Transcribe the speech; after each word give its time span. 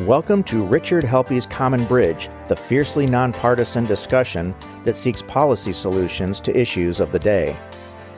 Welcome 0.00 0.42
to 0.44 0.66
Richard 0.66 1.04
Helppie's 1.04 1.46
Common 1.46 1.84
Bridge, 1.84 2.28
the 2.48 2.56
fiercely 2.56 3.06
nonpartisan 3.06 3.84
discussion 3.84 4.52
that 4.82 4.96
seeks 4.96 5.22
policy 5.22 5.72
solutions 5.72 6.40
to 6.40 6.58
issues 6.58 6.98
of 6.98 7.12
the 7.12 7.18
day. 7.20 7.56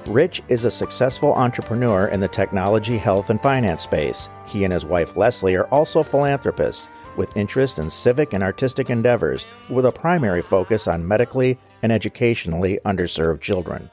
Rich 0.07 0.43
is 0.49 0.65
a 0.65 0.71
successful 0.71 1.35
entrepreneur 1.35 2.07
in 2.07 2.19
the 2.19 2.29
technology, 2.29 2.97
health, 2.97 3.29
and 3.29 3.39
finance 3.43 3.83
space. 3.83 4.31
He 4.47 4.65
and 4.65 4.73
his 4.73 4.87
wife 4.87 5.19
Leslie 5.19 5.55
are 5.55 5.67
also 5.67 6.03
philanthropists 6.03 6.89
with 7.19 7.37
interest 7.37 7.79
in 7.79 7.91
civic 7.91 8.33
and 8.33 8.43
artistic 8.43 8.89
endeavors, 8.89 9.45
with 9.69 9.85
a 9.85 9.93
primary 9.93 10.41
focus 10.41 10.89
on 10.89 11.07
medically 11.07 11.59
and 11.83 11.93
educationally 11.93 12.81
underserved 12.87 13.43
children. 13.43 13.91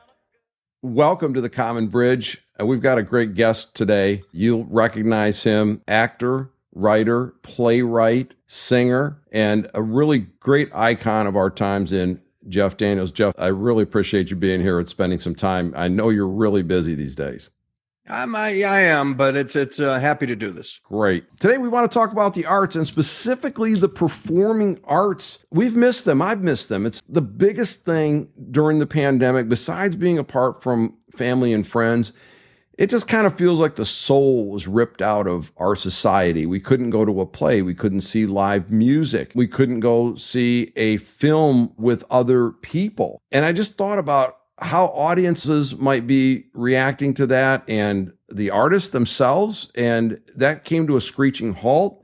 Welcome 0.82 1.34
to 1.34 1.42
the 1.42 1.50
Common 1.50 1.90
Bridge. 1.90 2.42
Uh, 2.58 2.66
we've 2.66 2.82
got 2.82 2.98
a 2.98 3.04
great 3.04 3.36
guest 3.36 3.76
today. 3.76 4.24
You'll 4.32 4.66
recognize 4.68 5.44
him, 5.44 5.82
actor, 5.90 6.50
writer, 6.74 7.34
playwright, 7.44 8.36
singer, 8.48 9.22
and 9.32 9.70
a 9.74 9.82
really 9.82 10.20
great 10.40 10.74
icon 10.74 11.28
of 11.28 11.36
our 11.36 11.50
times 11.50 11.94
in 11.94 12.20
Jeff 12.50 12.78
Daniels. 12.78 13.12
Jeff, 13.12 13.34
I 13.38 13.48
really 13.48 13.84
appreciate 13.84 14.30
you 14.30 14.36
being 14.36 14.62
here 14.62 14.80
and 14.80 14.90
spending 14.90 15.20
some 15.20 15.36
time. 15.36 15.74
I 15.76 15.88
know 15.88 16.10
you're 16.10 16.28
really 16.28 16.64
busy 16.64 16.96
these 16.96 17.16
days. 17.16 17.50
I'm, 18.10 18.36
I, 18.36 18.64
I 18.64 18.82
am, 18.82 19.14
but 19.14 19.38
it's 19.38 19.56
it's 19.56 19.80
uh, 19.80 19.98
happy 19.98 20.26
to 20.26 20.36
do 20.36 20.52
this. 20.52 20.82
Great. 20.84 21.24
Today 21.40 21.58
we 21.58 21.70
want 21.70 21.90
to 21.90 21.94
talk 21.94 22.12
about 22.12 22.34
the 22.34 22.46
arts 22.46 22.76
and 22.76 22.86
specifically 22.86 23.76
the 23.76 23.88
performing 23.88 24.78
arts. 24.84 25.40
We've 25.52 25.76
missed 25.76 26.04
them. 26.04 26.22
I've 26.22 26.42
missed 26.42 26.68
them. 26.68 26.86
It's 26.86 27.02
the 27.08 27.22
biggest 27.22 27.86
thing 27.86 28.28
during 28.52 28.80
the 28.80 28.86
pandemic, 28.86 29.48
besides 29.48 29.96
being 29.96 30.18
apart 30.18 30.62
from 30.62 30.98
family 31.16 31.54
and 31.54 31.66
friends 31.66 32.12
it 32.78 32.90
just 32.90 33.08
kind 33.08 33.28
of 33.28 33.38
feels 33.38 33.60
like 33.60 33.76
the 33.76 33.86
soul 33.86 34.50
was 34.50 34.68
ripped 34.68 35.02
out 35.02 35.28
of 35.28 35.52
our 35.58 35.76
society. 35.76 36.46
We 36.46 36.60
couldn't 36.60 36.90
go 36.90 37.06
to 37.06 37.22
a 37.22 37.26
play. 37.26 37.62
We 37.62 37.76
couldn't 37.76 38.02
see 38.02 38.26
live 38.26 38.72
music. 38.72 39.32
We 39.36 39.48
couldn't 39.48 39.82
go 39.82 40.16
see 40.16 40.74
a 40.76 40.98
film 40.98 41.74
with 41.78 42.04
other 42.10 42.52
people. 42.52 43.22
And 43.32 43.46
I 43.46 43.52
just 43.52 43.78
thought 43.78 44.00
about 44.00 44.38
how 44.60 44.86
audiences 44.88 45.76
might 45.76 46.08
be 46.08 46.46
reacting 46.54 47.14
to 47.16 47.28
that 47.28 47.64
and 47.68 48.14
the 48.32 48.50
artists 48.50 48.92
themselves. 48.92 49.72
And 49.76 50.20
that 50.36 50.64
came 50.64 50.88
to 50.88 50.98
a 50.98 51.02
screeching 51.02 51.54
halt. 51.54 52.03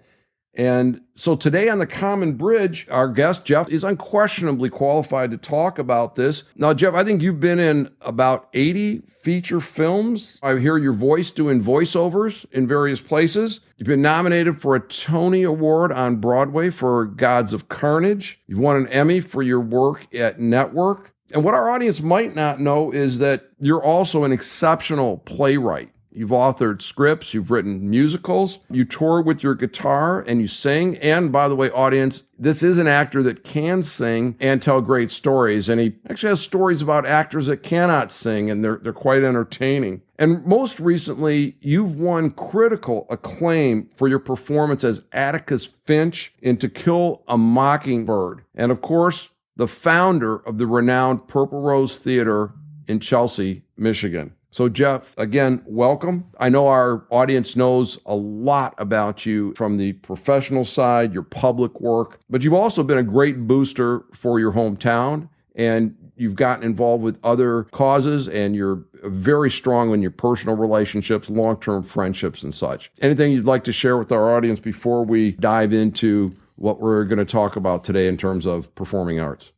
And 0.55 1.01
so 1.15 1.35
today 1.35 1.69
on 1.69 1.77
the 1.77 1.87
Common 1.87 2.33
Bridge, 2.33 2.87
our 2.89 3.07
guest, 3.07 3.45
Jeff, 3.45 3.69
is 3.69 3.83
unquestionably 3.83 4.69
qualified 4.69 5.31
to 5.31 5.37
talk 5.37 5.77
about 5.79 6.15
this. 6.15 6.43
Now, 6.55 6.73
Jeff, 6.73 6.93
I 6.93 7.03
think 7.03 7.21
you've 7.21 7.39
been 7.39 7.59
in 7.59 7.89
about 8.01 8.49
80 8.53 9.03
feature 9.21 9.61
films. 9.61 10.39
I 10.41 10.57
hear 10.57 10.77
your 10.77 10.93
voice 10.93 11.31
doing 11.31 11.61
voiceovers 11.61 12.45
in 12.51 12.67
various 12.67 12.99
places. 12.99 13.59
You've 13.77 13.87
been 13.87 14.01
nominated 14.01 14.59
for 14.61 14.75
a 14.75 14.79
Tony 14.79 15.43
Award 15.43 15.91
on 15.91 16.17
Broadway 16.17 16.69
for 16.69 17.05
Gods 17.05 17.53
of 17.53 17.69
Carnage. 17.69 18.39
You've 18.47 18.59
won 18.59 18.77
an 18.77 18.87
Emmy 18.87 19.21
for 19.21 19.43
your 19.43 19.59
work 19.59 20.13
at 20.15 20.39
Network. 20.39 21.13
And 21.31 21.43
what 21.43 21.53
our 21.53 21.69
audience 21.69 22.01
might 22.01 22.35
not 22.35 22.59
know 22.59 22.91
is 22.91 23.19
that 23.19 23.49
you're 23.59 23.83
also 23.83 24.23
an 24.23 24.31
exceptional 24.31 25.17
playwright. 25.19 25.91
You've 26.11 26.31
authored 26.31 26.81
scripts, 26.81 27.33
you've 27.33 27.51
written 27.51 27.87
musicals, 27.89 28.59
you 28.69 28.83
tour 28.83 29.21
with 29.21 29.43
your 29.43 29.53
guitar 29.53 30.21
and 30.21 30.41
you 30.41 30.47
sing. 30.47 30.97
And 30.97 31.31
by 31.31 31.47
the 31.47 31.55
way, 31.55 31.69
audience, 31.69 32.23
this 32.37 32.63
is 32.63 32.77
an 32.79 32.87
actor 32.87 33.21
that 33.23 33.43
can 33.43 33.83
sing 33.83 34.35
and 34.39 34.61
tell 34.61 34.81
great 34.81 35.11
stories. 35.11 35.69
And 35.69 35.79
he 35.79 35.95
actually 36.09 36.29
has 36.29 36.41
stories 36.41 36.81
about 36.81 37.05
actors 37.05 37.45
that 37.45 37.61
cannot 37.61 38.11
sing, 38.11 38.49
and 38.49 38.63
they're, 38.63 38.79
they're 38.81 38.91
quite 38.91 39.23
entertaining. 39.23 40.01
And 40.17 40.43
most 40.45 40.79
recently, 40.79 41.55
you've 41.61 41.99
won 41.99 42.31
critical 42.31 43.05
acclaim 43.09 43.89
for 43.95 44.07
your 44.07 44.19
performance 44.19 44.83
as 44.83 45.03
Atticus 45.13 45.69
Finch 45.85 46.33
in 46.41 46.57
To 46.57 46.69
Kill 46.69 47.23
a 47.27 47.37
Mockingbird. 47.37 48.43
And 48.55 48.71
of 48.71 48.81
course, 48.81 49.29
the 49.55 49.67
founder 49.67 50.37
of 50.37 50.57
the 50.57 50.65
renowned 50.65 51.27
Purple 51.27 51.61
Rose 51.61 51.97
Theater 51.97 52.53
in 52.87 52.99
Chelsea, 52.99 53.63
Michigan. 53.77 54.33
So, 54.51 54.67
Jeff, 54.67 55.13
again, 55.17 55.61
welcome. 55.65 56.25
I 56.39 56.49
know 56.49 56.67
our 56.67 57.05
audience 57.11 57.55
knows 57.55 57.99
a 58.07 58.15
lot 58.15 58.73
about 58.79 59.25
you 59.25 59.53
from 59.55 59.77
the 59.77 59.93
professional 59.93 60.65
side, 60.65 61.13
your 61.13 61.23
public 61.23 61.79
work, 61.79 62.19
but 62.29 62.43
you've 62.43 62.55
also 62.55 62.81
been 62.81 62.97
a 62.97 63.03
great 63.03 63.47
booster 63.47 64.05
for 64.13 64.39
your 64.39 64.51
hometown 64.51 65.29
and 65.55 65.95
you've 66.15 66.35
gotten 66.35 66.63
involved 66.63 67.03
with 67.03 67.19
other 67.23 67.65
causes 67.65 68.27
and 68.27 68.55
you're 68.55 68.83
very 69.03 69.51
strong 69.51 69.93
in 69.93 70.01
your 70.01 70.11
personal 70.11 70.55
relationships, 70.55 71.29
long 71.29 71.59
term 71.59 71.83
friendships, 71.83 72.41
and 72.41 72.53
such. 72.53 72.91
Anything 73.01 73.31
you'd 73.31 73.45
like 73.45 73.63
to 73.65 73.71
share 73.71 73.97
with 73.97 74.11
our 74.11 74.35
audience 74.35 74.59
before 74.59 75.05
we 75.05 75.33
dive 75.33 75.73
into 75.73 76.35
what 76.55 76.81
we're 76.81 77.05
going 77.05 77.19
to 77.19 77.25
talk 77.25 77.55
about 77.55 77.83
today 77.83 78.07
in 78.07 78.17
terms 78.17 78.45
of 78.47 78.73
performing 78.75 79.19
arts? 79.19 79.53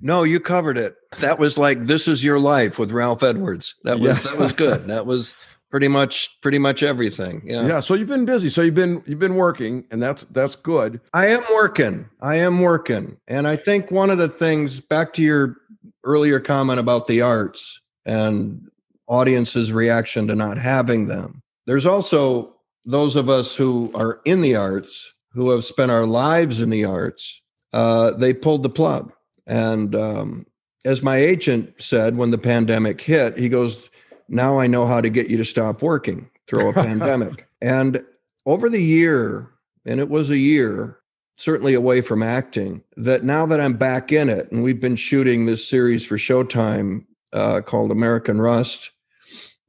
No, 0.00 0.22
you 0.22 0.40
covered 0.40 0.78
it. 0.78 0.96
That 1.20 1.38
was 1.38 1.56
like 1.58 1.86
"This 1.86 2.08
Is 2.08 2.22
Your 2.22 2.38
Life" 2.38 2.78
with 2.78 2.90
Ralph 2.90 3.22
Edwards. 3.22 3.74
That 3.84 4.00
was 4.00 4.24
yeah. 4.24 4.30
that 4.30 4.38
was 4.38 4.52
good. 4.52 4.88
That 4.88 5.06
was 5.06 5.36
pretty 5.70 5.88
much 5.88 6.30
pretty 6.40 6.58
much 6.58 6.82
everything. 6.82 7.42
Yeah. 7.44 7.66
Yeah. 7.66 7.80
So 7.80 7.94
you've 7.94 8.08
been 8.08 8.24
busy. 8.24 8.50
So 8.50 8.62
you've 8.62 8.74
been 8.74 9.02
you've 9.06 9.18
been 9.18 9.34
working, 9.34 9.84
and 9.90 10.02
that's 10.02 10.24
that's 10.24 10.56
good. 10.56 11.00
I 11.12 11.26
am 11.26 11.42
working. 11.54 12.08
I 12.20 12.36
am 12.36 12.60
working, 12.60 13.16
and 13.28 13.46
I 13.46 13.56
think 13.56 13.90
one 13.90 14.10
of 14.10 14.18
the 14.18 14.28
things 14.28 14.80
back 14.80 15.12
to 15.14 15.22
your 15.22 15.56
earlier 16.04 16.40
comment 16.40 16.80
about 16.80 17.06
the 17.06 17.20
arts 17.20 17.80
and 18.04 18.68
audiences' 19.08 19.72
reaction 19.72 20.28
to 20.28 20.34
not 20.34 20.58
having 20.58 21.06
them. 21.06 21.42
There's 21.66 21.86
also 21.86 22.54
those 22.84 23.16
of 23.16 23.28
us 23.28 23.54
who 23.54 23.90
are 23.94 24.20
in 24.24 24.40
the 24.40 24.54
arts 24.54 25.12
who 25.32 25.50
have 25.50 25.64
spent 25.64 25.90
our 25.90 26.06
lives 26.06 26.60
in 26.60 26.70
the 26.70 26.84
arts. 26.84 27.42
Uh, 27.72 28.12
they 28.12 28.32
pulled 28.32 28.62
the 28.62 28.70
plug 28.70 29.12
and 29.46 29.94
um, 29.94 30.46
as 30.84 31.02
my 31.02 31.16
agent 31.16 31.74
said 31.78 32.16
when 32.16 32.30
the 32.30 32.38
pandemic 32.38 33.00
hit, 33.00 33.36
he 33.36 33.48
goes, 33.48 33.90
Now 34.28 34.58
I 34.58 34.66
know 34.66 34.86
how 34.86 35.00
to 35.00 35.10
get 35.10 35.28
you 35.28 35.36
to 35.36 35.44
stop 35.44 35.82
working 35.82 36.30
through 36.46 36.68
a 36.68 36.72
pandemic. 36.72 37.42
And 37.62 38.04
over 38.44 38.68
the 38.68 38.82
year, 38.82 39.50
and 39.86 39.98
it 39.98 40.10
was 40.10 40.28
a 40.28 40.36
year, 40.36 40.98
certainly 41.38 41.72
away 41.72 42.02
from 42.02 42.22
acting, 42.22 42.84
that 42.98 43.24
now 43.24 43.46
that 43.46 43.62
I'm 43.62 43.72
back 43.72 44.12
in 44.12 44.28
it, 44.28 44.52
and 44.52 44.62
we've 44.62 44.78
been 44.78 44.94
shooting 44.94 45.46
this 45.46 45.66
series 45.66 46.04
for 46.04 46.18
Showtime 46.18 47.06
uh, 47.32 47.62
called 47.62 47.90
American 47.90 48.42
Rust. 48.42 48.90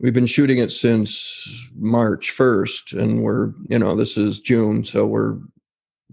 We've 0.02 0.14
been 0.14 0.28
shooting 0.28 0.58
it 0.58 0.74
since 0.74 1.50
March 1.76 2.34
1st, 2.38 3.00
and 3.00 3.24
we're, 3.24 3.54
you 3.70 3.80
know, 3.80 3.96
this 3.96 4.18
is 4.18 4.42
June, 4.42 4.84
so 4.84 5.06
we're 5.06 5.38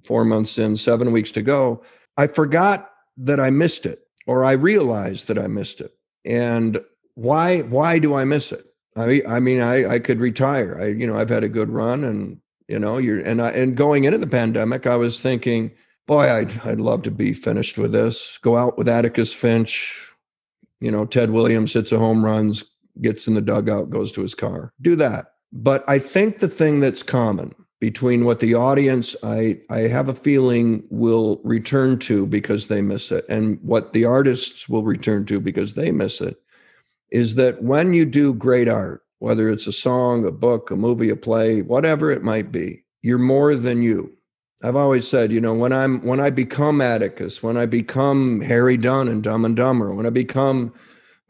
four 0.04 0.24
months 0.24 0.58
in, 0.58 0.76
seven 0.76 1.10
weeks 1.10 1.32
to 1.32 1.42
go. 1.42 1.82
I 2.16 2.28
forgot 2.28 2.93
that 3.16 3.40
I 3.40 3.50
missed 3.50 3.86
it 3.86 4.04
or 4.26 4.44
I 4.44 4.52
realized 4.52 5.28
that 5.28 5.38
I 5.38 5.46
missed 5.46 5.80
it. 5.80 5.94
And 6.24 6.80
why 7.14 7.60
why 7.62 7.98
do 7.98 8.14
I 8.14 8.24
miss 8.24 8.52
it? 8.52 8.66
I 8.96 9.22
I 9.28 9.40
mean 9.40 9.60
I 9.60 9.94
I 9.94 9.98
could 9.98 10.20
retire. 10.20 10.80
I 10.80 10.88
you 10.88 11.06
know 11.06 11.16
I've 11.16 11.30
had 11.30 11.44
a 11.44 11.48
good 11.48 11.70
run 11.70 12.04
and 12.04 12.40
you 12.68 12.78
know 12.78 12.98
you're 12.98 13.20
and 13.20 13.42
I 13.42 13.50
and 13.50 13.76
going 13.76 14.04
into 14.04 14.18
the 14.18 14.26
pandemic 14.26 14.86
I 14.86 14.96
was 14.96 15.20
thinking 15.20 15.70
boy 16.06 16.30
I'd 16.30 16.58
I'd 16.66 16.80
love 16.80 17.02
to 17.02 17.10
be 17.10 17.32
finished 17.32 17.78
with 17.78 17.92
this. 17.92 18.38
Go 18.42 18.56
out 18.56 18.78
with 18.78 18.88
Atticus 18.88 19.32
Finch. 19.32 20.00
You 20.80 20.90
know 20.90 21.04
Ted 21.04 21.30
Williams 21.30 21.72
hits 21.72 21.92
a 21.92 21.98
home 21.98 22.24
runs, 22.24 22.64
gets 23.00 23.26
in 23.26 23.34
the 23.34 23.40
dugout, 23.40 23.90
goes 23.90 24.12
to 24.12 24.22
his 24.22 24.34
car. 24.34 24.72
Do 24.80 24.96
that. 24.96 25.26
But 25.52 25.84
I 25.86 26.00
think 26.00 26.40
the 26.40 26.48
thing 26.48 26.80
that's 26.80 27.02
common 27.02 27.54
between 27.84 28.24
what 28.24 28.40
the 28.40 28.54
audience 28.54 29.14
I 29.22 29.60
I 29.68 29.80
have 29.80 30.08
a 30.08 30.14
feeling 30.14 30.88
will 30.88 31.38
return 31.44 31.98
to 31.98 32.26
because 32.26 32.68
they 32.68 32.80
miss 32.80 33.12
it 33.12 33.26
and 33.28 33.58
what 33.60 33.92
the 33.92 34.06
artists 34.06 34.70
will 34.70 34.84
return 34.84 35.26
to 35.26 35.38
because 35.38 35.74
they 35.74 35.92
miss 35.92 36.22
it 36.22 36.40
is 37.10 37.34
that 37.34 37.62
when 37.62 37.92
you 37.92 38.06
do 38.06 38.32
great 38.32 38.70
art 38.70 39.02
whether 39.18 39.50
it's 39.50 39.66
a 39.66 39.72
song 39.86 40.24
a 40.24 40.30
book 40.30 40.70
a 40.70 40.76
movie 40.76 41.10
a 41.10 41.16
play 41.16 41.60
whatever 41.60 42.10
it 42.10 42.22
might 42.22 42.50
be 42.50 42.82
you're 43.02 43.18
more 43.18 43.54
than 43.54 43.82
you. 43.82 44.16
I've 44.62 44.76
always 44.76 45.06
said 45.06 45.30
you 45.30 45.42
know 45.42 45.52
when 45.52 45.74
I'm 45.74 46.00
when 46.00 46.20
I 46.20 46.30
become 46.30 46.80
Atticus 46.80 47.42
when 47.42 47.58
I 47.58 47.66
become 47.66 48.40
Harry 48.40 48.78
Dunn 48.78 49.08
and 49.08 49.22
Dumb 49.22 49.44
and 49.44 49.54
Dumber 49.54 49.92
when 49.94 50.06
I 50.06 50.10
become 50.24 50.72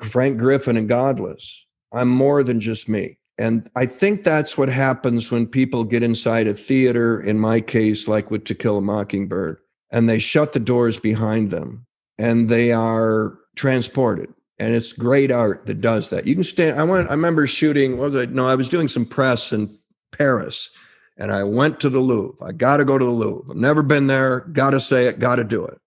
Frank 0.01 0.39
Griffin 0.39 0.77
and 0.77 0.89
Godless 0.89 1.67
I'm 1.93 2.09
more 2.09 2.45
than 2.45 2.61
just 2.61 2.89
me 2.89 3.19
and 3.39 3.69
I 3.75 3.87
think 3.87 4.23
that's 4.23 4.57
what 4.57 4.69
happens 4.69 5.31
when 5.31 5.47
people 5.47 5.85
get 5.85 6.03
inside 6.03 6.47
a 6.47 6.55
theater, 6.55 7.21
in 7.21 7.39
my 7.39 7.61
case, 7.61 8.07
like 8.07 8.31
with 8.31 8.45
To 8.45 8.55
Kill 8.55 8.79
a 8.79 8.81
Mockingbird, 8.81 9.59
and 9.91 10.09
they 10.09 10.19
shut 10.19 10.53
the 10.53 10.61
doors 10.61 10.99
behind 10.99 11.51
them 11.51 11.87
and 12.19 12.49
they 12.49 12.73
are 12.73 13.39
transported. 13.57 14.33
And 14.61 14.73
it's 14.73 14.93
great 14.93 15.33
art 15.33 15.67
that 15.67 15.81
does 15.81 16.11
that. 16.11 16.29
You 16.29 16.37
can 16.37 16.45
stand. 16.45 16.79
I 16.79 16.85
went, 16.85 17.09
I 17.09 17.13
remember 17.13 17.47
shooting, 17.49 17.99
what 17.99 18.13
was 18.13 18.25
I? 18.25 18.31
No, 18.31 18.47
I 18.47 18.55
was 18.55 18.69
doing 18.69 18.87
some 18.87 19.05
press 19.05 19.53
in 19.53 19.77
Paris 20.13 20.71
and 21.17 21.33
I 21.33 21.43
went 21.43 21.81
to 21.81 21.91
the 21.91 21.99
Louvre. 21.99 22.47
I 22.47 22.53
got 22.53 22.77
to 22.77 22.85
go 22.85 22.99
to 22.99 23.05
the 23.05 23.11
Louvre. 23.11 23.51
I've 23.51 23.57
never 23.57 23.83
been 23.83 24.07
there. 24.07 24.41
Got 24.53 24.71
to 24.71 24.81
say 24.81 25.07
it, 25.09 25.19
got 25.19 25.37
to 25.37 25.45
do 25.45 25.65
it. 25.65 25.79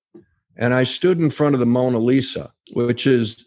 And 0.57 0.73
I 0.73 0.83
stood 0.83 1.19
in 1.19 1.29
front 1.29 1.55
of 1.55 1.59
the 1.59 1.65
Mona 1.65 1.99
Lisa, 1.99 2.51
which 2.73 3.07
is 3.07 3.45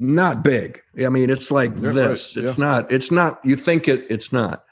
not 0.00 0.42
big. 0.42 0.82
I 1.04 1.08
mean, 1.10 1.30
it's 1.30 1.50
like 1.50 1.70
yeah, 1.76 1.92
this. 1.92 2.36
Right. 2.36 2.44
It's 2.46 2.58
yeah. 2.58 2.64
not. 2.64 2.90
It's 2.90 3.10
not. 3.10 3.38
You 3.44 3.54
think 3.54 3.86
it. 3.86 4.06
It's 4.10 4.32
not. 4.32 4.64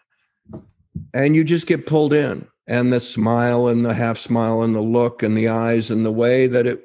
And 1.14 1.36
you 1.36 1.44
just 1.44 1.66
get 1.66 1.86
pulled 1.86 2.12
in. 2.12 2.48
and 2.68 2.92
the 2.92 3.00
smile 3.00 3.66
and 3.66 3.84
the 3.84 3.94
half 3.94 4.18
smile 4.18 4.62
and 4.62 4.74
the 4.74 4.80
look 4.80 5.22
and 5.22 5.36
the 5.36 5.48
eyes 5.48 5.90
and 5.90 6.04
the 6.04 6.12
way 6.12 6.46
that 6.46 6.66
it 6.66 6.84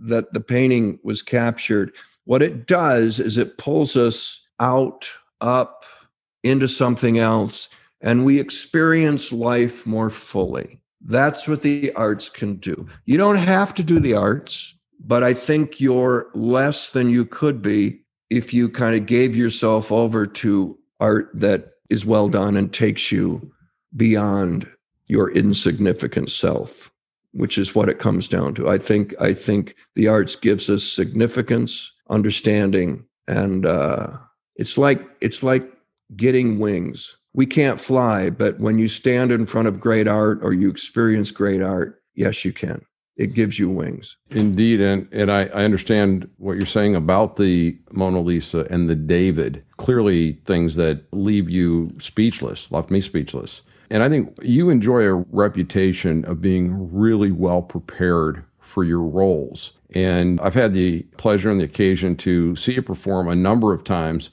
that 0.00 0.32
the 0.32 0.40
painting 0.40 1.00
was 1.02 1.22
captured 1.22 1.92
what 2.24 2.42
it 2.42 2.66
does 2.66 3.18
is 3.18 3.36
it 3.36 3.58
pulls 3.58 3.96
us 3.96 4.46
out 4.60 5.10
up 5.40 5.84
into 6.44 6.68
something 6.68 7.18
else 7.18 7.68
and 8.00 8.24
we 8.24 8.38
experience 8.38 9.32
life 9.32 9.86
more 9.86 10.10
fully 10.10 10.80
that's 11.06 11.48
what 11.48 11.62
the 11.62 11.92
arts 11.94 12.28
can 12.28 12.54
do 12.56 12.86
you 13.06 13.16
don't 13.16 13.36
have 13.36 13.74
to 13.74 13.82
do 13.82 13.98
the 13.98 14.14
arts 14.14 14.74
but 15.08 15.24
i 15.24 15.34
think 15.34 15.80
you're 15.80 16.30
less 16.34 16.90
than 16.90 17.10
you 17.10 17.24
could 17.24 17.60
be 17.60 18.00
if 18.30 18.54
you 18.54 18.68
kind 18.68 18.94
of 18.94 19.06
gave 19.06 19.34
yourself 19.34 19.90
over 19.90 20.26
to 20.26 20.78
art 21.00 21.30
that 21.34 21.72
is 21.90 22.06
well 22.06 22.28
done 22.28 22.56
and 22.56 22.72
takes 22.72 23.10
you 23.10 23.50
beyond 23.96 24.68
your 25.08 25.32
insignificant 25.32 26.30
self 26.30 26.92
which 27.32 27.58
is 27.58 27.74
what 27.74 27.88
it 27.88 27.98
comes 27.98 28.26
down 28.26 28.54
to. 28.54 28.68
I 28.68 28.78
think 28.78 29.14
i 29.20 29.32
think 29.32 29.74
the 29.94 30.08
arts 30.08 30.36
gives 30.36 30.68
us 30.70 30.84
significance 30.84 31.92
understanding 32.10 33.04
and 33.26 33.66
uh 33.66 34.16
it's 34.56 34.76
like 34.76 35.06
it's 35.20 35.42
like 35.42 35.70
getting 36.16 36.58
wings. 36.58 37.16
We 37.34 37.46
can't 37.46 37.80
fly 37.80 38.30
but 38.30 38.58
when 38.58 38.78
you 38.78 38.88
stand 38.88 39.30
in 39.30 39.46
front 39.46 39.68
of 39.68 39.80
great 39.80 40.08
art 40.08 40.40
or 40.42 40.52
you 40.52 40.70
experience 40.70 41.30
great 41.30 41.62
art 41.62 42.02
yes 42.14 42.44
you 42.44 42.52
can 42.52 42.84
it 43.18 43.34
gives 43.34 43.58
you 43.58 43.68
wings 43.68 44.16
indeed 44.30 44.80
and 44.80 45.06
and 45.12 45.30
I, 45.30 45.42
I 45.46 45.64
understand 45.64 46.28
what 46.38 46.56
you're 46.56 46.66
saying 46.66 46.96
about 46.96 47.36
the 47.36 47.78
mona 47.92 48.20
lisa 48.20 48.66
and 48.70 48.88
the 48.88 48.94
david 48.94 49.62
clearly 49.76 50.40
things 50.46 50.76
that 50.76 51.04
leave 51.12 51.50
you 51.50 51.94
speechless 52.00 52.72
left 52.72 52.90
me 52.90 53.00
speechless 53.00 53.62
and 53.90 54.02
I 54.02 54.08
think 54.08 54.36
you 54.42 54.70
enjoy 54.70 55.02
a 55.02 55.14
reputation 55.14 56.24
of 56.26 56.40
being 56.40 56.94
really 56.94 57.32
well 57.32 57.62
prepared 57.62 58.44
for 58.60 58.84
your 58.84 59.00
roles. 59.00 59.72
And 59.94 60.40
I've 60.40 60.54
had 60.54 60.74
the 60.74 61.02
pleasure 61.16 61.50
and 61.50 61.58
the 61.58 61.64
occasion 61.64 62.16
to 62.16 62.54
see 62.56 62.74
you 62.74 62.82
perform 62.82 63.28
a 63.28 63.34
number 63.34 63.72
of 63.72 63.84
times. 63.84 64.28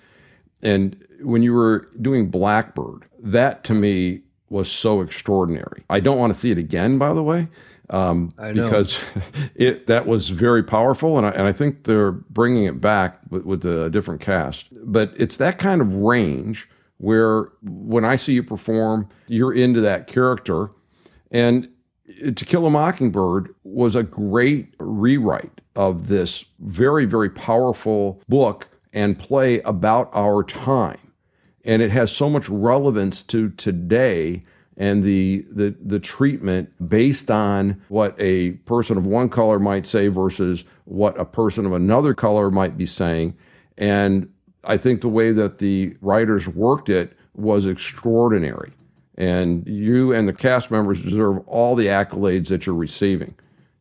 And 0.61 1.01
when 1.21 1.41
you 1.41 1.53
were 1.53 1.87
doing 2.01 2.29
Blackbird, 2.29 3.05
that 3.19 3.63
to 3.65 3.73
me 3.73 4.21
was 4.49 4.69
so 4.69 5.01
extraordinary. 5.01 5.83
I 5.89 6.01
don't 6.01 6.17
want 6.17 6.33
to 6.33 6.39
see 6.39 6.51
it 6.51 6.57
again, 6.57 6.97
by 6.97 7.13
the 7.13 7.23
way, 7.23 7.47
um, 7.89 8.33
because 8.53 8.99
it 9.55 9.87
that 9.87 10.07
was 10.07 10.29
very 10.29 10.63
powerful, 10.63 11.17
and 11.17 11.25
I, 11.25 11.31
and 11.31 11.43
I 11.43 11.51
think 11.51 11.83
they're 11.83 12.11
bringing 12.11 12.65
it 12.65 12.81
back 12.81 13.19
with, 13.29 13.43
with 13.43 13.65
a 13.65 13.89
different 13.89 14.21
cast. 14.21 14.65
But 14.71 15.13
it's 15.17 15.37
that 15.37 15.59
kind 15.59 15.81
of 15.81 15.93
range 15.93 16.67
where 16.97 17.49
when 17.61 18.05
I 18.05 18.15
see 18.15 18.33
you 18.33 18.43
perform, 18.43 19.09
you're 19.27 19.53
into 19.53 19.81
that 19.81 20.07
character. 20.07 20.71
And 21.31 21.69
To 22.35 22.45
Kill 22.45 22.65
a 22.65 22.69
Mockingbird 22.69 23.53
was 23.63 23.95
a 23.95 24.03
great 24.03 24.73
rewrite 24.79 25.61
of 25.75 26.07
this 26.07 26.45
very, 26.59 27.05
very 27.05 27.29
powerful 27.29 28.21
book 28.29 28.67
and 28.93 29.19
play 29.19 29.59
about 29.61 30.09
our 30.13 30.43
time. 30.43 30.99
And 31.65 31.81
it 31.81 31.91
has 31.91 32.11
so 32.11 32.29
much 32.29 32.47
relevance 32.47 33.21
to 33.23 33.49
today 33.49 34.45
and 34.77 35.03
the, 35.03 35.45
the 35.51 35.75
the 35.85 35.99
treatment 35.99 36.69
based 36.89 37.31
on 37.31 37.81
what 37.87 38.15
a 38.19 38.51
person 38.65 38.97
of 38.97 39.05
one 39.07 39.29
color 39.29 39.59
might 39.59 39.85
say 39.85 40.07
versus 40.07 40.63
what 40.85 41.19
a 41.19 41.25
person 41.25 41.65
of 41.65 41.73
another 41.73 42.13
color 42.13 42.51
might 42.51 42.77
be 42.77 42.85
saying. 42.85 43.35
And 43.77 44.29
I 44.63 44.77
think 44.77 45.01
the 45.01 45.09
way 45.09 45.31
that 45.31 45.59
the 45.59 45.95
writers 46.01 46.47
worked 46.47 46.89
it 46.89 47.15
was 47.35 47.65
extraordinary. 47.65 48.71
And 49.17 49.65
you 49.65 50.13
and 50.13 50.27
the 50.27 50.33
cast 50.33 50.71
members 50.71 51.01
deserve 51.01 51.47
all 51.47 51.75
the 51.75 51.87
accolades 51.87 52.49
that 52.49 52.65
you're 52.65 52.75
receiving. 52.75 53.33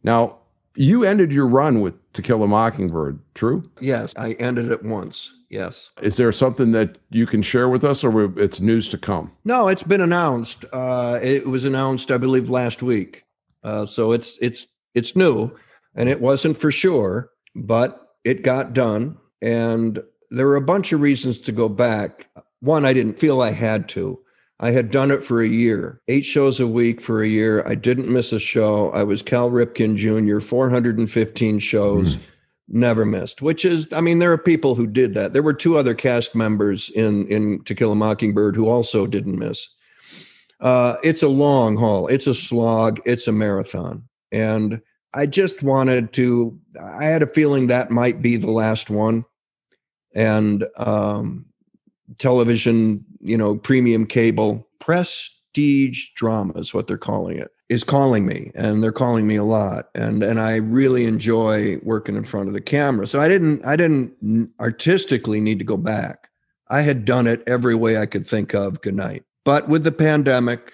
Now, 0.05 0.39
you 0.77 1.05
ended 1.05 1.33
your 1.33 1.47
run 1.47 1.81
with 1.81 1.95
To 2.15 2.23
Kill 2.23 2.43
a 2.43 2.47
Mockingbird, 2.47 3.19
true? 3.35 3.69
Yes, 3.81 4.13
I 4.17 4.33
ended 4.35 4.71
it 4.71 4.85
once. 4.85 5.35
Yes. 5.55 5.91
Is 6.03 6.17
there 6.17 6.33
something 6.33 6.73
that 6.73 6.99
you 7.11 7.27
can 7.27 7.41
share 7.41 7.69
with 7.69 7.85
us, 7.85 8.03
or 8.03 8.37
it's 8.41 8.59
news 8.59 8.89
to 8.89 8.99
come? 8.99 9.31
No, 9.45 9.69
it's 9.69 9.85
been 9.85 10.01
announced. 10.01 10.65
Uh, 10.73 11.21
it 11.23 11.47
was 11.47 11.63
announced, 11.63 12.11
I 12.11 12.19
believe, 12.19 12.51
last 12.51 12.83
week. 12.83 13.23
Uh, 13.63 13.87
so 13.87 14.11
it's 14.11 14.37
it's 14.39 14.67
it's 14.97 15.15
new, 15.15 15.53
and 15.95 16.09
it 16.09 16.21
wasn't 16.21 16.57
for 16.57 16.73
sure, 16.73 17.31
but 17.55 18.17
it 18.25 18.43
got 18.43 18.73
done, 18.73 19.17
and 19.43 20.03
there 20.29 20.49
were 20.49 20.57
a 20.57 20.61
bunch 20.61 20.91
of 20.91 21.01
reasons 21.01 21.39
to 21.43 21.53
go 21.53 21.69
back. 21.69 22.29
One, 22.59 22.85
I 22.85 22.93
didn't 22.93 23.21
feel 23.21 23.41
I 23.41 23.53
had 23.53 23.89
to. 23.91 24.19
I 24.59 24.73
had 24.73 24.91
done 24.91 25.13
it 25.13 25.23
for 25.23 25.41
a 25.41 25.47
year, 25.47 26.01
eight 26.09 26.25
shows 26.25 26.59
a 26.59 26.67
week 26.67 27.01
for 27.01 27.23
a 27.23 27.29
year. 27.29 27.65
I 27.65 27.77
didn't 27.77 28.13
miss 28.13 28.33
a 28.33 28.41
show. 28.41 28.91
I 28.91 29.05
was 29.05 29.23
Cal 29.23 29.51
Ripken 29.51 29.95
Jr., 29.95 30.41
415 30.41 31.61
shows, 31.61 32.17
mm. 32.17 32.21
Never 32.69 33.05
missed, 33.05 33.43
which 33.43 33.65
is, 33.65 33.87
I 33.93 34.01
mean, 34.01 34.19
there 34.19 34.33
are 34.33 34.39
people 34.39 34.75
who 34.75 34.87
did 34.87 35.15
that. 35.15 35.33
There 35.33 35.43
were 35.43 35.53
two 35.53 35.77
other 35.77 35.95
cast 35.95 36.35
members 36.35 36.91
in, 36.95 37.27
in 37.29 37.63
To 37.65 37.75
Kill 37.75 37.93
a 37.93 37.97
Mockingbird 37.97 38.57
who 38.57 38.69
also 38.69 39.07
didn't 39.07 39.39
miss. 39.39 39.69
Uh, 40.61 40.97
it's 41.03 41.23
a 41.23 41.29
long 41.29 41.77
haul, 41.77 42.07
it's 42.07 42.27
a 42.27 42.35
slog, 42.35 43.01
it's 43.05 43.27
a 43.27 43.33
marathon. 43.33 44.03
And 44.33 44.81
I 45.13 45.27
just 45.27 45.63
wanted 45.63 46.13
to, 46.15 46.59
I 46.81 47.05
had 47.05 47.23
a 47.23 47.27
feeling 47.27 47.67
that 47.67 47.91
might 47.91 48.23
be 48.23 48.37
the 48.37 48.51
last 48.51 48.89
one 48.89 49.25
and 50.15 50.67
um, 50.77 51.45
television, 52.19 53.05
you 53.21 53.37
know, 53.37 53.57
premium 53.57 54.07
cable, 54.07 54.67
prestige 54.81 56.11
drama 56.17 56.55
is 56.55 56.73
what 56.73 56.87
they're 56.87 56.97
calling 56.97 57.39
it, 57.39 57.51
is 57.75 57.85
calling 57.85 58.25
me, 58.25 58.51
and 58.55 58.83
they're 58.83 58.93
calling 58.93 59.27
me 59.27 59.37
a 59.37 59.45
lot, 59.45 59.91
and 59.95 60.23
and 60.23 60.41
I 60.41 60.57
really 60.57 61.05
enjoy 61.05 61.79
working 61.83 62.17
in 62.17 62.25
front 62.25 62.49
of 62.49 62.55
the 62.55 62.61
camera. 62.61 63.07
So 63.07 63.21
I 63.21 63.29
didn't 63.29 63.65
I 63.67 63.77
didn't 63.77 64.51
artistically 64.61 65.41
need 65.41 65.59
to 65.59 65.65
go 65.65 65.77
back. 65.77 66.31
I 66.69 66.81
had 66.81 67.05
done 67.05 67.27
it 67.27 67.43
every 67.47 67.75
way 67.75 67.99
I 67.99 68.07
could 68.07 68.27
think 68.27 68.55
of. 68.55 68.81
Good 68.81 68.95
night. 68.95 69.25
But 69.45 69.69
with 69.69 69.85
the 69.85 69.93
pandemic, 69.93 70.73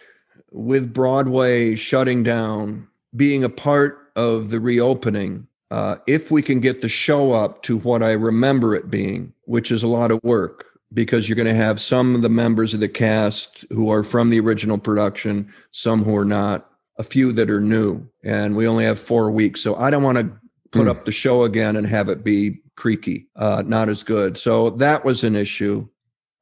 with 0.53 0.95
Broadway 0.95 1.75
shutting 1.75 2.23
down, 2.23 2.87
being 3.17 3.43
a 3.43 3.49
part 3.49 4.13
of 4.15 4.51
the 4.51 4.61
reopening 4.61 5.49
uh, 5.71 5.97
if 6.07 6.31
we 6.31 6.43
can 6.43 6.61
get 6.61 6.83
the 6.83 6.89
show 6.89 7.33
up 7.33 7.63
to 7.63 7.79
what 7.79 8.03
I 8.03 8.13
remember 8.13 8.75
it 8.75 8.91
being, 8.91 9.33
which 9.45 9.71
is 9.71 9.83
a 9.83 9.89
lot 9.89 10.11
of 10.11 10.23
work 10.23 10.67
because 10.93 11.29
you're 11.29 11.37
going 11.37 11.47
to 11.47 11.55
have 11.55 11.81
some 11.81 12.17
of 12.17 12.23
the 12.23 12.29
members 12.29 12.75
of 12.75 12.81
the 12.81 12.89
cast 12.89 13.65
who 13.71 13.91
are 13.91 14.03
from 14.03 14.31
the 14.31 14.41
original 14.41 14.79
production, 14.79 15.53
some 15.71 16.03
who 16.03 16.17
are 16.17 16.25
not, 16.25 16.70
a 17.01 17.03
few 17.03 17.33
that 17.33 17.51
are 17.51 17.63
new, 17.63 18.07
and 18.25 18.55
we 18.55 18.69
only 18.69 18.85
have 18.85 19.01
four 19.01 19.31
weeks. 19.31 19.63
So 19.63 19.75
I 19.77 19.89
don't 19.89 20.03
want 20.03 20.19
to 20.19 20.31
put 20.71 20.87
mm. 20.87 20.91
up 20.91 21.07
the 21.07 21.13
show 21.13 21.45
again 21.45 21.77
and 21.77 21.87
have 21.87 22.11
it 22.11 22.23
be 22.23 22.61
creaky, 22.77 23.27
uh, 23.37 23.63
not 23.67 23.89
as 23.89 24.03
good. 24.03 24.37
So 24.37 24.69
that 24.71 25.03
was 25.03 25.25
an 25.25 25.35
issue. 25.35 25.89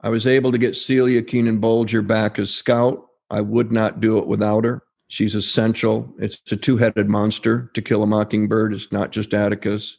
I 0.00 0.08
was 0.08 0.26
able 0.26 0.50
to 0.50 0.58
get 0.58 0.74
Celia 0.74 1.22
Keenan 1.22 1.60
Bolger 1.60 2.04
back 2.04 2.40
as 2.40 2.52
Scout. 2.52 3.06
I 3.30 3.40
would 3.40 3.70
not 3.70 4.00
do 4.00 4.18
it 4.18 4.26
without 4.26 4.64
her. 4.64 4.82
She's 5.06 5.36
essential. 5.36 6.12
It's 6.18 6.40
a 6.50 6.56
two 6.56 6.76
headed 6.76 7.08
monster 7.08 7.70
to 7.74 7.80
kill 7.80 8.02
a 8.02 8.06
mockingbird. 8.06 8.74
It's 8.74 8.90
not 8.90 9.12
just 9.12 9.34
Atticus. 9.34 9.96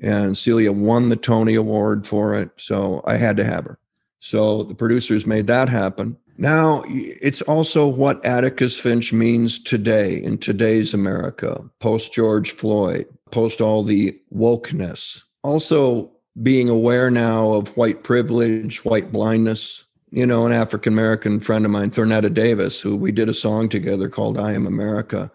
And 0.00 0.36
Celia 0.36 0.72
won 0.72 1.08
the 1.08 1.16
Tony 1.16 1.54
Award 1.54 2.04
for 2.04 2.34
it. 2.34 2.50
So 2.56 3.00
I 3.06 3.16
had 3.16 3.36
to 3.36 3.44
have 3.44 3.64
her. 3.64 3.78
So 4.18 4.64
the 4.64 4.74
producers 4.74 5.24
made 5.24 5.46
that 5.46 5.68
happen. 5.68 6.16
Now, 6.36 6.82
it's 6.86 7.42
also 7.42 7.86
what 7.86 8.24
Atticus 8.24 8.78
Finch 8.78 9.12
means 9.12 9.62
today 9.62 10.16
in 10.16 10.38
today's 10.38 10.92
America, 10.92 11.62
post 11.78 12.12
George 12.12 12.50
Floyd, 12.50 13.06
post 13.30 13.60
all 13.60 13.84
the 13.84 14.18
wokeness. 14.34 15.20
Also, 15.42 16.10
being 16.42 16.68
aware 16.68 17.10
now 17.10 17.50
of 17.52 17.76
white 17.76 18.02
privilege, 18.02 18.84
white 18.84 19.12
blindness, 19.12 19.84
you 20.10 20.26
know, 20.26 20.46
an 20.46 20.52
African 20.52 20.92
American 20.92 21.40
friend 21.40 21.64
of 21.64 21.70
mine, 21.70 21.90
Thornetta 21.90 22.32
Davis, 22.32 22.80
who 22.80 22.96
we 22.96 23.12
did 23.12 23.28
a 23.28 23.34
song 23.34 23.68
together 23.68 24.08
called 24.08 24.38
I 24.38 24.52
Am 24.52 24.66
America. 24.66 25.30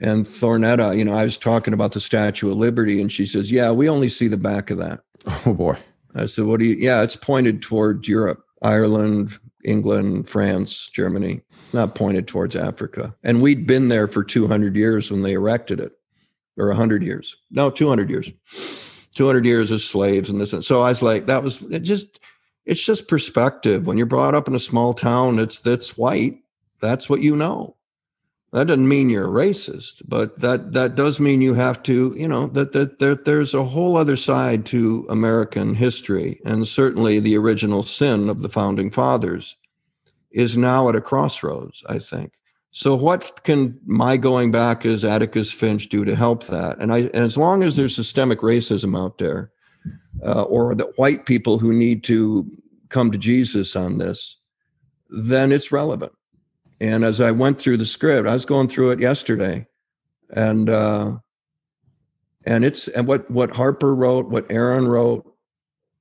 And 0.00 0.24
Thornetta, 0.24 0.96
you 0.96 1.04
know, 1.04 1.14
I 1.14 1.24
was 1.24 1.36
talking 1.36 1.74
about 1.74 1.92
the 1.92 2.00
Statue 2.00 2.50
of 2.50 2.56
Liberty, 2.56 3.00
and 3.00 3.12
she 3.12 3.26
says, 3.26 3.50
Yeah, 3.50 3.72
we 3.72 3.88
only 3.88 4.08
see 4.08 4.28
the 4.28 4.36
back 4.36 4.70
of 4.70 4.78
that. 4.78 5.00
Oh, 5.46 5.52
boy. 5.52 5.76
I 6.14 6.26
said, 6.26 6.44
What 6.44 6.60
do 6.60 6.66
you, 6.66 6.76
yeah, 6.78 7.02
it's 7.02 7.16
pointed 7.16 7.62
toward 7.62 8.08
Europe, 8.08 8.42
Ireland, 8.62 9.38
England, 9.64 10.28
France, 10.28 10.88
Germany. 10.92 11.40
It's 11.64 11.74
not 11.74 11.94
pointed 11.94 12.26
towards 12.26 12.56
Africa. 12.56 13.14
And 13.22 13.42
we'd 13.42 13.66
been 13.66 13.88
there 13.88 14.08
for 14.08 14.24
200 14.24 14.76
years 14.76 15.10
when 15.10 15.22
they 15.22 15.32
erected 15.32 15.80
it, 15.80 15.92
or 16.58 16.68
100 16.68 17.02
years. 17.02 17.36
No, 17.50 17.70
200 17.70 18.10
years. 18.10 18.30
200 19.14 19.44
years 19.44 19.72
as 19.72 19.84
slaves 19.84 20.30
and 20.30 20.40
this. 20.40 20.52
And 20.52 20.64
so 20.64 20.82
I 20.82 20.90
was 20.90 21.02
like, 21.02 21.26
that 21.26 21.42
was 21.42 21.60
it 21.62 21.80
just, 21.80 22.20
it's 22.64 22.84
just 22.84 23.08
perspective. 23.08 23.86
When 23.86 23.96
you're 23.96 24.06
brought 24.06 24.34
up 24.34 24.48
in 24.48 24.54
a 24.54 24.60
small 24.60 24.94
town 24.94 25.36
that's 25.36 25.58
that's 25.58 25.96
white, 25.96 26.38
that's 26.80 27.08
what 27.08 27.20
you 27.20 27.36
know. 27.36 27.76
That 28.52 28.66
doesn't 28.66 28.88
mean 28.88 29.10
you're 29.10 29.28
a 29.28 29.46
racist, 29.46 30.02
but 30.08 30.40
that 30.40 30.72
that 30.72 30.96
does 30.96 31.20
mean 31.20 31.40
you 31.40 31.54
have 31.54 31.82
to, 31.84 32.14
you 32.16 32.26
know, 32.28 32.48
that 32.48 32.72
that 32.72 32.98
there, 32.98 33.14
there's 33.14 33.54
a 33.54 33.64
whole 33.64 33.96
other 33.96 34.16
side 34.16 34.66
to 34.66 35.06
American 35.08 35.74
history, 35.74 36.40
and 36.44 36.66
certainly 36.66 37.20
the 37.20 37.36
original 37.36 37.82
sin 37.84 38.28
of 38.28 38.40
the 38.42 38.48
founding 38.48 38.90
fathers 38.90 39.56
is 40.32 40.56
now 40.56 40.88
at 40.88 40.96
a 40.96 41.00
crossroads. 41.00 41.82
I 41.88 41.98
think 42.00 42.32
So 42.72 42.94
what 42.94 43.42
can 43.44 43.78
my 43.84 44.16
going 44.16 44.52
back 44.52 44.86
as 44.86 45.04
Atticus 45.04 45.50
Finch 45.52 45.88
do 45.88 46.04
to 46.04 46.14
help 46.14 46.46
that? 46.46 46.78
And 46.78 46.92
I, 46.92 47.02
as 47.14 47.36
long 47.36 47.62
as 47.62 47.76
there's 47.76 47.96
systemic 47.96 48.40
racism 48.40 48.96
out 48.96 49.18
there, 49.18 49.50
uh, 50.24 50.42
or 50.42 50.74
that 50.74 50.98
white 50.98 51.26
people 51.26 51.58
who 51.58 51.72
need 51.72 52.04
to 52.04 52.48
come 52.88 53.10
to 53.10 53.18
Jesus 53.18 53.74
on 53.74 53.98
this, 53.98 54.38
then 55.08 55.50
it's 55.52 55.72
relevant. 55.72 56.12
And 56.80 57.04
as 57.04 57.20
I 57.20 57.30
went 57.30 57.60
through 57.60 57.76
the 57.76 57.86
script, 57.86 58.26
I 58.26 58.32
was 58.32 58.44
going 58.44 58.68
through 58.68 58.90
it 58.92 59.00
yesterday, 59.00 59.66
and 60.30 60.70
uh, 60.70 61.18
and 62.46 62.64
it's 62.64 62.88
and 62.88 63.06
what 63.06 63.30
what 63.30 63.50
Harper 63.50 63.94
wrote, 63.94 64.28
what 64.28 64.50
Aaron 64.50 64.88
wrote, 64.88 65.30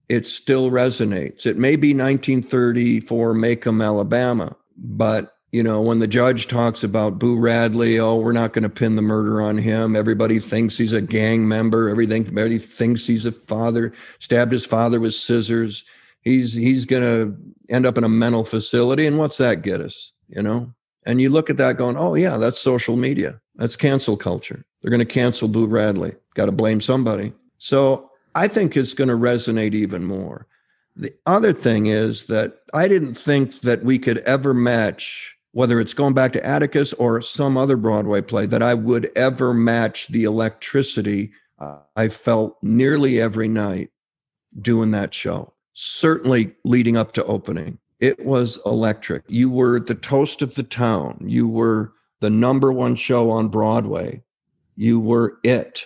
it 0.08 0.26
still 0.26 0.72
resonates. 0.72 1.46
It 1.46 1.58
may 1.58 1.76
be 1.76 1.94
1934 1.94 3.34
Maycomb, 3.34 3.84
Alabama, 3.84 4.56
but 4.78 5.36
you 5.52 5.64
know, 5.64 5.82
when 5.82 6.00
the 6.00 6.08
judge 6.08 6.48
talks 6.48 6.84
about 6.84 7.18
Boo 7.18 7.40
Radley, 7.40 8.00
oh, 8.00 8.18
we're 8.18 8.34
not 8.34 8.54
going 8.54 8.64
to 8.64 8.70
pin 8.70 8.96
the 8.96 9.02
murder 9.02 9.42
on 9.42 9.58
him. 9.58 9.96
Everybody 9.96 10.40
thinks 10.40 10.78
he's 10.78 10.94
a 10.94 11.02
gang 11.02 11.48
member. 11.48 11.90
Everything, 11.90 12.22
everybody 12.22 12.60
thinks 12.60 13.08
he's 13.08 13.26
a 13.26 13.32
father, 13.32 13.92
stabbed 14.20 14.52
his 14.52 14.66
father 14.66 15.00
with 15.00 15.16
scissors. 15.16 15.84
He's 16.22 16.54
he's 16.54 16.86
going 16.86 17.04
to 17.04 17.36
end 17.74 17.86
up 17.86 17.98
in 17.98 18.04
a 18.04 18.10
mental 18.10 18.44
facility. 18.44 19.08
And 19.08 19.18
what's 19.18 19.38
that 19.38 19.64
get 19.64 19.82
us? 19.82 20.14
You 20.30 20.42
know? 20.42 20.74
And 21.06 21.20
you 21.20 21.30
look 21.30 21.50
at 21.50 21.58
that 21.58 21.78
going, 21.78 21.98
oh 21.98 22.16
yeah, 22.16 22.38
that's 22.38 22.60
social 22.60 22.96
media. 22.96 23.42
That's 23.56 23.76
cancel 23.76 24.16
culture. 24.16 24.64
They're 24.82 24.92
going 24.92 25.00
to 25.00 25.06
cancel 25.06 25.48
Boo 25.48 25.68
Radley. 25.68 26.14
Got 26.36 26.46
to 26.46 26.52
blame 26.52 26.80
somebody. 26.80 27.34
So 27.58 28.10
I 28.36 28.48
think 28.48 28.78
it's 28.78 28.94
going 28.94 29.10
to 29.10 29.16
resonate 29.16 29.74
even 29.74 30.06
more. 30.06 30.48
The 30.96 31.14
other 31.26 31.54
thing 31.54 31.88
is 31.88 32.26
that 32.26 32.60
I 32.74 32.88
didn't 32.88 33.16
think 33.16 33.62
that 33.62 33.84
we 33.84 33.98
could 33.98 34.20
ever 34.20 34.54
match 34.54 35.36
whether 35.52 35.80
it's 35.80 35.94
going 35.94 36.14
back 36.14 36.32
to 36.34 36.46
Atticus 36.46 36.94
or 36.94 37.22
some 37.22 37.58
other 37.58 37.76
Broadway 37.76 38.22
play, 38.22 38.46
that 38.46 38.62
I 38.62 38.74
would 38.74 39.12
ever 39.16 39.54
match 39.54 40.08
the 40.08 40.24
electricity 40.24 41.32
I 41.98 42.08
felt 42.08 42.58
nearly 42.62 43.20
every 43.20 43.50
night 43.50 43.90
doing 44.62 44.92
that 44.92 45.14
show. 45.14 45.54
Certainly 45.74 46.56
leading 46.64 46.96
up 46.96 47.12
to 47.14 47.26
opening, 47.26 47.80
it 48.00 48.26
was 48.26 48.60
electric. 48.66 49.24
You 49.28 49.50
were 49.50 49.80
the 49.80 49.96
toast 49.96 50.42
of 50.42 50.56
the 50.56 50.64
town. 50.64 51.20
You 51.26 51.48
were 51.48 51.94
the 52.22 52.30
number 52.30 52.72
one 52.72 52.96
show 52.96 53.30
on 53.30 53.50
Broadway. 53.50 54.24
You 54.76 55.00
were 55.00 55.38
it 55.44 55.86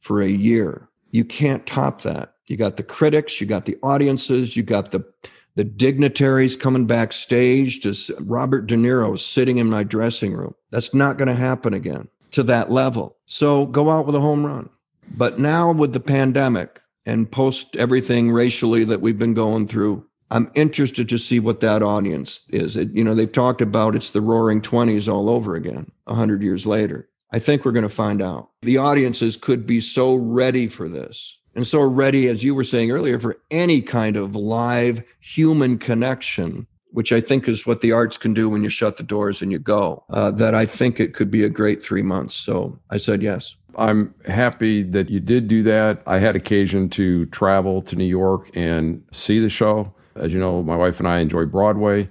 for 0.00 0.22
a 0.22 0.28
year. 0.28 0.88
You 1.10 1.24
can't 1.24 1.66
top 1.66 2.02
that. 2.02 2.34
You 2.46 2.56
got 2.56 2.76
the 2.76 2.82
critics, 2.82 3.40
you 3.40 3.46
got 3.46 3.66
the 3.66 3.76
audiences, 3.82 4.56
you 4.56 4.62
got 4.62 4.90
the 4.90 5.04
the 5.56 5.64
dignitaries 5.64 6.54
coming 6.54 6.86
backstage 6.86 7.80
to 7.80 7.92
Robert 8.20 8.66
De 8.68 8.76
Niro 8.76 9.18
sitting 9.18 9.58
in 9.58 9.68
my 9.68 9.82
dressing 9.82 10.32
room. 10.32 10.54
That's 10.70 10.94
not 10.94 11.18
going 11.18 11.26
to 11.26 11.34
happen 11.34 11.74
again 11.74 12.06
to 12.30 12.44
that 12.44 12.70
level. 12.70 13.16
So 13.26 13.66
go 13.66 13.90
out 13.90 14.06
with 14.06 14.14
a 14.14 14.20
home 14.20 14.46
run. 14.46 14.70
But 15.16 15.40
now 15.40 15.72
with 15.72 15.94
the 15.94 16.00
pandemic 16.00 16.80
and 17.06 17.28
post 17.28 17.74
everything 17.74 18.30
racially 18.30 18.84
that 18.84 19.00
we've 19.00 19.18
been 19.18 19.34
going 19.34 19.66
through, 19.66 20.06
I'm 20.30 20.50
interested 20.54 21.08
to 21.08 21.18
see 21.18 21.40
what 21.40 21.60
that 21.60 21.82
audience 21.82 22.40
is. 22.50 22.76
It, 22.76 22.90
you 22.92 23.02
know, 23.02 23.14
they've 23.14 23.30
talked 23.30 23.60
about 23.60 23.96
it's 23.96 24.10
the 24.10 24.20
roaring 24.20 24.60
20s 24.60 25.12
all 25.12 25.30
over 25.30 25.54
again, 25.54 25.90
100 26.04 26.42
years 26.42 26.66
later. 26.66 27.08
I 27.32 27.38
think 27.38 27.64
we're 27.64 27.72
going 27.72 27.82
to 27.82 27.88
find 27.88 28.22
out. 28.22 28.50
The 28.62 28.78
audiences 28.78 29.36
could 29.36 29.66
be 29.66 29.80
so 29.80 30.14
ready 30.14 30.68
for 30.68 30.88
this 30.88 31.38
and 31.58 31.66
so 31.66 31.80
ready, 31.80 32.28
as 32.28 32.44
you 32.44 32.54
were 32.54 32.62
saying 32.62 32.92
earlier, 32.92 33.18
for 33.18 33.36
any 33.50 33.82
kind 33.82 34.16
of 34.16 34.36
live 34.36 35.02
human 35.18 35.76
connection, 35.76 36.68
which 36.92 37.10
I 37.10 37.20
think 37.20 37.48
is 37.48 37.66
what 37.66 37.80
the 37.80 37.90
arts 37.90 38.16
can 38.16 38.32
do 38.32 38.48
when 38.48 38.62
you 38.62 38.68
shut 38.68 38.96
the 38.96 39.02
doors 39.02 39.42
and 39.42 39.50
you 39.50 39.58
go, 39.58 40.04
uh, 40.10 40.30
that 40.32 40.54
I 40.54 40.66
think 40.66 41.00
it 41.00 41.14
could 41.14 41.32
be 41.32 41.42
a 41.42 41.48
great 41.48 41.82
three 41.82 42.02
months. 42.02 42.36
So 42.36 42.78
I 42.90 42.98
said 42.98 43.24
yes. 43.24 43.56
I'm 43.76 44.14
happy 44.26 44.84
that 44.84 45.10
you 45.10 45.18
did 45.18 45.48
do 45.48 45.64
that. 45.64 46.00
I 46.06 46.20
had 46.20 46.36
occasion 46.36 46.88
to 46.90 47.26
travel 47.26 47.82
to 47.82 47.96
New 47.96 48.04
York 48.04 48.50
and 48.54 49.02
see 49.10 49.40
the 49.40 49.50
show. 49.50 49.92
As 50.18 50.32
you 50.32 50.38
know, 50.38 50.62
my 50.62 50.76
wife 50.76 50.98
and 50.98 51.08
I 51.08 51.18
enjoy 51.18 51.44
Broadway, 51.44 52.08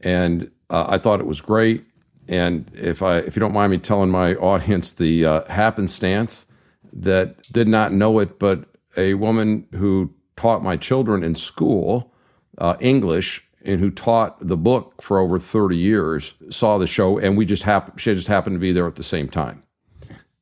and 0.00 0.50
uh, 0.70 0.86
I 0.88 0.98
thought 0.98 1.20
it 1.20 1.26
was 1.26 1.40
great. 1.40 1.84
And 2.28 2.70
if 2.74 3.02
I, 3.02 3.18
if 3.18 3.36
you 3.36 3.40
don't 3.40 3.52
mind 3.52 3.72
me 3.72 3.78
telling 3.78 4.10
my 4.10 4.34
audience 4.34 4.92
the 4.92 5.24
uh, 5.24 5.52
happenstance 5.52 6.46
that 6.92 7.42
did 7.52 7.68
not 7.68 7.92
know 7.92 8.18
it, 8.18 8.38
but 8.38 8.64
a 8.96 9.14
woman 9.14 9.66
who 9.72 10.10
taught 10.36 10.62
my 10.62 10.76
children 10.76 11.22
in 11.22 11.34
school 11.34 12.12
uh, 12.58 12.76
English 12.80 13.44
and 13.64 13.80
who 13.80 13.90
taught 13.90 14.46
the 14.46 14.56
book 14.56 15.02
for 15.02 15.18
over 15.18 15.38
30 15.38 15.76
years 15.76 16.34
saw 16.50 16.78
the 16.78 16.86
show 16.86 17.18
and 17.18 17.36
we 17.36 17.44
just 17.44 17.62
happened 17.62 18.00
she 18.00 18.14
just 18.14 18.28
happened 18.28 18.54
to 18.54 18.60
be 18.60 18.72
there 18.72 18.86
at 18.86 18.96
the 18.96 19.02
same 19.02 19.28
time 19.28 19.62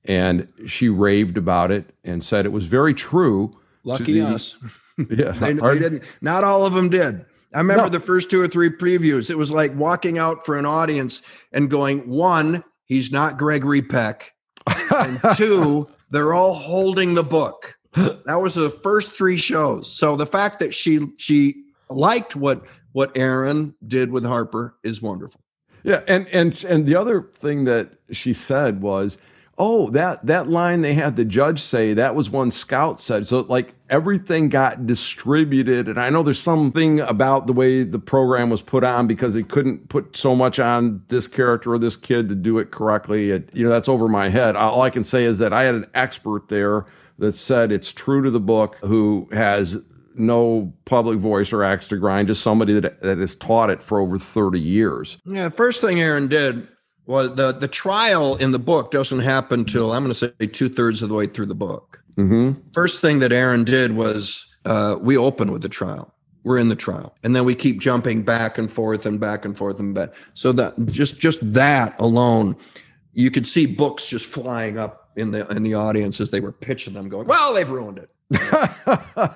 and 0.04 0.48
she 0.66 0.88
raved 0.88 1.36
about 1.36 1.70
it 1.70 1.94
and 2.04 2.24
said 2.24 2.44
it 2.44 2.52
was 2.52 2.66
very 2.66 2.92
true 2.92 3.52
lucky 3.84 4.14
the, 4.14 4.22
us 4.22 4.56
yeah 5.10 5.32
they, 5.32 5.54
they, 5.54 5.78
didn't 5.78 6.04
not 6.20 6.44
all 6.44 6.66
of 6.66 6.74
them 6.74 6.88
did 6.88 7.24
i 7.54 7.58
remember 7.58 7.84
no. 7.84 7.88
the 7.88 8.00
first 8.00 8.30
two 8.30 8.40
or 8.40 8.48
three 8.48 8.70
previews 8.70 9.30
it 9.30 9.36
was 9.36 9.50
like 9.50 9.74
walking 9.76 10.18
out 10.18 10.44
for 10.44 10.56
an 10.56 10.66
audience 10.66 11.22
and 11.52 11.70
going 11.70 12.08
one 12.08 12.62
he's 12.86 13.10
not 13.10 13.38
gregory 13.38 13.82
peck 13.82 14.32
and 14.90 15.20
two 15.36 15.88
they're 16.10 16.34
all 16.34 16.54
holding 16.54 17.14
the 17.14 17.22
book 17.22 17.76
that 17.94 18.40
was 18.40 18.54
the 18.54 18.70
first 18.82 19.12
three 19.12 19.36
shows. 19.36 19.90
So 19.90 20.16
the 20.16 20.26
fact 20.26 20.58
that 20.60 20.74
she 20.74 21.00
she 21.18 21.64
liked 21.90 22.36
what 22.36 22.64
what 22.92 23.16
Aaron 23.16 23.74
did 23.86 24.10
with 24.10 24.24
Harper 24.24 24.76
is 24.82 25.02
wonderful. 25.02 25.40
Yeah, 25.82 26.02
and 26.08 26.26
and 26.28 26.64
and 26.64 26.86
the 26.86 26.96
other 26.96 27.22
thing 27.34 27.64
that 27.64 27.92
she 28.10 28.32
said 28.32 28.80
was, 28.80 29.18
"Oh, 29.58 29.90
that 29.90 30.26
that 30.26 30.48
line 30.48 30.82
they 30.82 30.94
had 30.94 31.16
the 31.16 31.24
judge 31.24 31.60
say 31.60 31.94
that 31.94 32.14
was 32.14 32.30
one 32.30 32.50
scout 32.50 33.00
said." 33.00 33.26
So 33.26 33.40
like 33.40 33.74
everything 33.90 34.48
got 34.48 34.86
distributed, 34.86 35.88
and 35.88 35.98
I 35.98 36.10
know 36.10 36.22
there's 36.22 36.40
something 36.40 37.00
about 37.00 37.46
the 37.46 37.52
way 37.52 37.82
the 37.84 37.98
program 37.98 38.50
was 38.50 38.62
put 38.62 38.84
on 38.84 39.06
because 39.06 39.34
they 39.34 39.42
couldn't 39.42 39.88
put 39.88 40.16
so 40.16 40.34
much 40.34 40.58
on 40.58 41.02
this 41.08 41.28
character 41.28 41.72
or 41.72 41.78
this 41.78 41.96
kid 41.96 42.28
to 42.28 42.34
do 42.34 42.58
it 42.58 42.70
correctly. 42.70 43.30
It, 43.30 43.50
you 43.52 43.64
know, 43.64 43.70
that's 43.70 43.88
over 43.88 44.08
my 44.08 44.28
head. 44.28 44.56
All 44.56 44.82
I 44.82 44.90
can 44.90 45.04
say 45.04 45.24
is 45.24 45.38
that 45.38 45.52
I 45.52 45.62
had 45.62 45.74
an 45.74 45.86
expert 45.94 46.48
there 46.48 46.86
that 47.18 47.32
said 47.32 47.70
it's 47.70 47.92
true 47.92 48.22
to 48.22 48.30
the 48.30 48.40
book 48.40 48.76
who 48.82 49.28
has 49.32 49.78
no 50.14 50.72
public 50.84 51.18
voice 51.18 51.52
or 51.52 51.64
axe 51.64 51.88
to 51.88 51.96
grind, 51.96 52.28
just 52.28 52.42
somebody 52.42 52.78
that, 52.78 53.00
that 53.02 53.18
has 53.18 53.34
taught 53.34 53.70
it 53.70 53.82
for 53.82 54.00
over 54.00 54.18
30 54.18 54.60
years. 54.60 55.18
Yeah, 55.24 55.44
the 55.44 55.54
first 55.54 55.80
thing 55.80 56.00
Aaron 56.00 56.28
did 56.28 56.68
was 57.06 57.34
the, 57.34 57.52
the 57.52 57.68
trial 57.68 58.36
in 58.36 58.52
the 58.52 58.58
book 58.58 58.90
doesn't 58.90 59.20
happen 59.20 59.64
till 59.64 59.92
I'm 59.92 60.04
going 60.04 60.14
to 60.14 60.34
say 60.38 60.46
two 60.46 60.68
thirds 60.68 61.02
of 61.02 61.08
the 61.08 61.14
way 61.14 61.26
through 61.26 61.46
the 61.46 61.54
book. 61.54 62.02
Mm-hmm. 62.16 62.60
First 62.72 63.00
thing 63.00 63.18
that 63.20 63.32
Aaron 63.32 63.64
did 63.64 63.96
was 63.96 64.46
uh, 64.64 64.96
we 65.00 65.16
open 65.16 65.50
with 65.50 65.62
the 65.62 65.68
trial. 65.68 66.12
We're 66.44 66.58
in 66.58 66.68
the 66.68 66.76
trial, 66.76 67.14
and 67.22 67.36
then 67.36 67.44
we 67.44 67.54
keep 67.54 67.80
jumping 67.80 68.22
back 68.22 68.58
and 68.58 68.72
forth 68.72 69.06
and 69.06 69.20
back 69.20 69.44
and 69.44 69.56
forth 69.56 69.78
and 69.78 69.94
back. 69.94 70.10
So 70.34 70.50
that 70.52 70.74
just 70.86 71.18
just 71.20 71.38
that 71.52 71.94
alone, 72.00 72.56
you 73.12 73.30
could 73.30 73.46
see 73.46 73.64
books 73.64 74.08
just 74.08 74.26
flying 74.26 74.76
up 74.76 75.10
in 75.14 75.30
the 75.30 75.46
in 75.52 75.62
the 75.62 75.74
audience 75.74 76.20
as 76.20 76.32
they 76.32 76.40
were 76.40 76.50
pitching 76.50 76.94
them, 76.94 77.08
going, 77.08 77.28
"Well, 77.28 77.54
they've 77.54 77.70
ruined 77.70 77.98
it." 77.98 78.10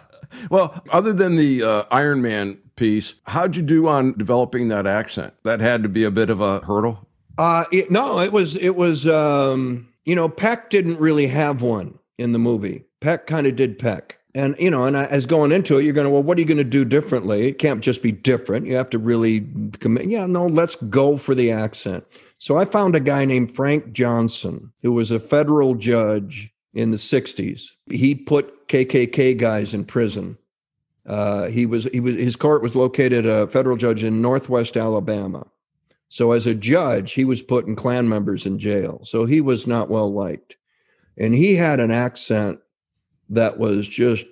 well, 0.51 0.83
other 0.91 1.13
than 1.13 1.37
the 1.37 1.63
uh, 1.63 1.85
Iron 1.93 2.23
Man 2.23 2.59
piece, 2.75 3.15
how'd 3.27 3.55
you 3.55 3.63
do 3.63 3.87
on 3.87 4.19
developing 4.19 4.67
that 4.69 4.89
accent? 4.89 5.35
That 5.45 5.61
had 5.61 5.85
to 5.85 5.89
be 5.89 6.03
a 6.03 6.11
bit 6.11 6.29
of 6.29 6.41
a 6.41 6.59
hurdle. 6.61 7.06
Uh, 7.39 7.65
it, 7.73 7.91
no, 7.91 8.21
it 8.21 8.33
was 8.33 8.57
it 8.57 8.77
was 8.77 9.07
um, 9.07 9.89
you 10.05 10.15
know 10.15 10.29
Peck 10.29 10.71
didn't 10.71 10.99
really 10.99 11.27
have 11.27 11.63
one 11.63 11.99
in 12.19 12.33
the 12.33 12.39
movie. 12.39 12.85
Peck 13.01 13.27
kind 13.27 13.47
of 13.47 13.57
did 13.57 13.79
Peck. 13.79 14.19
And 14.35 14.55
you 14.59 14.71
know, 14.71 14.85
and 14.85 14.97
as 14.97 15.25
going 15.25 15.51
into 15.51 15.79
it, 15.79 15.85
you're 15.85 15.95
going 15.95 16.07
to 16.07 16.11
well, 16.11 16.23
what 16.23 16.37
are 16.37 16.41
you 16.43 16.47
going 16.47 16.59
to 16.59 16.65
do 16.65 16.85
differently? 16.85 17.49
It 17.49 17.59
can't 17.59 17.81
just 17.81 18.03
be 18.03 18.13
different. 18.13 18.67
You 18.67 18.77
have 18.77 18.91
to 18.91 18.99
really 18.99 19.49
commit. 19.81 20.11
Yeah, 20.11 20.27
no, 20.27 20.47
let's 20.47 20.75
go 20.75 21.17
for 21.17 21.35
the 21.35 21.51
accent. 21.51 22.05
So 22.39 22.59
I 22.59 22.67
found 22.67 22.95
a 22.95 23.01
guy 23.01 23.25
named 23.25 23.55
Frank 23.55 23.93
Johnson, 23.93 24.71
who 24.83 24.93
was 24.93 25.11
a 25.11 25.19
federal 25.19 25.75
judge 25.75 26.51
in 26.75 26.91
the 26.91 26.99
60s. 26.99 27.69
He 27.91 28.15
put 28.15 28.69
KKK 28.69 29.39
guys 29.39 29.73
in 29.73 29.87
prison. 29.87 30.37
Uh, 31.07 31.47
he 31.47 31.65
was 31.65 31.85
he 31.93 32.01
was 32.01 32.15
his 32.15 32.37
court 32.37 32.63
was 32.63 32.77
located 32.77 33.25
a 33.25 33.47
federal 33.47 33.77
judge 33.77 34.05
in 34.05 34.21
Northwest 34.21 34.77
Alabama. 34.77 35.47
So 36.09 36.33
as 36.33 36.47
a 36.47 36.55
judge, 36.55 37.13
he 37.13 37.25
was 37.25 37.43
putting 37.43 37.77
Klan 37.77 38.09
members 38.09 38.47
in 38.47 38.59
jail. 38.59 39.01
So 39.05 39.27
he 39.27 39.41
was 39.41 39.67
not 39.67 39.91
well 39.91 40.13
liked, 40.13 40.57
and 41.19 41.35
he 41.35 41.55
had 41.55 41.81
an 41.81 41.91
accent 41.91 42.61
that 43.29 43.59
was 43.59 43.89
just 43.89 44.27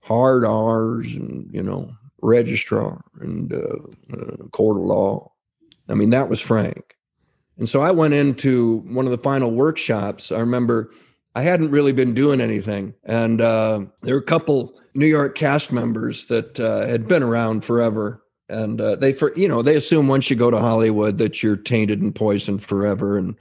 hard 0.00 0.44
R's 0.44 1.14
and 1.14 1.48
you 1.52 1.62
know 1.62 1.92
registrar 2.22 3.04
and 3.20 3.52
uh, 3.52 4.16
uh, 4.16 4.36
court 4.52 4.78
of 4.78 4.84
law. 4.84 5.30
I 5.88 5.94
mean 5.94 6.10
that 6.10 6.28
was 6.28 6.40
Frank. 6.40 6.96
And 7.58 7.68
so 7.68 7.80
I 7.80 7.90
went 7.90 8.14
into 8.14 8.78
one 8.88 9.04
of 9.04 9.10
the 9.10 9.18
final 9.18 9.50
workshops. 9.50 10.30
I 10.30 10.38
remember 10.38 10.92
I 11.34 11.42
hadn't 11.42 11.70
really 11.70 11.92
been 11.92 12.14
doing 12.14 12.40
anything. 12.40 12.94
And 13.04 13.40
uh, 13.40 13.84
there 14.02 14.14
were 14.14 14.20
a 14.20 14.24
couple 14.24 14.80
New 14.94 15.06
York 15.06 15.36
cast 15.36 15.72
members 15.72 16.26
that 16.26 16.58
uh, 16.58 16.86
had 16.86 17.06
been 17.06 17.22
around 17.22 17.64
forever. 17.64 18.22
And 18.48 18.80
uh, 18.80 18.96
they 18.96 19.12
for 19.12 19.32
you 19.36 19.48
know 19.48 19.62
they 19.62 19.76
assume 19.76 20.08
once 20.08 20.30
you 20.30 20.36
go 20.36 20.50
to 20.50 20.58
Hollywood 20.58 21.18
that 21.18 21.42
you're 21.42 21.56
tainted 21.56 22.00
and 22.00 22.14
poisoned 22.14 22.62
forever, 22.62 23.18
and 23.18 23.34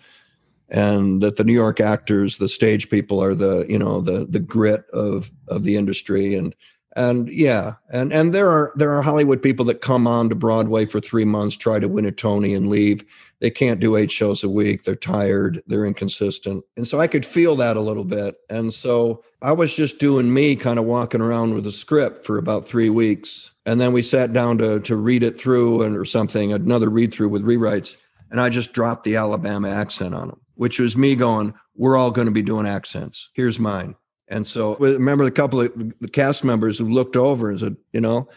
and 0.69 1.21
that 1.21 1.37
the 1.37 1.43
New 1.43 1.53
York 1.53 1.79
actors, 1.79 2.37
the 2.37 2.49
stage 2.49 2.89
people, 2.89 3.23
are 3.23 3.35
the 3.35 3.65
you 3.69 3.79
know 3.79 4.01
the 4.01 4.25
the 4.25 4.39
grit 4.39 4.85
of 4.91 5.31
of 5.47 5.63
the 5.63 5.77
industry, 5.77 6.35
and 6.35 6.55
and 6.95 7.29
yeah, 7.29 7.75
and 7.89 8.11
and 8.11 8.33
there 8.33 8.49
are 8.49 8.73
there 8.75 8.91
are 8.91 9.01
Hollywood 9.01 9.41
people 9.41 9.65
that 9.65 9.81
come 9.81 10.07
on 10.07 10.29
to 10.29 10.35
Broadway 10.35 10.85
for 10.85 10.99
three 10.99 11.25
months, 11.25 11.55
try 11.55 11.79
to 11.79 11.87
win 11.87 12.05
a 12.05 12.11
Tony, 12.11 12.53
and 12.53 12.69
leave. 12.69 13.05
They 13.39 13.49
can't 13.49 13.79
do 13.79 13.95
eight 13.95 14.11
shows 14.11 14.43
a 14.43 14.49
week. 14.49 14.83
They're 14.83 14.95
tired. 14.95 15.61
They're 15.67 15.85
inconsistent, 15.85 16.63
and 16.75 16.87
so 16.87 16.99
I 16.99 17.07
could 17.07 17.25
feel 17.25 17.55
that 17.57 17.77
a 17.77 17.81
little 17.81 18.05
bit. 18.05 18.35
And 18.49 18.73
so 18.73 19.23
I 19.41 19.51
was 19.51 19.73
just 19.73 19.99
doing 19.99 20.33
me, 20.33 20.55
kind 20.55 20.79
of 20.79 20.85
walking 20.85 21.21
around 21.21 21.53
with 21.53 21.67
a 21.67 21.71
script 21.71 22.25
for 22.25 22.37
about 22.37 22.65
three 22.65 22.89
weeks, 22.89 23.51
and 23.65 23.79
then 23.79 23.93
we 23.93 24.01
sat 24.01 24.33
down 24.33 24.57
to 24.59 24.79
to 24.79 24.95
read 24.95 25.23
it 25.23 25.39
through 25.39 25.83
and 25.83 25.95
or 25.95 26.05
something, 26.05 26.51
another 26.53 26.89
read 26.89 27.13
through 27.13 27.29
with 27.29 27.43
rewrites, 27.43 27.95
and 28.31 28.41
I 28.41 28.49
just 28.49 28.73
dropped 28.73 29.03
the 29.03 29.15
Alabama 29.15 29.69
accent 29.69 30.15
on 30.15 30.29
them, 30.29 30.41
which 30.55 30.79
was 30.79 30.97
me 30.97 31.15
going, 31.15 31.53
"We're 31.75 31.97
all 31.97 32.11
going 32.11 32.27
to 32.27 32.33
be 32.33 32.41
doing 32.41 32.65
accents. 32.65 33.29
Here's 33.33 33.59
mine." 33.59 33.95
And 34.29 34.45
so 34.45 34.75
remember 34.77 35.23
the 35.23 35.31
couple 35.31 35.61
of 35.61 35.73
the 36.01 36.09
cast 36.09 36.43
members 36.43 36.77
who 36.77 36.89
looked 36.89 37.15
over 37.15 37.49
and 37.49 37.59
said, 37.59 37.77
you 37.93 38.01
know, 38.01 38.27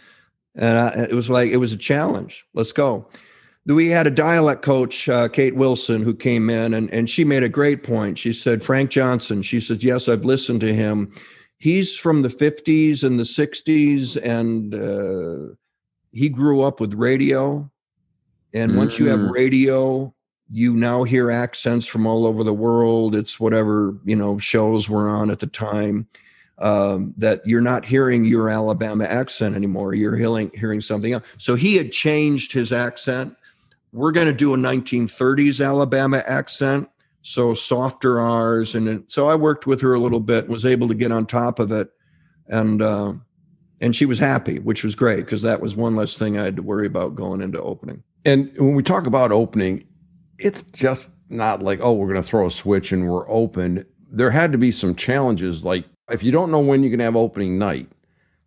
and 0.55 0.79
I, 0.79 0.89
it 1.11 1.15
was 1.15 1.29
like 1.29 1.51
it 1.51 1.57
was 1.57 1.73
a 1.73 1.77
challenge. 1.77 2.45
Let's 2.55 2.73
go. 2.73 3.09
We 3.67 3.89
had 3.89 4.07
a 4.07 4.11
dialect 4.11 4.63
coach, 4.63 5.09
uh, 5.09 5.29
Kate 5.29 5.55
Wilson, 5.55 6.03
who 6.03 6.15
came 6.15 6.51
in 6.51 6.75
and, 6.75 6.91
and 6.93 7.09
she 7.09 7.25
made 7.25 7.43
a 7.43 7.49
great 7.49 7.83
point. 7.83 8.19
She 8.19 8.33
said, 8.33 8.63
Frank 8.63 8.91
Johnson, 8.91 9.43
she 9.43 9.61
said, 9.61 9.83
Yes, 9.83 10.09
I've 10.09 10.25
listened 10.25 10.61
to 10.63 10.75
him. 10.75 11.13
He's 11.59 11.95
from 11.95 12.23
the 12.23 12.29
50s 12.29 13.05
and 13.05 13.19
the 13.19 13.25
60s, 13.25 14.17
and 14.23 14.75
uh, 14.75 15.55
he 16.11 16.31
grew 16.31 16.63
up 16.63 16.81
with 16.81 16.95
radio. 16.95 17.71
And 18.55 18.79
once 18.79 18.95
mm-hmm. 18.95 19.05
you 19.05 19.11
have 19.11 19.21
mm. 19.21 19.31
radio, 19.31 20.15
you 20.51 20.75
now 20.75 21.05
hear 21.05 21.31
accents 21.31 21.87
from 21.87 22.07
all 22.07 22.27
over 22.27 22.43
the 22.43 22.55
world. 22.55 23.15
It's 23.15 23.39
whatever 23.39 23.97
you 24.05 24.17
know 24.17 24.39
shows 24.39 24.89
were 24.89 25.09
on 25.09 25.31
at 25.31 25.39
the 25.39 25.47
time. 25.47 26.09
Um, 26.59 27.15
that 27.17 27.41
you're 27.47 27.63
not 27.63 27.87
hearing 27.87 28.25
your 28.25 28.51
Alabama 28.51 29.05
accent 29.05 29.55
anymore. 29.55 29.95
You're 29.95 30.17
hearing 30.17 30.51
hearing 30.55 30.81
something 30.81 31.13
else. 31.13 31.25
So 31.39 31.55
he 31.55 31.77
had 31.77 31.93
changed 31.93 32.53
his 32.53 32.73
accent. 32.73 33.35
We're 33.93 34.13
going 34.13 34.27
to 34.27 34.33
do 34.33 34.55
a 34.55 34.57
1930s 34.57 35.65
Alabama 35.65 36.23
accent, 36.27 36.89
so 37.23 37.55
softer 37.55 38.21
R's, 38.21 38.75
and 38.75 38.89
it, 38.89 39.13
so 39.13 39.29
I 39.29 39.35
worked 39.35 39.67
with 39.67 39.81
her 39.81 39.95
a 39.95 39.99
little 39.99 40.21
bit, 40.21 40.45
and 40.45 40.53
was 40.53 40.65
able 40.65 40.89
to 40.89 40.95
get 40.95 41.13
on 41.13 41.27
top 41.27 41.59
of 41.59 41.73
it, 41.73 41.91
and 42.49 42.81
uh, 42.83 43.13
and 43.81 43.97
she 43.97 44.07
was 44.07 44.19
happy, 44.19 44.59
which 44.59 44.85
was 44.85 44.95
great 44.95 45.25
because 45.25 45.43
that 45.43 45.61
was 45.61 45.75
one 45.75 45.97
less 45.97 46.17
thing 46.17 46.39
I 46.39 46.45
had 46.45 46.57
to 46.57 46.63
worry 46.63 46.87
about 46.87 47.15
going 47.15 47.41
into 47.41 47.61
opening. 47.61 48.03
And 48.25 48.53
when 48.59 48.75
we 48.75 48.83
talk 48.83 49.07
about 49.07 49.33
opening, 49.33 49.87
it's 50.39 50.63
just 50.63 51.11
not 51.31 51.63
like, 51.63 51.81
oh, 51.83 51.93
we're 51.93 52.09
going 52.09 52.23
to 52.23 52.29
throw 52.29 52.47
a 52.47 52.51
switch 52.51 52.93
and 52.93 53.09
we're 53.09 53.29
open. 53.31 53.87
There 54.11 54.31
had 54.31 54.53
to 54.53 54.59
be 54.59 54.73
some 54.73 54.95
challenges. 54.95 55.65
Like, 55.65 55.87
if 56.11 56.23
you 56.23 56.33
don't 56.33 56.51
know 56.51 56.59
when 56.59 56.83
you're 56.83 56.91
going 56.91 56.99
to 56.99 57.05
have 57.05 57.17
opening 57.17 57.59
night, 57.59 57.89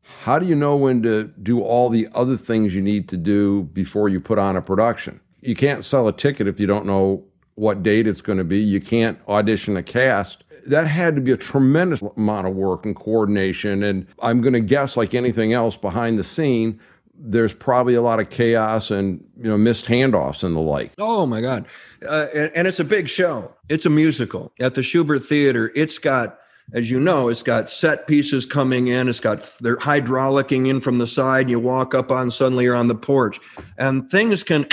how 0.02 0.38
do 0.38 0.46
you 0.46 0.56
know 0.56 0.76
when 0.76 1.02
to 1.04 1.26
do 1.42 1.62
all 1.62 1.90
the 1.90 2.08
other 2.14 2.38
things 2.38 2.76
you 2.76 2.82
need 2.82 3.10
to 3.10 3.18
do 3.18 3.64
before 3.74 4.10
you 4.10 4.20
put 4.20 4.38
on 4.38 4.56
a 4.56 4.62
production? 4.62 5.20
You 5.44 5.56
can't 5.56 5.84
sell 5.84 6.08
a 6.08 6.14
ticket 6.14 6.48
if 6.48 6.60
you 6.60 6.68
don't 6.68 6.86
know 6.86 7.24
what 7.56 7.84
date 7.84 8.08
it's 8.08 8.22
going 8.22 8.38
to 8.38 8.44
be. 8.44 8.60
You 8.60 8.80
can't 8.80 9.20
audition 9.28 9.78
a 9.78 9.84
cast. 9.84 10.44
That 10.66 10.88
had 10.88 11.16
to 11.16 11.22
be 11.22 11.32
a 11.32 11.38
tremendous 11.38 12.02
amount 12.16 12.48
of 12.48 12.56
work 12.56 12.86
and 12.86 12.96
coordination. 12.96 13.84
And 13.84 14.08
I'm 14.22 14.42
going 14.42 14.54
to 14.54 14.62
guess, 14.62 14.96
like 14.96 15.14
anything 15.14 15.54
else 15.54 15.76
behind 15.76 16.18
the 16.18 16.24
scene, 16.24 16.80
there's 17.16 17.54
probably 17.54 17.94
a 17.94 18.02
lot 18.02 18.20
of 18.20 18.30
chaos 18.30 18.90
and 18.90 19.24
you 19.38 19.50
know 19.50 19.58
missed 19.58 19.86
handoffs 19.86 20.44
and 20.44 20.56
the 20.56 20.60
like. 20.60 20.92
Oh 20.98 21.26
my 21.26 21.42
God! 21.42 21.66
Uh, 22.08 22.28
and, 22.34 22.52
and, 22.56 22.68
it's 22.68 22.80
a 22.80 22.86
big 22.86 23.08
show. 23.08 23.54
It's 23.70 23.86
a 23.86 23.90
musical 23.90 24.52
at 24.60 24.76
the 24.76 24.82
Shubert 24.82 25.24
Theater. 25.24 25.72
It's 25.76 26.00
got, 26.00 26.40
as 26.74 26.90
you 26.90 27.00
know, 27.00 27.30
it's 27.30 27.44
got 27.44 27.70
set 27.70 28.08
pieces 28.08 28.46
coming 28.46 28.88
in. 28.88 29.08
It's 29.08 29.20
got 29.20 29.40
they're 29.62 29.78
hydraulicing 29.78 30.68
in 30.68 30.82
from 30.82 30.98
the 30.98 31.08
side. 31.08 31.50
You 31.50 31.60
walk 31.60 31.94
up 31.94 32.12
on 32.12 32.32
suddenly 32.32 32.64
you're 32.64 32.76
on 32.76 32.88
the 32.88 32.96
porch, 32.96 33.40
and 33.78 34.10
things 34.10 34.42
can 34.42 34.66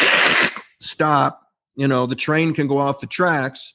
stop. 0.81 1.43
You 1.77 1.88
know, 1.88 2.07
the 2.07 2.16
train 2.16 2.53
can 2.53 2.66
go 2.66 2.79
off 2.79 3.01
the 3.01 3.07
tracks. 3.07 3.75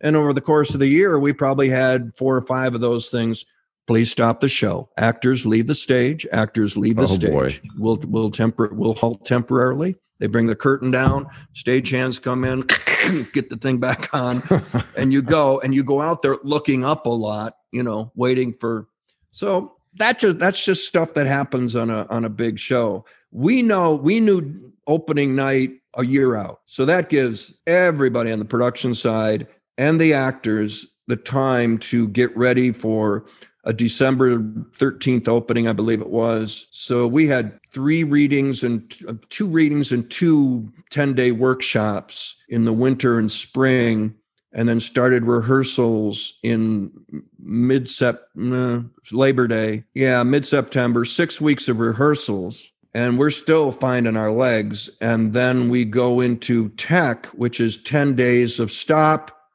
And 0.00 0.16
over 0.16 0.32
the 0.32 0.40
course 0.40 0.74
of 0.74 0.80
the 0.80 0.88
year, 0.88 1.18
we 1.18 1.32
probably 1.32 1.68
had 1.68 2.12
four 2.16 2.36
or 2.36 2.42
five 2.42 2.74
of 2.74 2.80
those 2.80 3.08
things 3.08 3.44
please 3.86 4.10
stop 4.10 4.40
the 4.40 4.48
show. 4.48 4.88
Actors 4.96 5.44
leave 5.44 5.66
the 5.66 5.74
stage. 5.74 6.26
Actors 6.32 6.76
leave 6.76 6.96
the 6.96 7.02
oh, 7.02 7.14
stage. 7.14 7.30
Boy. 7.30 7.60
We'll 7.78 7.98
we'll 8.06 8.30
temper 8.30 8.70
we'll 8.72 8.94
halt 8.94 9.24
temporarily. 9.26 9.96
They 10.18 10.28
bring 10.28 10.46
the 10.46 10.56
curtain 10.56 10.90
down. 10.90 11.26
Stage 11.54 11.90
hands 11.90 12.18
come 12.18 12.44
in, 12.44 12.60
get 13.32 13.50
the 13.50 13.56
thing 13.60 13.78
back 13.78 14.08
on, 14.14 14.42
and 14.96 15.12
you 15.12 15.20
go 15.20 15.60
and 15.60 15.74
you 15.74 15.82
go 15.82 16.00
out 16.00 16.22
there 16.22 16.36
looking 16.42 16.84
up 16.84 17.06
a 17.06 17.10
lot. 17.10 17.54
You 17.72 17.82
know, 17.82 18.12
waiting 18.14 18.54
for. 18.60 18.88
So 19.30 19.76
that's 19.94 20.20
just 20.20 20.38
that's 20.38 20.64
just 20.64 20.86
stuff 20.86 21.14
that 21.14 21.26
happens 21.26 21.74
on 21.74 21.90
a 21.90 22.06
on 22.08 22.24
a 22.24 22.30
big 22.30 22.58
show. 22.58 23.04
We 23.30 23.62
know 23.62 23.94
we 23.94 24.20
knew 24.20 24.54
opening 24.86 25.34
night 25.34 25.72
a 25.94 26.04
year 26.04 26.36
out, 26.36 26.60
so 26.66 26.84
that 26.84 27.08
gives 27.08 27.54
everybody 27.66 28.32
on 28.32 28.38
the 28.38 28.44
production 28.44 28.94
side 28.94 29.46
and 29.78 30.00
the 30.00 30.12
actors 30.12 30.86
the 31.08 31.16
time 31.16 31.78
to 31.78 32.08
get 32.08 32.34
ready 32.36 32.72
for 32.72 33.26
a 33.64 33.72
December 33.72 34.38
13th 34.38 35.28
opening, 35.28 35.68
I 35.68 35.72
believe 35.72 36.00
it 36.00 36.10
was. 36.10 36.66
So 36.72 37.06
we 37.06 37.28
had 37.28 37.58
three 37.70 38.04
readings 38.04 38.62
and 38.62 38.96
uh, 39.06 39.14
two 39.28 39.46
readings 39.46 39.92
and 39.92 40.10
two 40.10 40.72
10 40.90 41.14
day 41.14 41.32
workshops 41.32 42.36
in 42.48 42.64
the 42.64 42.72
winter 42.72 43.18
and 43.18 43.30
spring, 43.30 44.14
and 44.52 44.68
then 44.68 44.80
started 44.80 45.24
rehearsals 45.24 46.34
in 46.42 46.92
mid 47.38 47.90
uh, 48.02 48.80
Labor 49.12 49.46
Day. 49.46 49.84
Yeah, 49.94 50.22
mid 50.24 50.46
September, 50.46 51.04
six 51.04 51.40
weeks 51.40 51.68
of 51.68 51.78
rehearsals. 51.78 52.68
And 52.94 53.18
we're 53.18 53.30
still 53.30 53.72
finding 53.72 54.16
our 54.16 54.30
legs. 54.30 54.90
And 55.00 55.32
then 55.32 55.70
we 55.70 55.84
go 55.84 56.20
into 56.20 56.68
tech, 56.70 57.26
which 57.26 57.58
is 57.58 57.82
10 57.82 58.14
days 58.14 58.58
of 58.58 58.70
stop, 58.70 59.46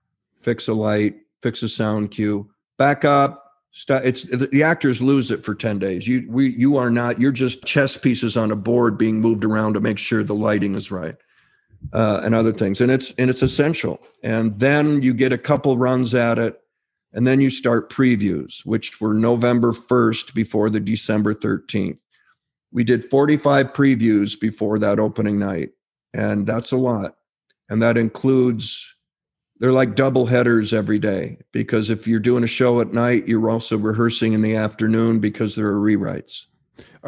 fix 0.42 0.68
a 0.68 0.74
light, 0.74 1.16
fix 1.42 1.62
a 1.62 1.70
sound 1.70 2.12
cue, 2.12 2.50
back 2.78 3.06
up, 3.06 3.44
it's 3.90 4.24
the 4.24 4.64
actors 4.64 5.04
lose 5.04 5.30
it 5.30 5.44
for 5.46 5.54
10 5.54 5.78
days. 5.78 6.08
You 6.08 6.26
we 6.30 6.50
you 6.50 6.78
are 6.78 6.90
not 6.90 7.22
you're 7.22 7.32
just 7.32 7.64
chess 7.64 7.96
pieces 7.96 8.36
on 8.36 8.50
a 8.50 8.56
board 8.56 8.98
being 8.98 9.22
moved 9.22 9.46
around 9.46 9.74
to 9.74 9.80
make 9.80 10.00
sure 10.00 10.24
the 10.24 10.34
lighting 10.34 10.74
is 10.74 10.90
right 10.90 11.16
uh, 11.94 12.22
and 12.24 12.34
other 12.34 12.52
things. 12.52 12.82
And 12.82 12.90
it's 12.90 13.14
and 13.20 13.30
it's 13.30 13.44
essential. 13.44 14.02
And 14.24 14.60
then 14.60 15.04
you 15.04 15.14
get 15.14 15.32
a 15.32 15.38
couple 15.38 15.78
runs 15.78 16.16
at 16.16 16.40
it 16.40 16.60
and 17.14 17.26
then 17.26 17.42
you 17.42 17.50
start 17.50 17.90
previews 17.90 18.66
which 18.66 19.02
were 19.02 19.14
november 19.14 19.74
1st 19.74 20.34
before 20.34 20.70
the 20.70 20.80
december 20.80 21.34
13th 21.34 21.98
we 22.72 22.84
did 22.84 23.10
45 23.10 23.74
previews 23.74 24.40
before 24.40 24.80
that 24.80 25.00
opening 25.00 25.40
night 25.40 25.72
and 26.14 26.46
that's 26.46 26.72
a 26.72 26.78
lot 26.78 27.16
and 27.70 27.82
that 27.82 27.98
includes 27.98 28.94
they're 29.60 29.72
like 29.72 29.96
double 29.96 30.26
headers 30.26 30.74
every 30.74 31.00
day 31.00 31.38
because 31.52 31.90
if 31.90 32.08
you're 32.08 32.20
doing 32.20 32.44
a 32.44 32.48
show 32.48 32.80
at 32.80 32.94
night, 32.94 33.28
you're 33.28 33.50
also 33.50 33.78
rehearsing 33.78 34.34
in 34.34 34.42
the 34.42 34.56
afternoon 34.56 35.20
because 35.20 35.56
there 35.56 35.68
are 35.68 35.80
rewrites. 35.80 36.44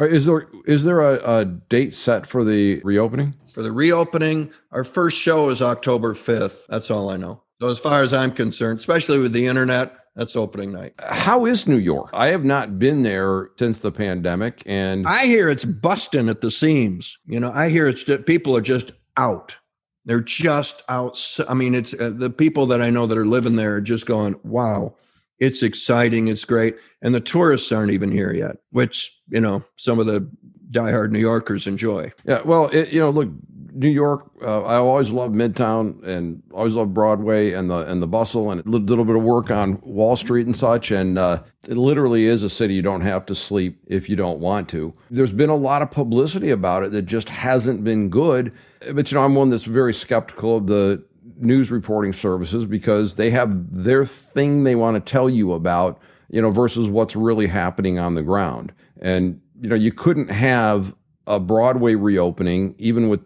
Is 0.00 0.26
there 0.26 0.48
is 0.66 0.82
there 0.82 1.00
a, 1.00 1.40
a, 1.40 1.44
date 1.44 1.94
set 1.94 2.26
for 2.26 2.42
the 2.42 2.80
reopening? 2.82 3.36
For 3.52 3.62
the 3.62 3.70
reopening, 3.70 4.50
our 4.72 4.82
first 4.82 5.18
show 5.18 5.50
is 5.50 5.60
October 5.60 6.14
5th. 6.14 6.66
That's 6.68 6.90
all 6.90 7.10
I 7.10 7.16
know. 7.16 7.42
So 7.60 7.68
as 7.68 7.78
far 7.78 8.02
as 8.02 8.14
I'm 8.14 8.32
concerned, 8.32 8.80
especially 8.80 9.20
with 9.20 9.32
the 9.32 9.46
internet, 9.46 9.94
that's 10.16 10.36
opening 10.36 10.72
night. 10.72 10.94
How 10.98 11.46
is 11.46 11.66
New 11.66 11.78
York? 11.78 12.10
I 12.12 12.28
have 12.28 12.44
not 12.44 12.78
been 12.78 13.02
there 13.02 13.50
since 13.56 13.80
the 13.80 13.92
pandemic, 13.92 14.62
and 14.66 15.06
I 15.06 15.26
hear 15.26 15.48
it's 15.48 15.64
busting 15.64 16.28
at 16.28 16.40
the 16.40 16.50
seams. 16.50 17.18
You 17.26 17.40
know, 17.40 17.52
I 17.52 17.68
hear 17.68 17.86
it's 17.86 18.04
that 18.04 18.26
people 18.26 18.56
are 18.56 18.62
just 18.62 18.92
out. 19.16 19.56
They're 20.04 20.20
just 20.20 20.82
out. 20.88 21.18
I 21.48 21.54
mean, 21.54 21.74
it's 21.74 21.94
uh, 21.94 22.12
the 22.14 22.30
people 22.30 22.66
that 22.66 22.82
I 22.82 22.90
know 22.90 23.06
that 23.06 23.18
are 23.18 23.26
living 23.26 23.56
there 23.56 23.76
are 23.76 23.80
just 23.80 24.06
going, 24.06 24.34
wow, 24.42 24.96
it's 25.38 25.62
exciting. 25.62 26.28
It's 26.28 26.44
great. 26.44 26.76
And 27.02 27.14
the 27.14 27.20
tourists 27.20 27.70
aren't 27.70 27.92
even 27.92 28.10
here 28.10 28.32
yet, 28.32 28.56
which, 28.70 29.16
you 29.28 29.40
know, 29.40 29.62
some 29.76 29.98
of 29.98 30.06
the 30.06 30.28
diehard 30.70 31.10
New 31.10 31.18
Yorkers 31.18 31.66
enjoy. 31.66 32.12
Yeah. 32.24 32.42
Well, 32.42 32.68
it, 32.68 32.88
you 32.90 33.00
know, 33.00 33.10
look, 33.10 33.28
New 33.72 33.88
York, 33.88 34.30
uh, 34.42 34.62
I 34.62 34.76
always 34.76 35.10
loved 35.10 35.34
Midtown 35.34 36.02
and 36.06 36.42
always 36.52 36.74
loved 36.74 36.94
Broadway 36.94 37.52
and 37.52 37.70
the 37.70 37.86
and 37.86 38.02
the 38.02 38.06
bustle 38.06 38.50
and 38.50 38.64
a 38.64 38.68
little 38.68 39.04
bit 39.04 39.16
of 39.16 39.22
work 39.22 39.50
on 39.50 39.80
Wall 39.82 40.16
Street 40.16 40.46
and 40.46 40.56
such. 40.56 40.90
And 40.90 41.18
uh, 41.18 41.42
it 41.68 41.76
literally 41.76 42.24
is 42.26 42.42
a 42.42 42.50
city 42.50 42.74
you 42.74 42.82
don't 42.82 43.00
have 43.00 43.26
to 43.26 43.34
sleep 43.34 43.78
if 43.86 44.08
you 44.08 44.16
don't 44.16 44.40
want 44.40 44.68
to. 44.70 44.92
There's 45.10 45.32
been 45.32 45.50
a 45.50 45.56
lot 45.56 45.82
of 45.82 45.90
publicity 45.90 46.50
about 46.50 46.82
it 46.82 46.92
that 46.92 47.02
just 47.02 47.28
hasn't 47.28 47.84
been 47.84 48.08
good. 48.08 48.52
But 48.92 49.10
you 49.10 49.16
know, 49.16 49.24
I'm 49.24 49.34
one 49.34 49.48
that's 49.48 49.64
very 49.64 49.94
skeptical 49.94 50.56
of 50.56 50.66
the 50.66 51.02
news 51.36 51.70
reporting 51.70 52.12
services 52.12 52.66
because 52.66 53.16
they 53.16 53.30
have 53.30 53.54
their 53.84 54.04
thing 54.04 54.64
they 54.64 54.74
want 54.74 54.94
to 54.94 55.10
tell 55.10 55.28
you 55.30 55.52
about, 55.52 56.00
you 56.30 56.40
know, 56.40 56.50
versus 56.50 56.88
what's 56.88 57.16
really 57.16 57.46
happening 57.46 57.98
on 57.98 58.14
the 58.14 58.22
ground. 58.22 58.72
And 59.00 59.40
you 59.60 59.68
know, 59.68 59.76
you 59.76 59.92
couldn't 59.92 60.28
have 60.28 60.94
a 61.26 61.38
Broadway 61.38 61.94
reopening, 61.94 62.74
even 62.78 63.08
with 63.08 63.20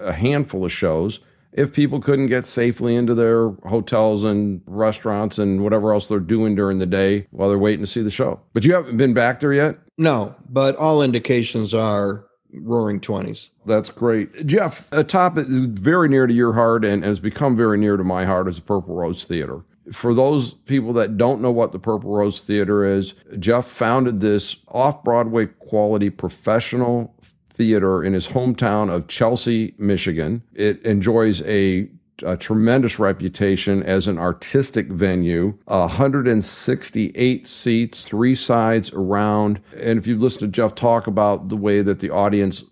a 0.00 0.12
handful 0.12 0.64
of 0.64 0.72
shows, 0.72 1.20
if 1.52 1.72
people 1.72 2.00
couldn't 2.00 2.26
get 2.26 2.46
safely 2.46 2.94
into 2.94 3.14
their 3.14 3.48
hotels 3.64 4.24
and 4.24 4.60
restaurants 4.66 5.38
and 5.38 5.62
whatever 5.62 5.92
else 5.92 6.08
they're 6.08 6.20
doing 6.20 6.54
during 6.54 6.78
the 6.78 6.86
day 6.86 7.26
while 7.30 7.48
they're 7.48 7.58
waiting 7.58 7.84
to 7.84 7.90
see 7.90 8.02
the 8.02 8.10
show. 8.10 8.38
But 8.52 8.64
you 8.64 8.74
haven't 8.74 8.98
been 8.98 9.14
back 9.14 9.40
there 9.40 9.54
yet? 9.54 9.78
No, 9.96 10.34
but 10.50 10.76
all 10.76 11.02
indications 11.02 11.72
are 11.72 12.26
roaring 12.52 13.00
20s. 13.00 13.48
That's 13.64 13.90
great. 13.90 14.46
Jeff, 14.46 14.86
a 14.92 15.02
topic 15.02 15.46
very 15.46 16.08
near 16.08 16.26
to 16.26 16.34
your 16.34 16.52
heart 16.52 16.84
and 16.84 17.02
has 17.04 17.20
become 17.20 17.56
very 17.56 17.78
near 17.78 17.96
to 17.96 18.04
my 18.04 18.24
heart 18.24 18.48
is 18.48 18.56
the 18.56 18.62
Purple 18.62 18.94
Rose 18.94 19.24
Theater. 19.24 19.62
For 19.92 20.14
those 20.14 20.52
people 20.52 20.92
that 20.94 21.16
don't 21.16 21.40
know 21.40 21.52
what 21.52 21.72
the 21.72 21.78
Purple 21.78 22.10
Rose 22.10 22.40
Theater 22.40 22.84
is, 22.84 23.14
Jeff 23.38 23.66
founded 23.66 24.18
this 24.18 24.56
off 24.68 25.02
Broadway 25.04 25.46
quality 25.46 26.10
professional 26.10 27.14
theater 27.56 28.04
in 28.04 28.12
his 28.12 28.28
hometown 28.28 28.90
of 28.90 29.08
Chelsea, 29.08 29.74
Michigan. 29.78 30.42
It 30.54 30.82
enjoys 30.82 31.42
a 31.42 31.88
a 32.24 32.36
tremendous 32.36 32.98
reputation 32.98 33.82
as 33.82 34.08
an 34.08 34.18
artistic 34.18 34.88
venue, 34.88 35.58
168 35.66 37.46
seats, 37.46 38.04
three 38.04 38.34
sides 38.34 38.90
around. 38.92 39.60
And 39.78 39.98
if 39.98 40.06
you 40.06 40.16
listen 40.18 40.40
to 40.40 40.48
Jeff 40.48 40.74
talk 40.74 41.06
about 41.06 41.48
the 41.48 41.56
way 41.56 41.82
that 41.82 42.00
the 42.00 42.10
audience, 42.10 42.64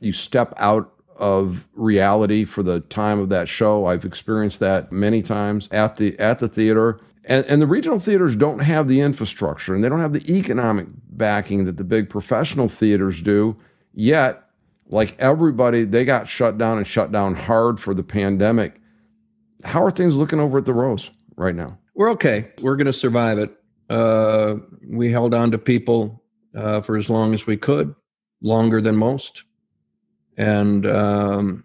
you 0.00 0.12
step 0.12 0.52
out 0.58 0.92
of 1.16 1.66
reality 1.74 2.44
for 2.44 2.62
the 2.62 2.80
time 2.80 3.18
of 3.18 3.28
that 3.28 3.48
show, 3.48 3.86
I've 3.86 4.04
experienced 4.04 4.60
that 4.60 4.90
many 4.90 5.22
times 5.22 5.68
at 5.70 5.96
the 5.96 6.18
at 6.18 6.38
the 6.38 6.48
theater. 6.48 7.00
And, 7.26 7.44
and 7.46 7.60
the 7.60 7.66
regional 7.66 7.98
theaters 7.98 8.34
don't 8.34 8.60
have 8.60 8.88
the 8.88 9.00
infrastructure 9.00 9.74
and 9.74 9.84
they 9.84 9.88
don't 9.88 10.00
have 10.00 10.14
the 10.14 10.34
economic 10.34 10.86
backing 11.10 11.66
that 11.66 11.76
the 11.76 11.84
big 11.84 12.08
professional 12.08 12.66
theaters 12.66 13.20
do. 13.20 13.56
Yet, 13.92 14.42
like 14.88 15.16
everybody, 15.18 15.84
they 15.84 16.04
got 16.04 16.28
shut 16.28 16.58
down 16.58 16.78
and 16.78 16.86
shut 16.86 17.12
down 17.12 17.34
hard 17.34 17.80
for 17.80 17.94
the 17.94 18.02
pandemic. 18.02 18.80
How 19.64 19.84
are 19.84 19.90
things 19.90 20.16
looking 20.16 20.40
over 20.40 20.58
at 20.58 20.64
the 20.64 20.72
Rose 20.72 21.10
right 21.36 21.54
now? 21.54 21.78
We're 21.94 22.10
okay. 22.12 22.50
We're 22.60 22.76
going 22.76 22.86
to 22.86 22.92
survive 22.92 23.38
it. 23.38 23.54
Uh, 23.88 24.56
we 24.88 25.10
held 25.10 25.34
on 25.34 25.50
to 25.50 25.58
people 25.58 26.22
uh, 26.54 26.80
for 26.80 26.96
as 26.96 27.10
long 27.10 27.34
as 27.34 27.46
we 27.46 27.56
could, 27.56 27.94
longer 28.40 28.80
than 28.80 28.96
most. 28.96 29.44
And 30.36 30.86
um, 30.86 31.64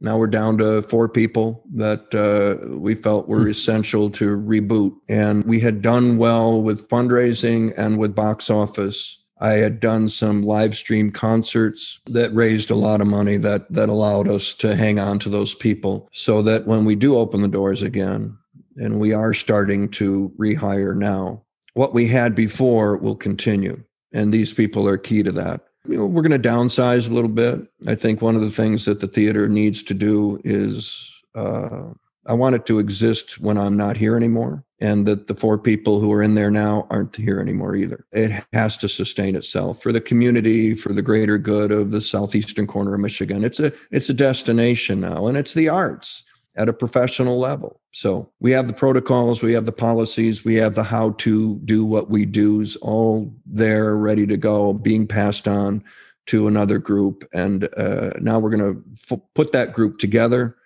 now 0.00 0.18
we're 0.18 0.26
down 0.26 0.58
to 0.58 0.82
four 0.82 1.08
people 1.08 1.64
that 1.74 2.14
uh, 2.14 2.76
we 2.76 2.94
felt 2.94 3.28
were 3.28 3.44
hmm. 3.44 3.50
essential 3.50 4.10
to 4.10 4.36
reboot. 4.36 4.94
And 5.08 5.44
we 5.44 5.60
had 5.60 5.82
done 5.82 6.18
well 6.18 6.62
with 6.62 6.88
fundraising 6.88 7.72
and 7.76 7.98
with 7.98 8.14
box 8.14 8.50
office 8.50 9.21
I 9.42 9.54
had 9.54 9.80
done 9.80 10.08
some 10.08 10.42
live 10.42 10.76
stream 10.76 11.10
concerts 11.10 11.98
that 12.06 12.32
raised 12.32 12.70
a 12.70 12.76
lot 12.76 13.00
of 13.00 13.08
money 13.08 13.36
that 13.38 13.70
that 13.72 13.88
allowed 13.88 14.28
us 14.28 14.54
to 14.54 14.76
hang 14.76 15.00
on 15.00 15.18
to 15.18 15.28
those 15.28 15.52
people 15.52 16.08
so 16.12 16.42
that 16.42 16.66
when 16.66 16.84
we 16.84 16.94
do 16.94 17.16
open 17.16 17.42
the 17.42 17.48
doors 17.48 17.82
again 17.82 18.38
and 18.76 19.00
we 19.00 19.12
are 19.12 19.34
starting 19.34 19.88
to 19.90 20.32
rehire 20.38 20.96
now 20.96 21.42
what 21.74 21.92
we 21.92 22.06
had 22.06 22.34
before 22.34 22.96
will 22.98 23.16
continue. 23.16 23.82
And 24.12 24.32
these 24.32 24.52
people 24.52 24.86
are 24.86 24.98
key 24.98 25.22
to 25.22 25.32
that. 25.32 25.62
You 25.88 25.98
know, 25.98 26.06
we're 26.06 26.22
going 26.22 26.40
to 26.40 26.48
downsize 26.48 27.08
a 27.08 27.12
little 27.12 27.30
bit. 27.30 27.60
I 27.88 27.94
think 27.94 28.22
one 28.22 28.36
of 28.36 28.42
the 28.42 28.50
things 28.50 28.84
that 28.84 29.00
the 29.00 29.08
theater 29.08 29.48
needs 29.48 29.82
to 29.84 29.94
do 29.94 30.40
is 30.44 31.10
uh, 31.34 31.90
I 32.26 32.34
want 32.34 32.54
it 32.54 32.66
to 32.66 32.78
exist 32.78 33.40
when 33.40 33.58
I'm 33.58 33.76
not 33.76 33.96
here 33.96 34.16
anymore, 34.16 34.64
and 34.80 35.06
that 35.06 35.26
the 35.26 35.34
four 35.34 35.58
people 35.58 35.98
who 35.98 36.12
are 36.12 36.22
in 36.22 36.34
there 36.34 36.50
now 36.50 36.86
aren't 36.88 37.16
here 37.16 37.40
anymore 37.40 37.74
either. 37.74 38.06
It 38.12 38.44
has 38.52 38.78
to 38.78 38.88
sustain 38.88 39.34
itself 39.34 39.82
for 39.82 39.90
the 39.90 40.00
community, 40.00 40.74
for 40.74 40.92
the 40.92 41.02
greater 41.02 41.36
good 41.36 41.72
of 41.72 41.90
the 41.90 42.00
southeastern 42.00 42.66
corner 42.66 42.94
of 42.94 43.00
Michigan. 43.00 43.42
It's 43.42 43.58
a 43.58 43.72
it's 43.90 44.08
a 44.08 44.14
destination 44.14 45.00
now, 45.00 45.26
and 45.26 45.36
it's 45.36 45.54
the 45.54 45.68
arts 45.68 46.22
at 46.56 46.68
a 46.68 46.72
professional 46.72 47.38
level. 47.38 47.80
So 47.92 48.30
we 48.40 48.50
have 48.52 48.66
the 48.66 48.74
protocols, 48.74 49.42
we 49.42 49.54
have 49.54 49.66
the 49.66 49.72
policies, 49.72 50.44
we 50.44 50.54
have 50.56 50.74
the 50.74 50.82
how 50.82 51.12
to 51.12 51.56
do 51.64 51.84
what 51.84 52.10
we 52.10 52.26
do's 52.26 52.76
all 52.76 53.34
there, 53.46 53.96
ready 53.96 54.26
to 54.26 54.36
go, 54.36 54.74
being 54.74 55.06
passed 55.06 55.48
on 55.48 55.82
to 56.26 56.46
another 56.46 56.78
group, 56.78 57.28
and 57.34 57.68
uh, 57.76 58.12
now 58.20 58.38
we're 58.38 58.56
going 58.56 58.74
to 58.74 58.84
f- 59.10 59.20
put 59.34 59.50
that 59.52 59.72
group 59.72 59.98
together 59.98 60.56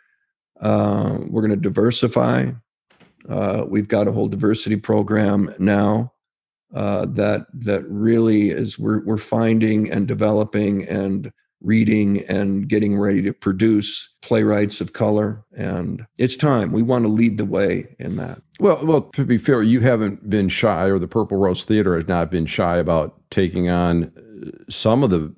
uh, 0.61 1.19
we're 1.29 1.42
going 1.42 1.51
to 1.51 1.57
diversify. 1.57 2.51
Uh, 3.29 3.64
we've 3.69 3.88
got 3.88 4.09
a 4.09 4.12
whole 4.12 4.29
diversity 4.29 4.77
program 4.77 5.53
now 5.59 6.12
uh, 6.75 7.07
that 7.07 7.47
that 7.55 7.85
really 7.88 8.51
is 8.51 8.79
we're 8.79 9.05
we're 9.05 9.16
finding 9.16 9.90
and 9.90 10.09
developing 10.09 10.85
and 10.88 11.33
reading 11.62 12.23
and 12.29 12.69
getting 12.69 12.99
ready 12.99 13.23
to 13.23 13.33
produce 13.33 14.14
playwrights 14.21 14.81
of 14.81 14.92
color 14.92 15.42
and 15.57 16.05
it's 16.19 16.37
time 16.37 16.71
we 16.71 16.83
want 16.83 17.05
to 17.05 17.09
lead 17.11 17.38
the 17.38 17.45
way 17.45 17.97
in 17.99 18.16
that 18.16 18.42
well 18.61 18.85
well 18.85 19.01
to 19.01 19.25
be 19.25 19.38
fair 19.38 19.62
you 19.62 19.81
haven't 19.81 20.29
been 20.29 20.49
shy 20.49 20.85
or 20.85 20.99
the 20.99 21.09
purple 21.09 21.38
rose 21.38 21.64
theater 21.64 21.97
has 21.97 22.07
not 22.07 22.31
been 22.31 22.47
shy 22.47 22.77
about 22.77 23.19
taking 23.31 23.71
on 23.71 24.05
uh, 24.05 24.51
some 24.69 25.03
of 25.03 25.11
the 25.11 25.35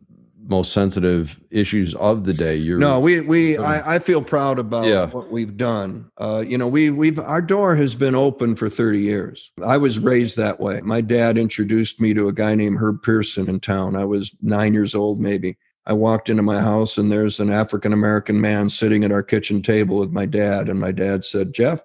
most 0.48 0.72
sensitive 0.72 1.38
issues 1.50 1.94
of 1.96 2.24
the 2.24 2.32
day. 2.32 2.56
You're 2.56 2.78
no, 2.78 2.98
we 2.98 3.20
we 3.20 3.58
um, 3.58 3.66
I, 3.66 3.94
I, 3.94 3.98
feel 3.98 4.22
proud 4.22 4.58
about 4.58 4.86
yeah. 4.86 5.06
what 5.06 5.30
we've 5.30 5.56
done. 5.56 6.10
Uh, 6.16 6.42
you 6.46 6.56
know, 6.56 6.66
we 6.66 6.90
we've 6.90 7.18
our 7.18 7.42
door 7.42 7.76
has 7.76 7.94
been 7.94 8.14
open 8.14 8.56
for 8.56 8.68
30 8.68 8.98
years. 8.98 9.52
I 9.62 9.76
was 9.76 9.98
raised 9.98 10.36
that 10.38 10.58
way. 10.58 10.80
My 10.80 11.02
dad 11.02 11.36
introduced 11.36 12.00
me 12.00 12.14
to 12.14 12.28
a 12.28 12.32
guy 12.32 12.54
named 12.54 12.78
Herb 12.78 13.02
Pearson 13.02 13.48
in 13.48 13.60
town. 13.60 13.94
I 13.94 14.06
was 14.06 14.34
nine 14.40 14.72
years 14.72 14.94
old, 14.94 15.20
maybe. 15.20 15.56
I 15.86 15.92
walked 15.92 16.28
into 16.28 16.42
my 16.42 16.60
house 16.60 16.98
and 16.98 17.12
there's 17.12 17.40
an 17.40 17.50
African 17.50 17.92
American 17.92 18.40
man 18.40 18.70
sitting 18.70 19.04
at 19.04 19.12
our 19.12 19.22
kitchen 19.22 19.62
table 19.62 19.98
with 19.98 20.10
my 20.10 20.26
dad, 20.26 20.68
and 20.68 20.80
my 20.80 20.92
dad 20.92 21.24
said, 21.24 21.52
"Jeff, 21.52 21.84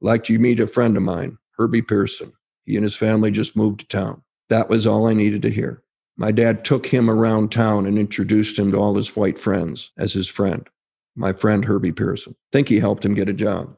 like 0.00 0.28
you 0.28 0.38
meet 0.38 0.60
a 0.60 0.66
friend 0.66 0.96
of 0.96 1.02
mine, 1.02 1.36
Herbie 1.58 1.82
Pearson. 1.82 2.32
He 2.64 2.76
and 2.76 2.84
his 2.84 2.96
family 2.96 3.30
just 3.30 3.54
moved 3.54 3.80
to 3.80 3.86
town." 3.86 4.22
That 4.48 4.68
was 4.68 4.86
all 4.86 5.06
I 5.06 5.14
needed 5.14 5.42
to 5.42 5.50
hear. 5.50 5.82
My 6.22 6.30
dad 6.30 6.64
took 6.64 6.86
him 6.86 7.10
around 7.10 7.50
town 7.50 7.84
and 7.84 7.98
introduced 7.98 8.56
him 8.56 8.70
to 8.70 8.78
all 8.78 8.94
his 8.94 9.16
white 9.16 9.40
friends 9.40 9.90
as 9.98 10.12
his 10.12 10.28
friend. 10.28 10.68
My 11.16 11.32
friend 11.32 11.64
Herbie 11.64 11.90
Pearson. 11.90 12.36
think 12.52 12.68
he 12.68 12.78
helped 12.78 13.04
him 13.04 13.12
get 13.12 13.28
a 13.28 13.32
job. 13.32 13.76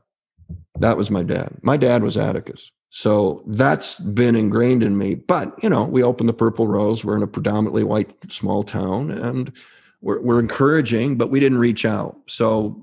That 0.79 0.99
was 0.99 1.11
my 1.11 1.23
dad. 1.23 1.57
My 1.63 1.79
dad 1.79 2.03
was 2.03 2.19
Atticus. 2.19 2.71
So 2.91 3.43
that's 3.47 3.99
been 3.99 4.37
ingrained 4.37 4.83
in 4.83 4.99
me. 4.99 5.15
But, 5.15 5.55
you 5.63 5.71
know, 5.71 5.85
we 5.85 6.03
opened 6.03 6.29
the 6.29 6.35
Purple 6.35 6.69
Rose. 6.69 7.03
We're 7.03 7.17
in 7.17 7.23
a 7.23 7.27
predominantly 7.27 7.83
white 7.83 8.15
small 8.31 8.63
town 8.63 9.11
and 9.11 9.51
we're, 10.03 10.21
we're 10.21 10.39
encouraging, 10.39 11.17
but 11.17 11.31
we 11.31 11.41
didn't 11.41 11.59
reach 11.59 11.87
out. 11.87 12.19
So 12.27 12.79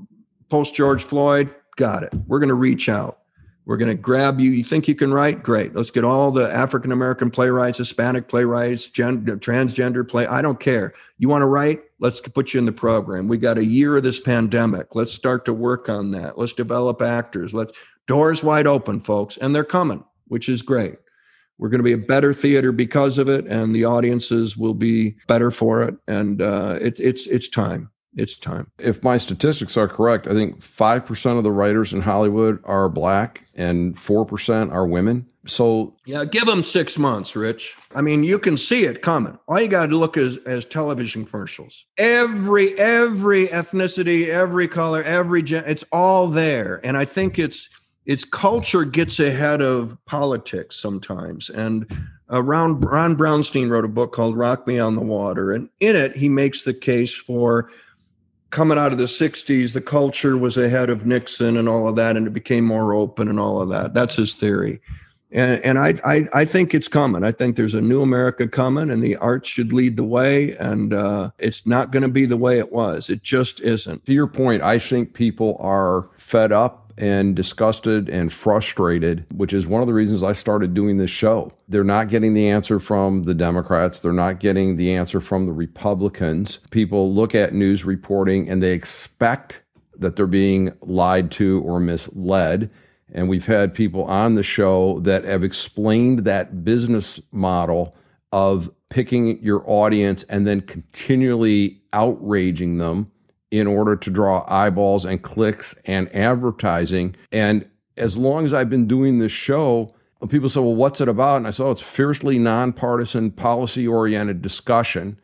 post 0.50 0.74
George 0.74 1.04
Floyd, 1.04 1.54
got 1.76 2.02
it. 2.02 2.16
We're 2.26 2.40
going 2.40 2.50
to 2.50 2.56
reach 2.56 2.90
out. 2.90 3.20
We're 3.66 3.78
going 3.78 3.96
to 3.96 4.02
grab 4.02 4.40
you. 4.40 4.52
You 4.52 4.64
think 4.64 4.88
you 4.88 4.96
can 4.96 5.14
write? 5.14 5.44
Great. 5.44 5.76
Let's 5.76 5.92
get 5.92 6.04
all 6.04 6.32
the 6.32 6.52
African 6.52 6.92
American 6.92 7.30
playwrights, 7.30 7.78
Hispanic 7.78 8.28
playwrights, 8.28 8.88
gender, 8.88 9.38
transgender 9.38 10.08
play. 10.08 10.26
I 10.26 10.42
don't 10.42 10.60
care. 10.60 10.94
You 11.20 11.30
want 11.30 11.44
to 11.44 11.48
write? 11.48 11.84
Let's 12.00 12.20
put 12.22 12.54
you 12.54 12.60
in 12.60 12.66
the 12.66 12.72
program. 12.72 13.28
We 13.28 13.38
got 13.38 13.60
a 13.60 13.66
year 13.66 13.98
of 13.98 14.04
this 14.04 14.20
pandemic. 14.20 14.96
Let's 14.96 15.14
start 15.14 15.46
to 15.46 15.54
work 15.54 15.90
on 15.90 16.12
that. 16.12 16.38
Let's 16.38 16.54
develop 16.54 17.02
actors. 17.02 17.54
Let's 17.54 17.74
doors 18.08 18.44
wide 18.44 18.68
open, 18.68 19.00
folks, 19.00 19.38
and 19.38 19.54
they're 19.54 19.64
coming, 19.64 20.04
which 20.28 20.50
is 20.50 20.64
great. 20.64 20.96
We're 21.60 21.70
going 21.70 21.80
to 21.80 21.84
be 21.84 21.94
a 21.94 21.98
better 22.00 22.34
theater 22.34 22.72
because 22.72 23.20
of 23.20 23.30
it, 23.30 23.46
and 23.46 23.76
the 23.76 23.86
audiences 23.86 24.58
will 24.58 24.74
be 24.74 25.16
better 25.28 25.52
for 25.52 25.84
it. 25.84 25.96
And 26.08 26.42
uh, 26.42 26.80
it, 26.82 27.00
it's 27.00 27.28
it's 27.28 27.48
time 27.48 27.92
it's 28.16 28.38
time. 28.38 28.70
If 28.78 29.04
my 29.04 29.18
statistics 29.18 29.78
are 29.78 29.88
correct, 29.88 30.28
I 30.28 30.34
think 30.34 30.60
5% 30.60 31.38
of 31.38 31.44
the 31.44 31.52
writers 31.52 31.94
in 31.94 32.02
Hollywood 32.02 32.60
are 32.66 32.90
black 32.90 33.42
and 33.56 33.96
4% 33.96 34.72
are 34.72 34.86
women. 34.86 35.28
So, 35.48 35.96
yeah, 36.06 36.26
give 36.26 36.46
them 36.46 36.64
six 36.64 36.98
months, 36.98 37.36
Rich. 37.36 37.76
I 37.96 38.02
mean, 38.02 38.24
you 38.24 38.38
can 38.38 38.58
see 38.58 38.84
it 38.84 39.02
coming. 39.02 39.40
All 39.48 39.62
you 39.62 39.70
got 39.70 39.88
to 39.88 39.96
look 39.96 40.18
is 40.18 40.38
as 40.40 40.66
television 40.66 41.26
commercials. 41.26 41.86
Every, 41.98 42.78
every 42.78 43.48
ethnicity, 43.48 44.28
every 44.28 44.68
color, 44.68 45.04
every, 45.04 45.42
gen- 45.42 45.64
it's 45.66 45.86
all 45.92 46.28
there. 46.28 46.82
And 46.84 46.98
I 46.98 47.06
think 47.06 47.40
it's, 47.40 47.70
it's 48.06 48.26
culture 48.26 48.84
gets 48.84 49.20
ahead 49.20 49.62
of 49.62 49.98
politics 50.06 50.76
sometimes. 50.76 51.50
And 51.50 51.90
uh, 52.32 52.44
Ron, 52.44 52.80
Ron 52.82 53.16
Brownstein 53.16 53.70
wrote 53.70 53.86
a 53.86 53.90
book 53.90 54.12
called 54.12 54.36
Rock 54.36 54.68
Me 54.68 54.80
on 54.80 54.96
the 54.96 55.02
Water. 55.02 55.52
And 55.52 55.70
in 55.80 55.96
it, 55.96 56.16
he 56.16 56.28
makes 56.28 56.64
the 56.64 56.74
case 56.74 57.16
for 57.16 57.72
coming 58.52 58.78
out 58.78 58.92
of 58.92 58.98
the 58.98 59.06
60s, 59.06 59.74
the 59.74 59.82
culture 59.82 60.38
was 60.38 60.58
ahead 60.58 60.90
of 60.90 61.06
Nixon 61.06 61.58
and 61.58 61.68
all 61.68 61.88
of 61.88 61.96
that, 61.96 62.16
and 62.16 62.28
it 62.28 62.34
became 62.34 62.66
more 62.66 62.94
open 62.94 63.28
and 63.28 63.40
all 63.40 63.62
of 63.62 63.70
that. 63.70 63.94
That's 63.94 64.16
his 64.16 64.34
theory. 64.34 64.80
And, 65.32 65.64
and 65.64 65.80
I, 65.80 65.96
I, 66.04 66.28
I 66.34 66.46
think 66.46 66.74
it's 66.76 66.90
coming. 66.90 67.24
I 67.24 67.32
think 67.32 67.56
there's 67.56 67.74
a 67.74 67.82
new 67.82 68.02
America 68.02 68.48
coming, 68.50 68.92
and 68.92 69.02
the 69.02 69.16
arts 69.16 69.48
should 69.48 69.72
lead 69.72 69.96
the 69.96 70.04
way. 70.04 70.56
And 70.58 70.94
uh, 70.94 71.32
it's 71.40 71.66
not 71.66 71.92
going 71.92 72.04
to 72.04 72.10
be 72.10 72.26
the 72.26 72.38
way 72.38 72.60
it 72.60 72.72
was. 72.72 73.10
It 73.10 73.24
just 73.24 73.62
isn't. 73.62 74.06
To 74.06 74.14
your 74.14 74.28
point, 74.28 74.62
I 74.62 74.78
think 74.78 75.14
people 75.14 75.56
are 75.62 76.10
fed 76.18 76.52
up 76.52 76.81
and 77.02 77.36
disgusted 77.36 78.08
and 78.10 78.32
frustrated, 78.32 79.26
which 79.34 79.54
is 79.54 79.66
one 79.66 79.82
of 79.82 79.88
the 79.88 79.94
reasons 79.94 80.22
I 80.22 80.34
started 80.34 80.76
doing 80.76 80.98
this 80.98 81.10
show. 81.10 81.52
They're 81.68 81.84
not 81.84 82.10
getting 82.10 82.36
the 82.36 82.48
answer 82.48 82.80
from 82.80 83.24
the 83.24 83.34
Democrats, 83.34 84.00
they're 84.00 84.14
not 84.14 84.40
getting 84.40 84.76
the 84.76 84.94
answer 84.94 85.20
from 85.20 85.48
the 85.48 85.52
Republicans. 85.52 86.60
People 86.70 87.14
look 87.14 87.34
at 87.34 87.56
news 87.56 87.84
reporting 87.84 88.48
and 88.48 88.62
they 88.62 88.72
expect 88.72 89.64
that 89.98 90.16
they're 90.16 90.28
being 90.28 90.72
lied 90.82 91.32
to 91.32 91.62
or 91.66 91.80
misled. 91.80 92.70
And 93.14 93.28
we've 93.28 93.46
had 93.46 93.74
people 93.74 94.04
on 94.06 94.36
the 94.36 94.44
show 94.44 95.00
that 95.00 95.26
have 95.26 95.44
explained 95.44 96.20
that 96.20 96.64
business 96.64 97.20
model 97.32 97.96
of 98.32 98.72
picking 98.90 99.42
your 99.44 99.64
audience 99.66 100.24
and 100.30 100.46
then 100.46 100.62
continually 100.62 101.82
outraging 101.94 102.78
them 102.78 103.12
in 103.52 103.68
order 103.68 103.98
to 103.98 104.10
draw 104.10 104.46
eyeballs 104.48 105.06
and 105.06 105.22
clicks 105.22 105.76
and 105.86 106.14
advertising. 106.16 107.16
And 107.32 107.70
as 107.98 108.18
long 108.18 108.46
as 108.46 108.54
I've 108.54 108.70
been 108.70 108.88
doing 108.88 109.20
this 109.20 109.34
show, 109.34 109.94
people 110.30 110.50
say, 110.50 110.62
Well, 110.62 110.76
what's 110.76 111.02
it 111.02 111.10
about? 111.10 111.38
And 111.38 111.48
I 111.48 111.52
said, 111.52 111.66
Oh, 111.66 111.72
it's 111.72 111.82
fiercely 111.82 112.40
nonpartisan, 112.40 113.32
policy 113.32 113.88
oriented 113.88 114.42
discussion. 114.42 115.20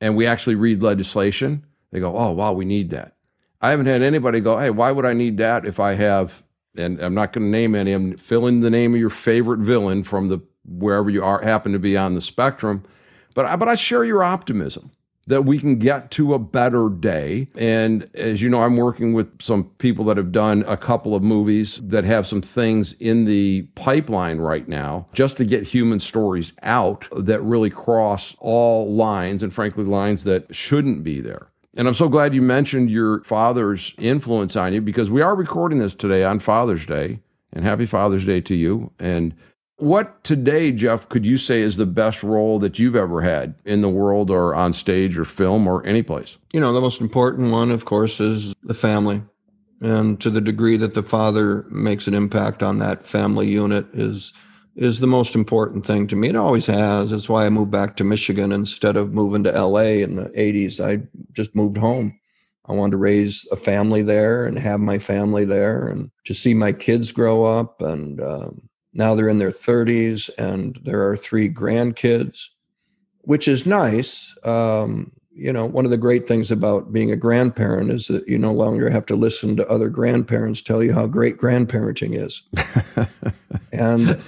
And 0.00 0.16
we 0.16 0.26
actually 0.26 0.54
read 0.54 0.82
legislation. 0.82 1.64
They 1.90 2.00
go, 2.00 2.16
Oh, 2.16 2.32
wow, 2.32 2.52
we 2.52 2.66
need 2.66 2.90
that. 2.90 3.16
I 3.62 3.70
haven't 3.70 3.86
had 3.86 4.02
anybody 4.02 4.40
go, 4.40 4.58
Hey, 4.58 4.70
why 4.70 4.92
would 4.92 5.06
I 5.06 5.14
need 5.14 5.38
that 5.38 5.64
if 5.64 5.80
I 5.80 5.94
have, 5.94 6.42
and 6.76 7.00
I'm 7.00 7.14
not 7.14 7.32
going 7.32 7.50
to 7.50 7.50
name 7.50 7.74
any, 7.74 7.92
I'm 7.92 8.16
fill 8.18 8.46
in 8.46 8.60
the 8.60 8.70
name 8.70 8.92
of 8.94 9.00
your 9.00 9.10
favorite 9.10 9.60
villain 9.60 10.02
from 10.02 10.28
the 10.28 10.40
wherever 10.66 11.08
you 11.08 11.24
are 11.24 11.40
happen 11.40 11.72
to 11.72 11.78
be 11.78 11.96
on 11.96 12.14
the 12.14 12.20
spectrum. 12.20 12.84
But 13.34 13.58
but 13.58 13.68
I 13.68 13.74
share 13.74 14.04
your 14.04 14.22
optimism 14.22 14.90
that 15.26 15.42
we 15.42 15.58
can 15.58 15.78
get 15.78 16.10
to 16.12 16.34
a 16.34 16.38
better 16.38 16.88
day. 16.88 17.48
And 17.56 18.08
as 18.14 18.42
you 18.42 18.48
know, 18.48 18.62
I'm 18.62 18.76
working 18.76 19.12
with 19.12 19.40
some 19.40 19.64
people 19.78 20.04
that 20.06 20.16
have 20.16 20.32
done 20.32 20.64
a 20.66 20.76
couple 20.76 21.14
of 21.14 21.22
movies 21.22 21.80
that 21.84 22.04
have 22.04 22.26
some 22.26 22.42
things 22.42 22.94
in 22.94 23.24
the 23.24 23.62
pipeline 23.74 24.38
right 24.38 24.68
now 24.68 25.06
just 25.12 25.36
to 25.36 25.44
get 25.44 25.62
human 25.62 26.00
stories 26.00 26.52
out 26.62 27.06
that 27.16 27.40
really 27.42 27.70
cross 27.70 28.34
all 28.38 28.94
lines 28.94 29.42
and 29.42 29.54
frankly 29.54 29.84
lines 29.84 30.24
that 30.24 30.54
shouldn't 30.54 31.04
be 31.04 31.20
there. 31.20 31.48
And 31.76 31.86
I'm 31.86 31.94
so 31.94 32.08
glad 32.08 32.34
you 32.34 32.42
mentioned 32.42 32.90
your 32.90 33.22
father's 33.22 33.94
influence 33.98 34.56
on 34.56 34.72
you 34.72 34.80
because 34.80 35.10
we 35.10 35.22
are 35.22 35.36
recording 35.36 35.78
this 35.78 35.94
today 35.94 36.24
on 36.24 36.40
Father's 36.40 36.84
Day. 36.84 37.20
And 37.52 37.64
happy 37.64 37.86
Father's 37.86 38.26
Day 38.26 38.40
to 38.42 38.54
you. 38.54 38.92
And 38.98 39.34
what 39.80 40.22
today, 40.24 40.72
Jeff, 40.72 41.08
could 41.08 41.24
you 41.24 41.38
say 41.38 41.62
is 41.62 41.76
the 41.76 41.86
best 41.86 42.22
role 42.22 42.58
that 42.58 42.78
you've 42.78 42.96
ever 42.96 43.20
had 43.20 43.54
in 43.64 43.80
the 43.80 43.88
world 43.88 44.30
or 44.30 44.54
on 44.54 44.72
stage 44.72 45.18
or 45.18 45.24
film 45.24 45.66
or 45.66 45.84
any 45.86 46.02
place? 46.02 46.36
You 46.52 46.60
know, 46.60 46.72
the 46.72 46.80
most 46.80 47.00
important 47.00 47.50
one, 47.50 47.70
of 47.70 47.84
course, 47.84 48.20
is 48.20 48.54
the 48.62 48.74
family. 48.74 49.22
And 49.80 50.20
to 50.20 50.30
the 50.30 50.42
degree 50.42 50.76
that 50.76 50.94
the 50.94 51.02
father 51.02 51.64
makes 51.70 52.06
an 52.06 52.14
impact 52.14 52.62
on 52.62 52.78
that 52.78 53.06
family 53.06 53.48
unit 53.48 53.86
is 53.92 54.32
is 54.76 55.00
the 55.00 55.06
most 55.06 55.34
important 55.34 55.84
thing 55.84 56.06
to 56.06 56.16
me. 56.16 56.28
It 56.28 56.36
always 56.36 56.64
has. 56.66 57.10
That's 57.10 57.28
why 57.28 57.44
I 57.44 57.50
moved 57.50 57.72
back 57.72 57.96
to 57.96 58.04
Michigan 58.04 58.52
instead 58.52 58.96
of 58.96 59.12
moving 59.12 59.42
to 59.44 59.50
LA 59.52 60.00
in 60.04 60.14
the 60.16 60.30
80s. 60.30 60.80
I 60.80 61.06
just 61.32 61.54
moved 61.54 61.76
home. 61.76 62.18
I 62.66 62.72
wanted 62.72 62.92
to 62.92 62.96
raise 62.98 63.46
a 63.50 63.56
family 63.56 64.00
there 64.00 64.46
and 64.46 64.58
have 64.58 64.80
my 64.80 64.98
family 64.98 65.44
there 65.44 65.88
and 65.88 66.10
to 66.26 66.34
see 66.34 66.54
my 66.54 66.70
kids 66.72 67.10
grow 67.10 67.44
up 67.44 67.82
and 67.82 68.20
um, 68.20 68.69
now 68.92 69.14
they're 69.14 69.28
in 69.28 69.38
their 69.38 69.52
30s, 69.52 70.30
and 70.38 70.78
there 70.84 71.08
are 71.08 71.16
three 71.16 71.48
grandkids, 71.48 72.46
which 73.22 73.46
is 73.46 73.66
nice. 73.66 74.34
Um, 74.44 75.12
you 75.32 75.52
know, 75.52 75.64
one 75.64 75.84
of 75.84 75.90
the 75.90 75.96
great 75.96 76.26
things 76.26 76.50
about 76.50 76.92
being 76.92 77.10
a 77.10 77.16
grandparent 77.16 77.90
is 77.90 78.08
that 78.08 78.28
you 78.28 78.38
no 78.38 78.52
longer 78.52 78.90
have 78.90 79.06
to 79.06 79.14
listen 79.14 79.56
to 79.56 79.68
other 79.68 79.88
grandparents 79.88 80.60
tell 80.60 80.82
you 80.82 80.92
how 80.92 81.06
great 81.06 81.38
grandparenting 81.38 82.14
is. 82.14 82.42
and 83.72 84.22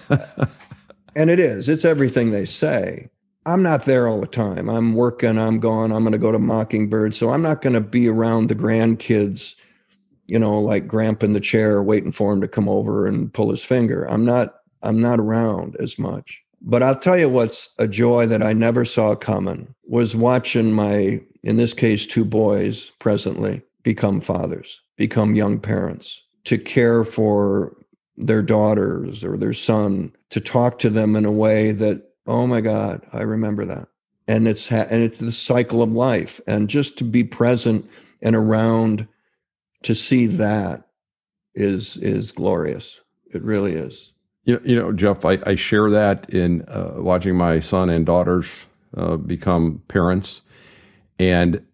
and 1.16 1.28
it 1.30 1.40
is. 1.40 1.68
It's 1.68 1.84
everything 1.84 2.30
they 2.30 2.44
say. 2.44 3.10
I'm 3.44 3.62
not 3.62 3.84
there 3.84 4.06
all 4.06 4.20
the 4.20 4.26
time. 4.26 4.70
I'm 4.70 4.94
working, 4.94 5.36
I'm 5.36 5.58
gone, 5.58 5.90
I'm 5.90 6.02
going 6.02 6.12
to 6.12 6.18
go 6.18 6.30
to 6.30 6.38
Mockingbird. 6.38 7.14
So 7.14 7.30
I'm 7.30 7.42
not 7.42 7.60
going 7.60 7.74
to 7.74 7.80
be 7.80 8.08
around 8.08 8.48
the 8.48 8.54
grandkids 8.54 9.56
you 10.26 10.38
know, 10.38 10.58
like 10.58 10.86
Gramp 10.86 11.22
in 11.22 11.32
the 11.32 11.40
chair 11.40 11.82
waiting 11.82 12.12
for 12.12 12.32
him 12.32 12.40
to 12.40 12.48
come 12.48 12.68
over 12.68 13.06
and 13.06 13.32
pull 13.32 13.50
his 13.50 13.64
finger. 13.64 14.04
I'm 14.04 14.24
not 14.24 14.54
I'm 14.82 15.00
not 15.00 15.20
around 15.20 15.76
as 15.76 15.98
much. 15.98 16.42
But 16.60 16.82
I'll 16.82 16.98
tell 16.98 17.18
you 17.18 17.28
what's 17.28 17.70
a 17.78 17.88
joy 17.88 18.26
that 18.26 18.42
I 18.42 18.52
never 18.52 18.84
saw 18.84 19.14
coming 19.14 19.74
was 19.84 20.14
watching 20.14 20.72
my, 20.72 21.20
in 21.42 21.56
this 21.56 21.74
case, 21.74 22.06
two 22.06 22.24
boys 22.24 22.92
presently 23.00 23.62
become 23.82 24.20
fathers, 24.20 24.80
become 24.96 25.34
young 25.34 25.58
parents, 25.58 26.22
to 26.44 26.58
care 26.58 27.04
for 27.04 27.76
their 28.16 28.42
daughters 28.42 29.24
or 29.24 29.36
their 29.36 29.52
son, 29.52 30.12
to 30.30 30.40
talk 30.40 30.78
to 30.78 30.90
them 30.90 31.16
in 31.16 31.24
a 31.24 31.32
way 31.32 31.72
that, 31.72 32.10
oh 32.26 32.46
my 32.46 32.60
God, 32.60 33.04
I 33.12 33.22
remember 33.22 33.64
that. 33.64 33.88
And 34.28 34.46
it's 34.46 34.68
ha- 34.68 34.86
and 34.88 35.02
it's 35.02 35.18
the 35.18 35.32
cycle 35.32 35.82
of 35.82 35.90
life, 35.90 36.40
and 36.46 36.68
just 36.68 36.96
to 36.98 37.04
be 37.04 37.24
present 37.24 37.88
and 38.22 38.36
around 38.36 39.08
to 39.82 39.94
see 39.94 40.26
that 40.26 40.88
is 41.54 41.96
is 41.98 42.32
glorious. 42.32 43.00
It 43.32 43.42
really 43.42 43.72
is. 43.72 44.12
You 44.44 44.60
you 44.64 44.76
know 44.76 44.92
Jeff, 44.92 45.24
I, 45.24 45.38
I 45.46 45.54
share 45.54 45.90
that 45.90 46.30
in 46.30 46.62
uh, 46.68 46.94
watching 46.96 47.36
my 47.36 47.60
son 47.60 47.90
and 47.90 48.04
daughters 48.04 48.46
uh, 48.96 49.16
become 49.16 49.82
parents, 49.88 50.42
and 51.18 51.64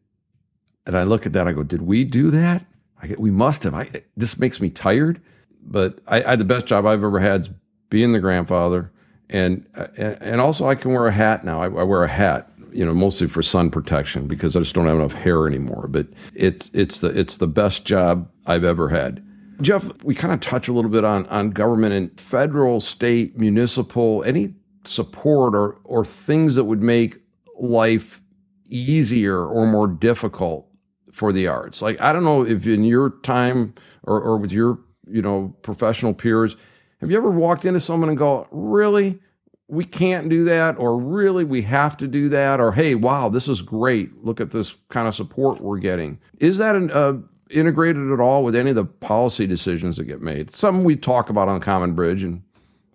and 0.87 0.97
I 0.97 1.05
look 1.05 1.27
at 1.27 1.33
that. 1.35 1.47
I 1.47 1.53
go, 1.53 1.63
did 1.63 1.83
we 1.83 2.05
do 2.05 2.31
that? 2.31 2.65
I, 3.03 3.15
we 3.19 3.31
must 3.31 3.65
have. 3.65 3.75
I 3.75 4.03
this 4.17 4.39
makes 4.39 4.61
me 4.61 4.71
tired, 4.71 5.21
but 5.63 5.99
I, 6.07 6.33
I 6.33 6.37
the 6.37 6.45
best 6.45 6.67
job 6.67 6.87
I've 6.87 7.05
ever 7.05 7.21
had 7.21 7.55
being 7.91 8.13
the 8.13 8.21
grandfather, 8.21 8.91
and 9.31 9.67
and 9.97 10.41
also 10.41 10.67
I 10.67 10.75
can 10.75 10.93
wear 10.93 11.07
a 11.07 11.13
hat 11.13 11.45
now. 11.45 11.63
I, 11.63 11.67
I 11.67 11.83
wear 11.85 12.05
a 12.05 12.09
hat 12.09 12.51
you 12.73 12.85
know, 12.85 12.95
mostly 12.95 13.27
for 13.29 13.43
sun 13.43 13.71
protection 13.71 14.27
because 14.27 14.57
I 14.57 14.61
just 14.61 14.75
don't 14.75 14.87
have 14.87 14.97
enough 14.97 15.13
hair 15.13 15.47
anymore. 15.47 15.87
But 15.89 16.09
it's 16.35 16.71
it's 16.73 17.01
the 17.01 17.09
it's 17.09 17.37
the 17.37 17.47
best 17.47 17.85
job 17.85 18.31
I've 18.47 18.65
ever 18.65 18.89
had. 18.89 19.25
Jeff, 19.61 19.91
we 20.05 20.15
kind 20.15 20.33
of 20.33 20.41
touch 20.41 20.69
a 20.69 20.73
little 20.73 20.91
bit 20.91 21.05
on 21.05 21.27
on 21.27 21.51
government 21.51 21.95
and 21.95 22.21
federal, 22.21 22.81
state, 22.81 23.37
municipal, 23.37 24.23
any 24.25 24.55
support 24.85 25.55
or 25.55 25.79
or 25.85 26.05
things 26.05 26.55
that 26.55 26.65
would 26.65 26.83
make 26.83 27.19
life 27.59 28.21
easier 28.69 29.45
or 29.47 29.67
more 29.67 29.89
difficult 29.89 30.69
for 31.13 31.33
the 31.33 31.47
arts. 31.47 31.83
Like 31.83 32.01
I 32.01 32.13
don't 32.13 32.25
know 32.25 32.47
if 32.47 32.67
in 32.67 32.85
your 32.85 33.11
time 33.23 33.75
or, 34.05 34.21
or 34.21 34.37
with 34.39 34.53
your 34.53 34.79
you 35.09 35.23
know 35.23 35.55
professional 35.63 36.15
peers, 36.15 36.57
have 37.01 37.11
you 37.11 37.17
ever 37.17 37.31
walked 37.31 37.65
into 37.65 37.81
someone 37.81 38.09
and 38.09 38.19
go, 38.19 38.47
really? 38.51 39.21
We 39.69 39.85
can't 39.85 40.29
do 40.29 40.45
that, 40.45 40.79
or 40.79 40.99
really 40.99 41.45
we 41.45 41.63
have 41.63 41.97
to 41.99 42.09
do 42.09 42.29
that, 42.31 42.59
or 42.59 42.73
hey, 42.73 42.95
wow, 42.95 43.29
this 43.29 43.49
is 43.49 43.61
great. 43.61 44.25
Look 44.25 44.41
at 44.41 44.51
this 44.51 44.75
kind 44.89 45.07
of 45.07 45.15
support 45.15 45.61
we're 45.61 45.79
getting. 45.79 46.19
Is 46.39 46.57
that 46.59 46.75
an, 46.75 46.91
uh, 46.91 47.19
integrated 47.51 48.11
at 48.11 48.21
all 48.21 48.45
with 48.45 48.57
any 48.57 48.71
of 48.71 48.77
the 48.77 48.87
policy 48.87 49.47
decisions 49.47 49.99
that 49.99 50.05
get 50.05 50.23
made? 50.23 50.55
Something 50.55 50.85
we 50.85 50.97
talk 50.97 51.29
about 51.29 51.49
on 51.49 51.61
Common 51.61 51.95
Bridge, 51.95 52.23
and 52.23 52.43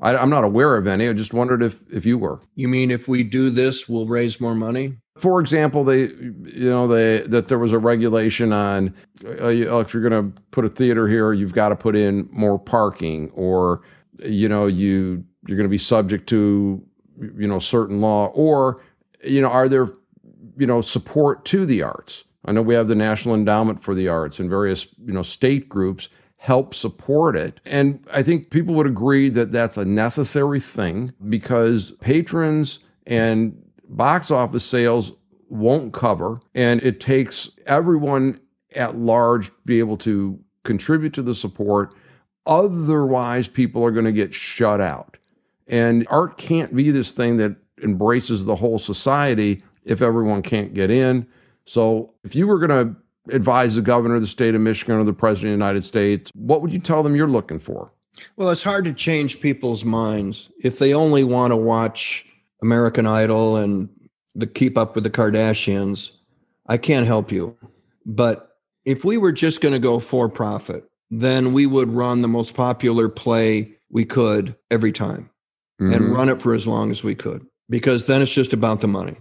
I, 0.01 0.15
am 0.15 0.31
not 0.31 0.43
aware 0.43 0.75
of 0.75 0.87
any. 0.87 1.07
I 1.07 1.13
just 1.13 1.33
wondered 1.33 1.61
if 1.61 1.79
if 1.91 2.07
you 2.07 2.17
were. 2.17 2.41
You 2.55 2.67
mean 2.67 2.89
if 2.89 3.07
we 3.07 3.23
do 3.23 3.51
this, 3.51 3.87
we'll 3.87 4.07
raise 4.07 4.41
more 4.41 4.55
money? 4.55 4.97
For 5.15 5.39
example, 5.39 5.83
they, 5.83 5.99
you 5.99 6.69
know, 6.69 6.87
they 6.87 7.21
that 7.27 7.49
there 7.49 7.59
was 7.59 7.71
a 7.71 7.77
regulation 7.77 8.51
on 8.51 8.95
uh, 9.23 9.49
if 9.49 9.93
you're 9.93 10.09
going 10.09 10.33
to 10.33 10.41
put 10.49 10.65
a 10.65 10.69
theater 10.69 11.07
here, 11.07 11.33
you've 11.33 11.53
got 11.53 11.69
to 11.69 11.75
put 11.75 11.95
in 11.95 12.27
more 12.31 12.57
parking, 12.57 13.29
or 13.35 13.83
you 14.19 14.49
know, 14.49 14.65
you 14.65 15.23
you're 15.47 15.57
going 15.57 15.67
to 15.67 15.71
be 15.71 15.77
subject 15.77 16.27
to 16.29 16.83
you 17.37 17.47
know 17.47 17.59
certain 17.59 18.01
law 18.01 18.27
or 18.33 18.81
you 19.23 19.41
know 19.41 19.49
are 19.49 19.69
there 19.69 19.87
you 20.57 20.67
know 20.67 20.81
support 20.81 21.45
to 21.45 21.65
the 21.65 21.81
arts? 21.81 22.23
I 22.45 22.51
know 22.51 22.61
we 22.61 22.75
have 22.75 22.87
the 22.87 22.95
national 22.95 23.35
endowment 23.35 23.81
for 23.81 23.95
the 23.95 24.07
arts 24.07 24.39
and 24.39 24.49
various 24.49 24.87
you 25.05 25.13
know 25.13 25.21
state 25.21 25.69
groups 25.69 26.09
help 26.37 26.75
support 26.75 27.37
it. 27.37 27.61
And 27.65 28.05
i 28.11 28.21
think 28.21 28.49
people 28.49 28.75
would 28.75 28.87
agree 28.87 29.29
that 29.29 29.51
that's 29.51 29.77
a 29.77 29.85
necessary 29.85 30.59
thing 30.59 31.13
because 31.29 31.91
patrons 32.01 32.79
and 33.07 33.57
box 33.87 34.31
office 34.31 34.65
sales 34.65 35.13
won't 35.49 35.93
cover 35.93 36.41
and 36.55 36.81
it 36.81 36.99
takes 36.99 37.49
everyone 37.65 38.39
at 38.75 38.97
large 38.97 39.47
to 39.47 39.53
be 39.65 39.79
able 39.79 39.97
to 39.97 40.39
contribute 40.63 41.13
to 41.13 41.21
the 41.21 41.35
support. 41.35 41.93
Otherwise 42.45 43.47
people 43.47 43.85
are 43.85 43.91
going 43.91 44.05
to 44.05 44.11
get 44.11 44.33
shut 44.33 44.81
out 44.81 45.17
and 45.67 46.05
art 46.09 46.37
can't 46.37 46.75
be 46.75 46.91
this 46.91 47.11
thing 47.11 47.37
that 47.37 47.55
embraces 47.81 48.45
the 48.45 48.55
whole 48.55 48.79
society 48.79 49.63
if 49.85 50.01
everyone 50.01 50.41
can't 50.41 50.73
get 50.73 50.89
in. 50.89 51.27
So 51.65 52.13
if 52.23 52.35
you 52.35 52.47
were 52.47 52.59
going 52.59 52.69
to 52.87 53.33
advise 53.33 53.75
the 53.75 53.81
governor 53.81 54.15
of 54.15 54.21
the 54.21 54.27
state 54.27 54.55
of 54.55 54.61
Michigan 54.61 54.95
or 54.95 55.03
the 55.03 55.13
president 55.13 55.53
of 55.53 55.59
the 55.59 55.65
United 55.65 55.83
States, 55.83 56.31
what 56.35 56.61
would 56.61 56.73
you 56.73 56.79
tell 56.79 57.03
them 57.03 57.15
you're 57.15 57.27
looking 57.27 57.59
for? 57.59 57.91
Well, 58.35 58.49
it's 58.49 58.63
hard 58.63 58.85
to 58.85 58.93
change 58.93 59.39
people's 59.39 59.83
minds 59.83 60.49
if 60.63 60.79
they 60.79 60.93
only 60.93 61.23
want 61.23 61.51
to 61.51 61.57
watch 61.57 62.25
American 62.61 63.07
Idol 63.07 63.57
and 63.57 63.89
the 64.35 64.47
Keep 64.47 64.77
Up 64.77 64.95
with 64.95 65.03
the 65.03 65.09
Kardashians. 65.09 66.11
I 66.67 66.77
can't 66.77 67.07
help 67.07 67.31
you. 67.31 67.57
But 68.05 68.57
if 68.85 69.03
we 69.03 69.17
were 69.17 69.31
just 69.31 69.61
going 69.61 69.73
to 69.73 69.79
go 69.79 69.99
for 69.99 70.29
profit 70.29 70.89
then 71.19 71.53
we 71.53 71.67
would 71.67 71.89
run 71.89 72.21
the 72.21 72.27
most 72.27 72.55
popular 72.55 73.07
play 73.07 73.71
we 73.89 74.03
could 74.03 74.55
every 74.71 74.91
time 74.91 75.29
mm-hmm. 75.81 75.93
and 75.93 76.15
run 76.15 76.29
it 76.29 76.41
for 76.41 76.53
as 76.53 76.67
long 76.67 76.91
as 76.91 77.03
we 77.03 77.15
could 77.15 77.45
because 77.69 78.05
then 78.05 78.21
it's 78.21 78.33
just 78.33 78.53
about 78.53 78.81
the 78.81 78.87
money. 78.87 79.17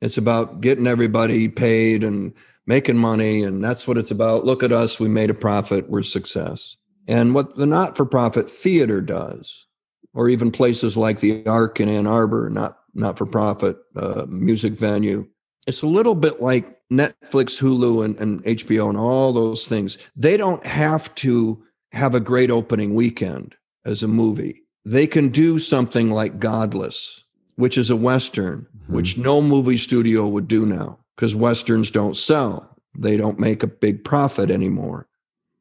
It's 0.00 0.16
about 0.16 0.60
getting 0.60 0.86
everybody 0.86 1.48
paid 1.48 2.02
and 2.02 2.32
making 2.66 2.96
money. 2.96 3.42
And 3.42 3.62
that's 3.62 3.86
what 3.86 3.98
it's 3.98 4.10
about. 4.10 4.44
Look 4.44 4.62
at 4.62 4.72
us. 4.72 4.98
We 4.98 5.08
made 5.08 5.30
a 5.30 5.34
profit. 5.34 5.90
We're 5.90 6.02
success. 6.02 6.76
And 7.08 7.34
what 7.34 7.56
the 7.56 7.66
not 7.66 7.96
for 7.96 8.06
profit 8.06 8.48
theater 8.48 9.00
does, 9.00 9.66
or 10.14 10.28
even 10.28 10.50
places 10.50 10.96
like 10.96 11.20
the 11.20 11.44
Ark 11.46 11.80
in 11.80 11.88
Ann 11.88 12.06
Arbor, 12.06 12.48
not 12.50 12.78
not 12.94 13.18
for 13.18 13.26
profit 13.26 13.76
uh, 13.96 14.26
music 14.28 14.74
venue, 14.74 15.26
it's 15.66 15.82
a 15.82 15.86
little 15.86 16.14
bit 16.14 16.40
like 16.40 16.78
Netflix, 16.92 17.58
Hulu, 17.58 18.04
and, 18.04 18.16
and 18.18 18.44
HBO, 18.44 18.88
and 18.88 18.98
all 18.98 19.32
those 19.32 19.66
things. 19.66 19.98
They 20.16 20.36
don't 20.36 20.64
have 20.64 21.14
to 21.16 21.62
have 21.92 22.14
a 22.14 22.20
great 22.20 22.50
opening 22.50 22.94
weekend 22.94 23.54
as 23.84 24.02
a 24.02 24.08
movie. 24.08 24.62
They 24.90 25.06
can 25.06 25.28
do 25.28 25.60
something 25.60 26.10
like 26.10 26.40
Godless, 26.40 27.22
which 27.54 27.78
is 27.78 27.90
a 27.90 27.96
Western, 27.96 28.66
mm-hmm. 28.76 28.92
which 28.92 29.16
no 29.16 29.40
movie 29.40 29.78
studio 29.78 30.26
would 30.26 30.48
do 30.48 30.66
now 30.66 30.98
because 31.14 31.32
Westerns 31.32 31.92
don't 31.92 32.16
sell. 32.16 32.76
They 32.98 33.16
don't 33.16 33.38
make 33.38 33.62
a 33.62 33.68
big 33.68 34.02
profit 34.02 34.50
anymore. 34.50 35.06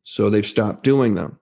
So 0.03 0.31
they've 0.31 0.43
stopped 0.43 0.83
doing 0.83 1.13
them. 1.13 1.37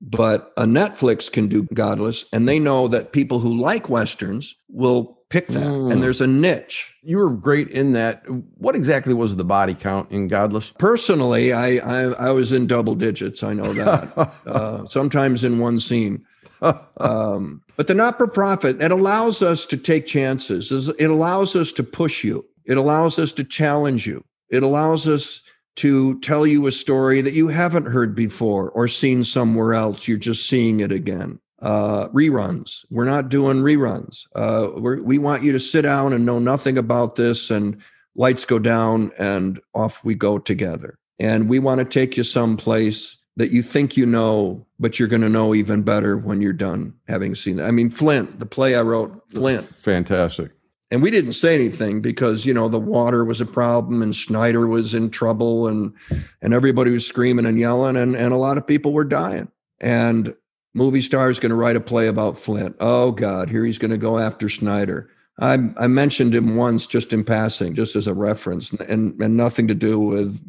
But 0.00 0.52
a 0.56 0.66
Netflix 0.66 1.32
can 1.32 1.48
do 1.48 1.64
Godless, 1.74 2.26
and 2.32 2.48
they 2.48 2.60
know 2.60 2.86
that 2.86 3.12
people 3.12 3.40
who 3.40 3.58
like 3.58 3.88
Westerns 3.88 4.54
will 4.68 5.18
pick 5.28 5.48
that. 5.48 5.64
Mm. 5.64 5.92
And 5.92 6.02
there's 6.04 6.20
a 6.20 6.28
niche. 6.28 6.94
You 7.02 7.16
were 7.16 7.30
great 7.30 7.70
in 7.70 7.90
that. 7.92 8.22
What 8.58 8.76
exactly 8.76 9.14
was 9.14 9.34
the 9.34 9.44
body 9.44 9.74
count 9.74 10.12
in 10.12 10.28
Godless? 10.28 10.72
Personally, 10.78 11.52
I 11.52 11.78
I, 11.78 12.28
I 12.28 12.30
was 12.30 12.52
in 12.52 12.68
double 12.68 12.94
digits. 12.94 13.42
I 13.42 13.52
know 13.52 13.72
that. 13.72 14.32
uh, 14.46 14.86
sometimes 14.86 15.42
in 15.42 15.58
one 15.58 15.80
scene. 15.80 16.24
Um, 16.62 17.62
but 17.76 17.86
the 17.86 17.94
not 17.94 18.16
for 18.16 18.26
profit, 18.26 18.80
it 18.80 18.90
allows 18.90 19.42
us 19.42 19.66
to 19.66 19.76
take 19.76 20.06
chances. 20.06 20.70
It 20.98 21.10
allows 21.10 21.54
us 21.56 21.72
to 21.72 21.82
push 21.82 22.24
you. 22.24 22.44
It 22.64 22.76
allows 22.76 23.18
us 23.18 23.32
to 23.32 23.44
challenge 23.44 24.06
you. 24.06 24.24
It 24.50 24.62
allows 24.62 25.08
us 25.08 25.42
to 25.76 26.18
tell 26.20 26.46
you 26.46 26.66
a 26.66 26.72
story 26.72 27.20
that 27.20 27.34
you 27.34 27.48
haven't 27.48 27.86
heard 27.86 28.14
before 28.14 28.70
or 28.70 28.88
seen 28.88 29.24
somewhere 29.24 29.74
else. 29.74 30.08
You're 30.08 30.16
just 30.16 30.48
seeing 30.48 30.80
it 30.80 30.90
again. 30.90 31.38
Uh, 31.60 32.08
reruns. 32.08 32.84
We're 32.90 33.04
not 33.04 33.28
doing 33.28 33.58
reruns. 33.58 34.26
Uh, 34.34 34.68
we 34.76 35.18
want 35.18 35.42
you 35.42 35.52
to 35.52 35.60
sit 35.60 35.82
down 35.82 36.12
and 36.12 36.26
know 36.26 36.38
nothing 36.38 36.76
about 36.76 37.16
this, 37.16 37.50
and 37.50 37.78
lights 38.14 38.44
go 38.44 38.58
down, 38.58 39.10
and 39.18 39.58
off 39.74 40.04
we 40.04 40.14
go 40.14 40.38
together. 40.38 40.98
And 41.18 41.48
we 41.48 41.58
want 41.58 41.78
to 41.78 41.84
take 41.86 42.16
you 42.16 42.24
someplace 42.24 43.15
that 43.36 43.50
you 43.50 43.62
think 43.62 43.96
you 43.96 44.06
know, 44.06 44.66
but 44.78 44.98
you're 44.98 45.08
going 45.08 45.22
to 45.22 45.28
know 45.28 45.54
even 45.54 45.82
better 45.82 46.16
when 46.16 46.40
you're 46.40 46.52
done 46.52 46.94
having 47.06 47.34
seen 47.34 47.58
it. 47.58 47.64
I 47.64 47.70
mean, 47.70 47.90
Flint, 47.90 48.38
the 48.38 48.46
play 48.46 48.74
I 48.74 48.82
wrote, 48.82 49.22
Flint. 49.30 49.66
Fantastic. 49.76 50.52
And 50.90 51.02
we 51.02 51.10
didn't 51.10 51.32
say 51.32 51.54
anything 51.54 52.00
because, 52.00 52.46
you 52.46 52.54
know, 52.54 52.68
the 52.68 52.78
water 52.78 53.24
was 53.24 53.40
a 53.40 53.46
problem 53.46 54.02
and 54.02 54.14
Snyder 54.14 54.68
was 54.68 54.94
in 54.94 55.10
trouble 55.10 55.66
and 55.66 55.92
and 56.40 56.54
everybody 56.54 56.92
was 56.92 57.06
screaming 57.06 57.44
and 57.44 57.58
yelling 57.58 57.96
and, 57.96 58.14
and 58.14 58.32
a 58.32 58.38
lot 58.38 58.56
of 58.56 58.66
people 58.66 58.92
were 58.92 59.04
dying. 59.04 59.50
And 59.80 60.34
movie 60.74 61.02
star 61.02 61.28
is 61.28 61.40
going 61.40 61.50
to 61.50 61.56
write 61.56 61.76
a 61.76 61.80
play 61.80 62.06
about 62.06 62.38
Flint. 62.38 62.76
Oh 62.78 63.10
God, 63.10 63.50
here 63.50 63.64
he's 63.64 63.78
going 63.78 63.90
to 63.90 63.98
go 63.98 64.18
after 64.18 64.48
Snyder. 64.48 65.10
I, 65.38 65.58
I 65.76 65.86
mentioned 65.86 66.34
him 66.34 66.56
once 66.56 66.86
just 66.86 67.12
in 67.12 67.22
passing, 67.24 67.74
just 67.74 67.94
as 67.94 68.06
a 68.06 68.14
reference, 68.14 68.72
and, 68.72 69.20
and 69.20 69.36
nothing 69.36 69.68
to 69.68 69.74
do 69.74 69.98
with 69.98 70.40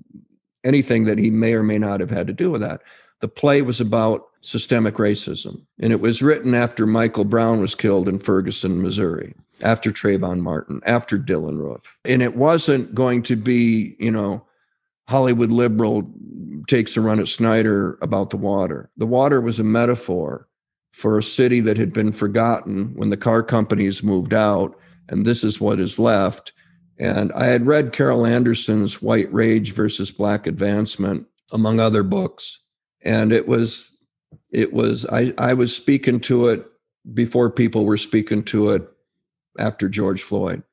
anything 0.68 1.06
that 1.06 1.18
he 1.18 1.32
may 1.32 1.54
or 1.54 1.64
may 1.64 1.78
not 1.80 2.00
have 2.00 2.10
had 2.10 2.28
to 2.28 2.34
do 2.34 2.52
with 2.52 2.62
that. 2.62 2.82
The 3.22 3.28
play 3.28 3.62
was 3.64 3.82
about 3.82 4.28
systemic 4.42 4.96
racism, 4.96 5.66
and 5.80 5.92
it 5.92 6.02
was 6.02 6.22
written 6.22 6.54
after 6.54 6.86
Michael 6.86 7.26
Brown 7.26 7.60
was 7.60 7.74
killed 7.74 8.08
in 8.08 8.20
Ferguson, 8.20 8.82
Missouri, 8.82 9.34
after 9.62 9.92
Trayvon 9.92 10.42
Martin, 10.42 10.82
after 10.86 11.18
Dylann 11.18 11.58
Roof. 11.58 11.98
And 12.06 12.22
it 12.22 12.36
wasn't 12.36 12.94
going 12.94 13.24
to 13.24 13.36
be, 13.36 13.96
you 13.98 14.12
know, 14.12 14.46
Hollywood 15.08 15.52
liberal 15.52 16.08
takes 16.68 16.96
a 16.96 17.02
run 17.02 17.20
at 17.20 17.28
Snyder 17.28 17.98
about 18.02 18.30
the 18.30 18.38
water. 18.38 18.90
The 18.98 19.08
water 19.08 19.42
was 19.42 19.60
a 19.60 19.64
metaphor 19.64 20.48
for 20.92 21.18
a 21.18 21.24
city 21.24 21.60
that 21.62 21.78
had 21.78 21.94
been 21.94 22.12
forgotten 22.12 22.94
when 22.96 23.10
the 23.10 23.18
car 23.18 23.42
companies 23.42 24.04
moved 24.04 24.34
out, 24.34 24.78
and 25.10 25.26
this 25.26 25.44
is 25.44 25.62
what 25.62 25.80
is 25.80 25.98
left. 25.98 26.52
And 27.00 27.32
I 27.34 27.46
had 27.46 27.68
read 27.68 27.94
Carol 27.94 28.26
Anderson's 28.26 29.02
White 29.02 29.32
Rage 29.32 29.74
versus 29.74 30.12
Black 30.12 30.48
Advancement, 30.48 31.28
among 31.52 31.80
other 31.80 32.04
books. 32.04 32.60
And 33.04 33.32
it 33.32 33.48
was, 33.48 33.92
it 34.52 34.74
was, 34.74 35.06
I, 35.08 35.34
I 35.38 35.54
was 35.54 35.76
speaking 35.76 36.20
to 36.22 36.48
it 36.48 36.66
before 37.14 37.50
people 37.50 37.86
were 37.86 37.98
speaking 37.98 38.44
to 38.46 38.72
it 38.72 38.88
after 39.60 39.88
George 39.88 40.24
Floyd. 40.24 40.64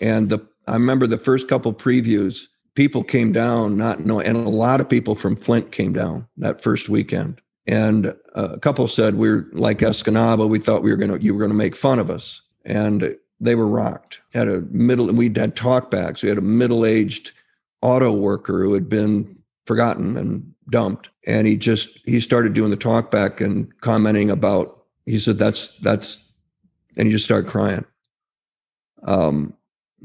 And 0.00 0.30
the, 0.30 0.40
I 0.66 0.74
remember 0.74 1.06
the 1.06 1.18
first 1.18 1.48
couple 1.48 1.72
previews, 1.72 2.46
people 2.74 3.04
came 3.04 3.32
down 3.32 3.76
not 3.76 4.00
knowing, 4.00 4.26
and 4.26 4.36
a 4.36 4.50
lot 4.50 4.80
of 4.80 4.88
people 4.88 5.14
from 5.14 5.36
Flint 5.36 5.72
came 5.72 5.92
down 5.92 6.26
that 6.38 6.62
first 6.62 6.88
weekend. 6.88 7.40
And 7.66 8.14
a 8.34 8.58
couple 8.58 8.88
said, 8.88 9.14
we're 9.14 9.48
like 9.52 9.78
Escanaba. 9.78 10.48
We 10.48 10.58
thought 10.58 10.82
we 10.82 10.90
were 10.90 10.96
going 10.96 11.16
to, 11.16 11.24
you 11.24 11.32
were 11.32 11.38
going 11.38 11.52
to 11.52 11.56
make 11.56 11.76
fun 11.76 12.00
of 12.00 12.10
us. 12.10 12.42
And 12.64 13.16
they 13.42 13.56
were 13.56 13.66
rocked. 13.66 14.20
Had 14.32 14.48
a 14.48 14.62
middle, 14.70 15.08
and 15.08 15.18
we 15.18 15.24
had 15.26 15.56
talkbacks. 15.56 16.22
We 16.22 16.28
had 16.28 16.38
a 16.38 16.42
middle-aged 16.42 17.32
auto 17.82 18.12
worker 18.12 18.62
who 18.62 18.72
had 18.72 18.88
been 18.88 19.36
forgotten 19.66 20.16
and 20.16 20.54
dumped, 20.70 21.10
and 21.26 21.46
he 21.46 21.56
just 21.56 21.88
he 22.04 22.20
started 22.20 22.54
doing 22.54 22.70
the 22.70 22.76
talkback 22.76 23.44
and 23.44 23.68
commenting 23.80 24.30
about. 24.30 24.84
He 25.06 25.18
said, 25.18 25.38
"That's 25.38 25.76
that's," 25.78 26.18
and 26.96 27.08
he 27.08 27.12
just 27.12 27.24
started 27.24 27.50
crying. 27.50 27.84
Um, 29.02 29.54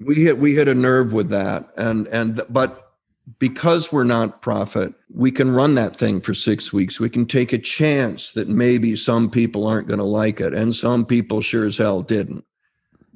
we 0.05 0.15
hit 0.15 0.39
we 0.39 0.55
hit 0.55 0.67
a 0.67 0.75
nerve 0.75 1.13
with 1.13 1.29
that, 1.29 1.69
and 1.77 2.07
and 2.07 2.41
but 2.49 2.95
because 3.37 3.91
we're 3.91 4.03
not 4.03 4.41
profit, 4.41 4.95
we 5.13 5.29
can 5.29 5.51
run 5.51 5.75
that 5.75 5.95
thing 5.95 6.21
for 6.21 6.33
six 6.33 6.73
weeks. 6.73 6.99
We 6.99 7.09
can 7.09 7.27
take 7.27 7.53
a 7.53 7.59
chance 7.59 8.31
that 8.31 8.47
maybe 8.47 8.95
some 8.95 9.29
people 9.29 9.67
aren't 9.67 9.87
going 9.87 9.99
to 9.99 10.05
like 10.05 10.41
it, 10.41 10.55
and 10.55 10.75
some 10.75 11.05
people 11.05 11.41
sure 11.41 11.67
as 11.67 11.77
hell 11.77 12.01
didn't 12.01 12.46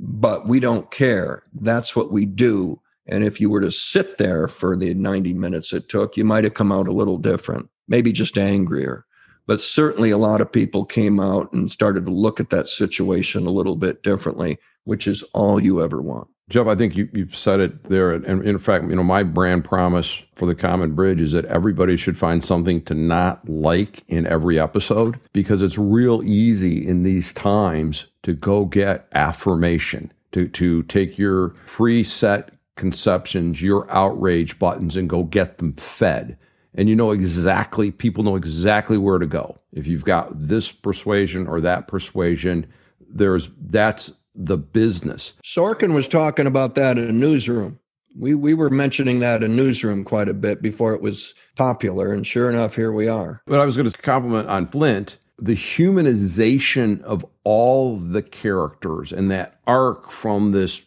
but 0.02 0.48
we 0.48 0.60
don't 0.60 0.90
care. 0.90 1.44
That's 1.54 1.96
what 1.96 2.12
we 2.12 2.26
do. 2.26 2.82
And 3.08 3.24
if 3.24 3.40
you 3.40 3.50
were 3.50 3.62
to 3.62 3.72
sit 3.72 4.18
there 4.18 4.48
for 4.48 4.76
the 4.76 4.94
90 4.96 5.34
minutes 5.36 5.74
it 5.74 5.90
took, 5.90 6.18
you 6.18 6.26
might 6.26 6.44
have 6.44 6.56
come 6.56 6.72
out 6.72 6.88
a 6.88 6.94
little 6.94 7.18
different, 7.18 7.70
maybe 7.88 8.12
just 8.12 8.38
angrier. 8.38 9.06
But 9.46 9.62
certainly 9.62 10.10
a 10.10 10.18
lot 10.18 10.42
of 10.42 10.52
people 10.52 10.86
came 10.86 11.20
out 11.20 11.54
and 11.54 11.72
started 11.72 12.06
to 12.06 12.12
look 12.12 12.40
at 12.40 12.50
that 12.50 12.68
situation 12.68 13.46
a 13.46 13.52
little 13.52 13.76
bit 13.76 14.02
differently, 14.02 14.58
which 14.86 15.08
is 15.08 15.24
all 15.34 15.62
you 15.62 15.84
ever 15.84 16.02
want. 16.02 16.28
Jeff, 16.52 16.68
I 16.68 16.76
think 16.76 16.98
you, 16.98 17.08
you've 17.14 17.36
said 17.36 17.62
it 17.62 17.86
there. 17.86 18.12
And 18.12 18.46
in 18.46 18.60
fact, 18.60 18.84
you 18.84 18.96
know, 18.96 19.04
my 19.04 19.24
brand 19.24 19.64
promise 19.64 20.22
for 20.36 20.46
the 20.46 20.54
Common 20.54 20.94
Bridge 20.94 21.22
is 21.22 21.32
that 21.32 21.46
everybody 21.46 21.96
should 21.96 22.18
find 22.18 22.44
something 22.44 22.84
to 22.84 22.94
not 22.94 23.48
like 23.48 24.04
in 24.10 24.28
every 24.28 24.60
episode 24.60 25.18
because 25.32 25.62
it's 25.62 25.78
real 25.78 26.22
easy 26.24 26.86
in 26.86 27.04
these 27.04 27.32
times 27.32 28.08
to 28.24 28.34
go 28.34 28.66
get 28.66 29.08
affirmation, 29.14 30.12
to, 30.34 30.50
to 30.50 30.84
take 30.84 31.18
your 31.18 31.52
preset 31.68 32.50
conceptions, 32.76 33.62
your 33.62 33.90
outrage 33.90 34.60
buttons, 34.60 34.98
and 34.98 35.10
go 35.10 35.24
get 35.24 35.58
them 35.58 35.72
fed. 35.78 36.38
And 36.76 36.90
you 36.90 36.98
know 36.98 37.12
exactly, 37.12 37.92
people 37.92 38.26
know 38.26 38.36
exactly 38.36 38.98
where 38.98 39.20
to 39.20 39.26
go. 39.26 39.58
If 39.72 39.88
you've 39.88 40.04
got 40.04 40.30
this 40.34 40.70
persuasion 40.70 41.48
or 41.48 41.62
that 41.62 41.88
persuasion, 41.88 42.68
there's 43.00 43.48
that's 43.58 44.12
the 44.36 44.58
business. 44.58 45.34
Sorkin 45.44 45.94
was 45.94 46.08
talking 46.08 46.48
about 46.48 46.76
that 46.76 46.98
in 46.98 47.08
a 47.08 47.14
newsroom. 47.14 47.80
We 48.18 48.36
we 48.36 48.54
were 48.54 48.70
mentioning 48.70 49.20
that 49.22 49.42
in 49.42 49.56
newsroom 49.56 50.04
quite 50.04 50.28
a 50.28 50.34
bit 50.34 50.62
before 50.62 50.94
it 50.94 51.02
was 51.02 51.34
popular, 51.56 52.12
and 52.12 52.28
sure 52.28 52.50
enough, 52.50 52.76
here 52.76 52.92
we 52.92 53.08
are. 53.08 53.42
But 53.48 53.60
I 53.60 53.66
was 53.66 53.78
going 53.78 53.90
to 53.90 53.98
compliment 53.98 54.50
on 54.50 54.68
Flint 54.68 55.18
the 55.42 55.56
humanization 55.56 57.02
of 57.02 57.26
all 57.44 57.98
the 57.98 58.22
characters 58.22 59.12
and 59.12 59.32
that 59.32 59.60
arc 59.66 60.12
from 60.12 60.52
this, 60.52 60.84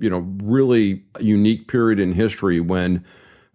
you 0.00 0.10
know, 0.10 0.26
really 0.42 1.04
unique 1.20 1.68
period 1.68 2.00
in 2.00 2.12
history 2.12 2.58
when 2.58 3.04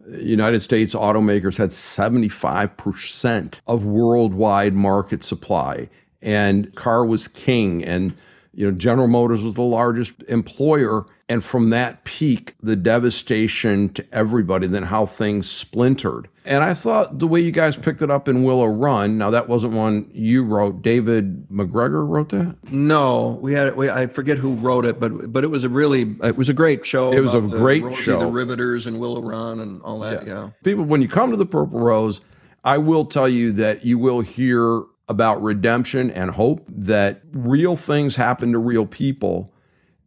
United 0.09 0.62
States 0.62 0.95
automakers 0.95 1.57
had 1.57 1.72
75% 1.72 3.55
of 3.68 3.84
worldwide 3.84 4.74
market 4.74 5.22
supply 5.24 5.89
and 6.22 6.74
car 6.76 7.05
was 7.05 7.28
king 7.28 7.84
and 7.84 8.16
you 8.58 8.66
know, 8.66 8.76
General 8.76 9.08
Motors 9.08 9.43
was 9.43 9.53
the 9.53 9.62
largest 9.62 10.14
employer. 10.28 11.05
And 11.30 11.43
from 11.43 11.70
that 11.70 12.05
peak, 12.05 12.55
the 12.64 12.76
devastation 12.76 13.89
to 13.89 14.05
everybody, 14.12 14.66
then 14.66 14.82
how 14.82 15.05
things 15.05 15.47
splintered. 15.47 16.28
And 16.43 16.64
I 16.64 16.74
thought 16.74 17.20
the 17.20 17.28
way 17.28 17.39
you 17.39 17.51
guys 17.51 17.76
picked 17.76 18.01
it 18.01 18.10
up 18.10 18.28
in 18.28 18.43
Willow 18.43 18.66
Run, 18.66 19.16
now 19.20 19.30
that 19.30 19.47
wasn't 19.47 19.74
one 19.74 20.10
you 20.12 20.43
wrote. 20.43 20.82
David 20.82 21.45
MacGregor 21.51 22.03
wrote 22.03 22.30
that? 22.30 22.55
No, 22.72 23.38
we 23.43 23.53
had 23.53 23.76
we, 23.76 23.91
I 23.91 24.08
forget 24.08 24.39
who 24.39 24.55
wrote 24.55 24.86
it, 24.86 24.99
but 24.99 25.32
but 25.32 25.43
it 25.43 25.47
was 25.47 25.64
a 25.64 25.70
really 25.70 26.16
it 26.24 26.36
was 26.36 26.49
a 26.49 26.53
great 26.53 26.84
show. 26.84 27.12
It 27.12 27.20
was 27.20 27.36
a 27.36 27.41
great 27.41 27.84
Rosie 27.84 28.01
show. 28.01 28.20
The 28.20 28.26
Riveters 28.26 28.88
and 28.88 28.99
Willow 28.99 29.22
Run 29.22 29.60
and 29.60 29.84
all 29.84 29.99
that. 29.99 30.26
Yeah. 30.26 30.34
yeah. 30.34 30.49
People, 30.64 30.86
when 30.86 31.03
you 31.03 31.08
come 31.08 31.30
to 31.30 31.38
the 31.38 31.45
Purple 31.45 31.80
Rose, 31.80 32.22
I 32.64 32.80
will 32.80 33.05
tell 33.05 33.30
you 33.30 33.51
that 33.53 33.86
you 33.86 33.99
will 33.99 34.22
hear 34.22 34.84
about 35.08 35.41
redemption 35.41 36.12
and 36.12 36.32
hope, 36.32 36.66
that 36.70 37.22
real 37.32 37.76
things 37.76 38.16
happen 38.16 38.51
to 38.51 38.60
real 38.60 38.86
people. 38.86 39.53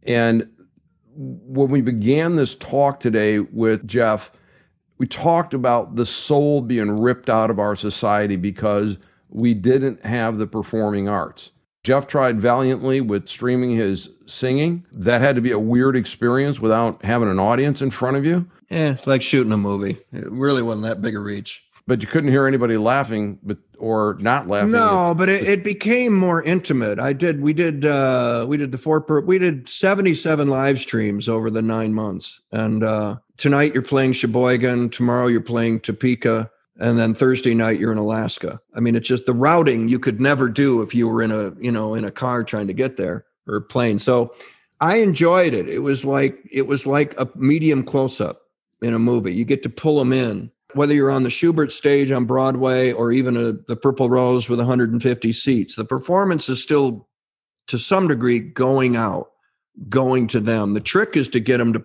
And 0.03 0.49
when 1.15 1.71
we 1.71 1.81
began 1.81 2.37
this 2.37 2.55
talk 2.55 3.01
today 3.01 3.39
with 3.41 3.87
Jeff, 3.87 4.31
we 4.99 5.07
talked 5.07 5.55
about 5.55 5.97
the 5.97 6.07
soul 6.07 6.61
being 6.61 7.01
ripped 7.01 7.31
out 7.31 7.51
of 7.51 7.59
our 7.59 7.75
society 7.75 8.37
because 8.37 8.99
we 9.31 9.55
didn't 9.55 10.05
have 10.05 10.39
the 10.39 10.47
performing 10.47 11.09
arts. 11.09 11.51
Jeff 11.83 12.07
tried 12.07 12.41
valiantly 12.41 13.01
with 13.01 13.27
streaming 13.27 13.75
his 13.75 14.11
singing. 14.27 14.85
That 14.93 15.23
had 15.23 15.37
to 15.37 15.41
be 15.41 15.51
a 15.51 15.59
weird 15.59 15.97
experience 15.97 16.61
without 16.61 17.03
having 17.05 17.31
an 17.31 17.39
audience 17.39 17.81
in 17.81 17.91
front 17.91 18.19
of 18.19 18.27
you. 18.27 18.47
Yeah, 18.69 18.91
it's 18.93 19.07
like 19.07 19.23
shooting 19.23 19.53
a 19.53 19.57
movie. 19.57 19.99
It 20.13 20.31
really 20.31 20.63
wasn't 20.63 20.85
that 20.85 21.01
big 21.01 21.17
a 21.17 21.21
reach. 21.21 21.65
But 21.87 22.03
you 22.03 22.09
couldn't 22.09 22.31
hear 22.31 22.47
anybody 22.47 22.77
laughing, 22.77 23.39
but 23.43 23.57
or 23.81 24.17
not 24.21 24.47
laughing. 24.47 24.73
No, 24.73 25.15
but 25.17 25.29
it, 25.29 25.49
it 25.49 25.65
became 25.65 26.15
more 26.15 26.43
intimate. 26.43 27.01
I 27.01 27.13
did. 27.13 27.41
We 27.41 27.53
did. 27.53 27.85
uh 27.85 28.45
We 28.49 28.57
did 28.57 28.71
the 28.71 28.79
four. 28.79 29.01
Per, 29.01 29.23
we 29.23 29.39
did 29.39 29.69
seventy-seven 29.69 30.49
live 30.49 30.79
streams 30.79 31.29
over 31.29 31.51
the 31.51 31.63
nine 31.63 31.95
months. 31.95 32.41
And 32.53 32.85
uh 32.85 33.17
tonight 33.37 33.75
you're 33.75 33.83
playing 33.83 34.13
Sheboygan. 34.13 34.91
Tomorrow 34.91 35.29
you're 35.29 35.41
playing 35.41 35.81
Topeka 35.81 36.51
and 36.79 36.99
then 36.99 37.15
Thursday 37.15 37.55
night 37.55 37.79
you're 37.79 37.93
in 37.93 37.99
Alaska. 37.99 38.61
I 38.75 38.81
mean, 38.81 38.95
it's 38.95 39.09
just 39.09 39.27
the 39.27 39.35
routing 39.35 39.89
you 39.89 39.99
could 39.99 40.21
never 40.21 40.49
do 40.49 40.83
if 40.83 40.95
you 40.95 41.09
were 41.09 41.23
in 41.23 41.31
a 41.33 41.53
you 41.59 41.73
know 41.73 41.95
in 41.95 42.05
a 42.05 42.11
car 42.11 42.45
trying 42.45 42.69
to 42.69 42.75
get 42.75 42.97
there 42.97 43.25
or 43.47 43.61
plane. 43.61 43.99
So 43.99 44.35
I 44.81 44.97
enjoyed 44.97 45.55
it. 45.55 45.69
It 45.69 45.81
was 45.81 46.05
like 46.05 46.39
it 46.51 46.67
was 46.67 46.87
like 46.87 47.19
a 47.19 47.29
medium 47.35 47.83
close 47.83 48.21
up 48.21 48.43
in 48.83 48.95
a 48.95 48.99
movie. 48.99 49.35
You 49.35 49.45
get 49.45 49.63
to 49.65 49.69
pull 49.69 49.99
them 49.99 50.13
in, 50.13 50.51
whether 50.75 50.95
you're 50.95 51.11
on 51.11 51.23
the 51.23 51.29
Shubert 51.29 51.73
stage 51.73 52.11
on 52.11 52.25
Broadway 52.25 52.93
or 52.93 53.13
even 53.13 53.37
a, 53.37 53.53
the 53.53 53.77
Purple 53.77 54.11
Rose 54.11 54.49
with 54.49 54.59
150 54.59 55.33
seats. 55.33 55.77
The 55.77 55.85
performance 55.85 56.49
is 56.49 56.63
still 56.63 57.09
to 57.69 57.79
some 57.79 58.09
degree 58.09 58.39
going 58.41 58.97
out, 58.97 59.31
going 59.89 60.27
to 60.29 60.41
them. 60.41 60.75
The 60.75 60.81
trick 60.81 61.17
is 61.17 61.29
to 61.31 61.41
get 61.41 61.59
them 61.59 61.73
to 61.73 61.85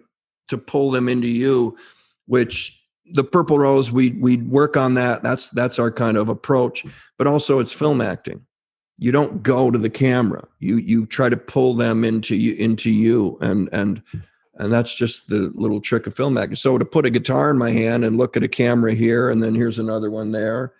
to 0.49 0.59
pull 0.59 0.91
them 0.91 1.09
into 1.09 1.27
you, 1.27 1.75
which 2.27 2.79
the 3.13 3.23
purple 3.23 3.59
rose 3.59 3.91
we 3.91 4.11
we 4.11 4.38
work 4.38 4.75
on 4.75 4.95
that 4.95 5.21
that's 5.21 5.49
that's 5.49 5.77
our 5.77 5.91
kind 5.91 6.17
of 6.17 6.27
approach 6.27 6.86
but 7.17 7.27
also 7.27 7.59
it's 7.59 7.71
film 7.71 8.01
acting 8.01 8.41
you 8.97 9.11
don't 9.11 9.43
go 9.43 9.69
to 9.69 9.77
the 9.77 9.89
camera 9.89 10.45
you 10.59 10.77
you 10.77 11.05
try 11.05 11.29
to 11.29 11.38
pull 11.38 11.75
them 11.75 12.03
into 12.03 12.36
you 12.36 12.53
into 12.53 12.89
you 12.89 13.38
and 13.41 13.69
and 13.71 14.01
and 14.58 14.72
that's 14.72 14.93
just 14.93 15.28
the 15.28 15.51
little 15.56 15.82
trick 15.82 16.08
of 16.08 16.16
film 16.16 16.38
acting 16.38 16.56
so 16.56 16.78
to 16.78 16.86
put 16.86 17.06
a 17.06 17.10
guitar 17.10 17.49
in 17.49 17.58
my 17.58 17.72
hand 17.72 18.06
and 18.06 18.18
look 18.18 18.36
at 18.38 18.43
a 18.43 18.47
camera 18.47 18.93
here 18.93 19.30
and 19.30 19.41
then 19.43 19.56
here's 19.56 19.80
another 19.80 20.10
one 20.10 20.32
there 20.32 20.74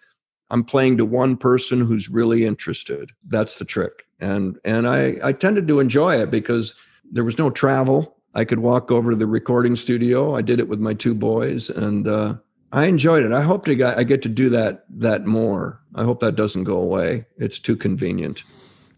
i'm 0.50 0.64
playing 0.64 0.98
to 0.98 1.06
one 1.06 1.36
person 1.36 1.82
who's 1.82 2.10
really 2.10 2.46
interested 2.46 3.12
that's 3.28 3.56
the 3.56 3.66
trick 3.66 4.06
and 4.20 4.60
and 4.66 4.88
i 4.88 5.18
i 5.24 5.32
tended 5.32 5.68
to 5.68 5.80
enjoy 5.80 6.16
it 6.16 6.32
because 6.32 6.74
there 7.12 7.24
was 7.24 7.38
no 7.38 7.50
travel 7.50 8.16
I 8.36 8.44
could 8.44 8.60
walk 8.60 8.92
over 8.92 9.12
to 9.12 9.16
the 9.16 9.26
recording 9.26 9.78
studio. 9.78 10.36
I 10.36 10.42
did 10.42 10.60
it 10.60 10.68
with 10.68 10.80
my 10.80 10.94
two 10.94 11.16
boys, 11.16 11.70
and 11.70 12.06
uh, 12.06 12.36
I 12.74 12.86
enjoyed 12.86 13.24
it. 13.24 13.32
I 13.32 13.42
hope 13.42 13.64
to 13.66 13.76
get, 13.76 13.98
I 13.98 14.04
get 14.04 14.22
to 14.24 14.30
do 14.30 14.50
that 14.50 14.86
that 14.90 15.26
more. 15.26 15.80
I 15.96 16.04
hope 16.04 16.20
that 16.20 16.36
doesn't 16.36 16.66
go 16.66 16.78
away. 16.78 17.26
It's 17.38 17.60
too 17.60 17.78
convenient. 17.78 18.44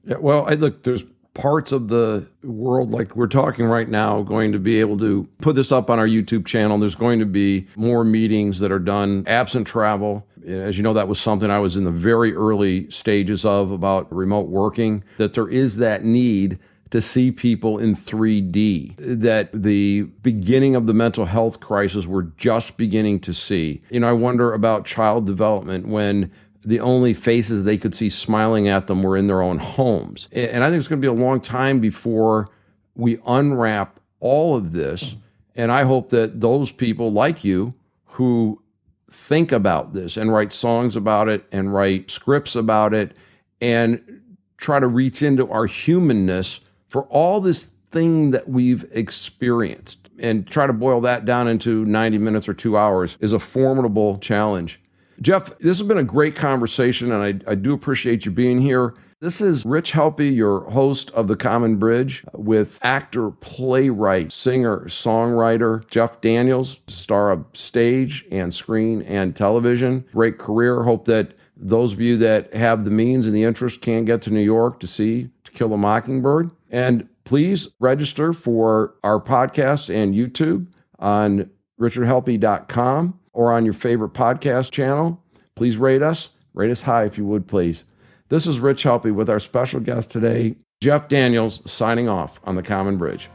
Yeah, 0.05 0.17
well, 0.17 0.45
I 0.49 0.55
look. 0.55 0.81
There's 0.81 1.03
parts 1.37 1.71
of 1.71 1.87
the 1.87 2.27
world 2.43 2.89
like 2.89 3.15
we're 3.15 3.27
talking 3.27 3.65
right 3.65 3.87
now 3.87 4.23
going 4.23 4.51
to 4.51 4.59
be 4.59 4.79
able 4.79 4.97
to 4.97 5.27
put 5.39 5.55
this 5.55 5.71
up 5.71 5.89
on 5.89 5.99
our 5.99 6.07
YouTube 6.07 6.45
channel. 6.47 6.79
There's 6.79 6.95
going 6.95 7.19
to 7.19 7.25
be 7.25 7.67
more 7.75 8.03
meetings 8.03 8.59
that 8.59 8.71
are 8.71 8.79
done 8.79 9.23
absent 9.27 9.67
travel. 9.67 10.25
As 10.47 10.77
you 10.77 10.83
know, 10.83 10.93
that 10.93 11.07
was 11.07 11.19
something 11.19 11.51
I 11.51 11.59
was 11.59 11.77
in 11.77 11.83
the 11.83 11.91
very 11.91 12.33
early 12.33 12.89
stages 12.89 13.45
of 13.45 13.71
about 13.71 14.11
remote 14.13 14.47
working, 14.47 15.03
that 15.17 15.35
there 15.35 15.47
is 15.47 15.77
that 15.77 16.03
need 16.03 16.57
to 16.89 17.01
see 17.01 17.31
people 17.31 17.77
in 17.77 17.93
3D, 17.93 18.95
that 18.97 19.49
the 19.53 20.03
beginning 20.23 20.75
of 20.75 20.87
the 20.87 20.93
mental 20.93 21.25
health 21.25 21.59
crisis 21.59 22.05
we're 22.05 22.31
just 22.37 22.77
beginning 22.77 23.19
to 23.19 23.33
see. 23.33 23.81
You 23.89 23.99
know, 23.99 24.09
I 24.09 24.13
wonder 24.13 24.53
about 24.53 24.85
child 24.85 25.27
development 25.27 25.87
when 25.87 26.31
the 26.67 26.81
only 26.81 27.13
faces 27.13 27.63
they 27.63 27.77
could 27.77 27.95
see 27.95 28.09
smiling 28.09 28.67
at 28.67 28.87
them 28.87 29.01
were 29.01 29.15
in 29.15 29.27
their 29.27 29.41
own 29.41 29.57
homes. 29.57 30.27
And 30.33 30.65
I 30.65 30.69
think 30.69 30.79
it's 30.79 30.89
going 30.89 31.01
to 31.01 31.05
be 31.05 31.19
a 31.19 31.25
long 31.25 31.39
time 31.39 31.79
before 31.79 32.49
we 32.93 33.19
unwrap 33.25 34.01
all 34.19 34.53
of 34.53 34.73
this. 34.73 35.15
And 35.55 35.71
I 35.71 35.83
hope 35.83 36.09
that 36.09 36.41
those 36.41 36.69
people 36.69 37.13
like 37.13 37.45
you 37.45 37.73
who 38.03 38.61
think 39.09 39.53
about 39.53 39.93
this 39.93 40.17
and 40.17 40.33
write 40.33 40.51
songs 40.51 40.97
about 40.97 41.29
it 41.29 41.45
and 41.53 41.73
write 41.73 42.11
scripts 42.11 42.53
about 42.53 42.93
it 42.93 43.15
and 43.61 44.21
try 44.57 44.77
to 44.77 44.87
reach 44.87 45.21
into 45.21 45.49
our 45.49 45.67
humanness 45.67 46.59
for 46.89 47.03
all 47.03 47.39
this 47.39 47.69
thing 47.91 48.31
that 48.31 48.49
we've 48.49 48.85
experienced 48.91 50.09
and 50.19 50.45
try 50.45 50.67
to 50.67 50.73
boil 50.73 50.99
that 50.99 51.23
down 51.23 51.47
into 51.47 51.85
90 51.85 52.17
minutes 52.17 52.49
or 52.49 52.53
two 52.53 52.77
hours 52.77 53.15
is 53.21 53.31
a 53.31 53.39
formidable 53.39 54.17
challenge. 54.19 54.81
Jeff, 55.21 55.57
this 55.59 55.79
has 55.79 55.87
been 55.87 55.97
a 55.97 56.03
great 56.03 56.35
conversation, 56.35 57.11
and 57.11 57.43
I, 57.47 57.51
I 57.51 57.55
do 57.55 57.73
appreciate 57.73 58.25
you 58.25 58.31
being 58.31 58.61
here. 58.61 58.93
This 59.19 59.41
is 59.41 59.65
Rich 59.65 59.93
Helppie, 59.93 60.35
your 60.35 60.69
host 60.69 61.09
of 61.11 61.27
The 61.27 61.35
Common 61.35 61.77
Bridge, 61.77 62.23
with 62.33 62.77
actor, 62.83 63.31
playwright, 63.31 64.31
singer, 64.31 64.81
songwriter 64.81 65.89
Jeff 65.89 66.21
Daniels, 66.21 66.77
star 66.87 67.31
of 67.31 67.43
stage 67.53 68.25
and 68.31 68.53
screen 68.53 69.01
and 69.01 69.35
television. 69.35 70.05
Great 70.13 70.37
career. 70.37 70.83
Hope 70.83 71.05
that 71.05 71.33
those 71.55 71.93
of 71.93 71.99
you 71.99 72.15
that 72.17 72.53
have 72.53 72.85
the 72.85 72.91
means 72.91 73.25
and 73.25 73.35
the 73.35 73.43
interest 73.43 73.81
can 73.81 74.05
get 74.05 74.21
to 74.21 74.29
New 74.29 74.39
York 74.39 74.79
to 74.81 74.87
see 74.87 75.31
To 75.45 75.51
Kill 75.51 75.73
a 75.73 75.77
Mockingbird. 75.77 76.51
And 76.69 77.09
please 77.23 77.69
register 77.79 78.33
for 78.33 78.93
our 79.03 79.19
podcast 79.19 79.91
and 79.91 80.13
YouTube 80.13 80.67
on 80.99 81.49
richardhelppie.com 81.79 83.19
or 83.37 83.53
on 83.53 83.63
your 83.63 83.73
favorite 83.75 84.13
podcast 84.13 84.71
channel. 84.71 85.21
Please 85.55 85.77
rate 85.77 86.01
us. 86.01 86.29
Rate 86.55 86.71
us 86.71 86.81
high 86.81 87.05
if 87.05 87.19
you 87.19 87.25
would, 87.25 87.47
please. 87.47 87.85
This 88.29 88.47
is 88.47 88.59
Rich 88.59 88.83
Helppie 88.83 89.13
with 89.13 89.29
our 89.29 89.39
special 89.39 89.79
guest 89.79 90.09
today, 90.09 90.55
Jeff 90.81 91.07
Daniels, 91.07 91.61
signing 91.71 92.09
off 92.09 92.41
on 92.45 92.55
the 92.55 92.63
Common 92.63 92.97
Bridge. 92.97 93.29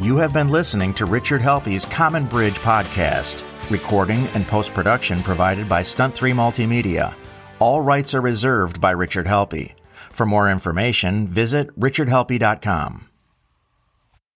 You 0.00 0.16
have 0.16 0.32
been 0.32 0.48
listening 0.48 0.92
to 0.94 1.06
Richard 1.06 1.40
Helppie's 1.40 1.84
Common 1.84 2.26
Bridge 2.26 2.56
podcast. 2.56 3.44
Recording 3.70 4.26
and 4.34 4.44
post 4.48 4.74
production 4.74 5.22
provided 5.22 5.68
by 5.68 5.82
Stunt 5.82 6.16
3 6.16 6.32
Multimedia. 6.32 7.14
All 7.60 7.80
rights 7.80 8.12
are 8.12 8.20
reserved 8.20 8.80
by 8.80 8.90
Richard 8.90 9.26
Helpy. 9.26 9.72
For 10.10 10.26
more 10.26 10.50
information, 10.50 11.28
visit 11.28 11.78
richardhelppie.com. 11.78 13.13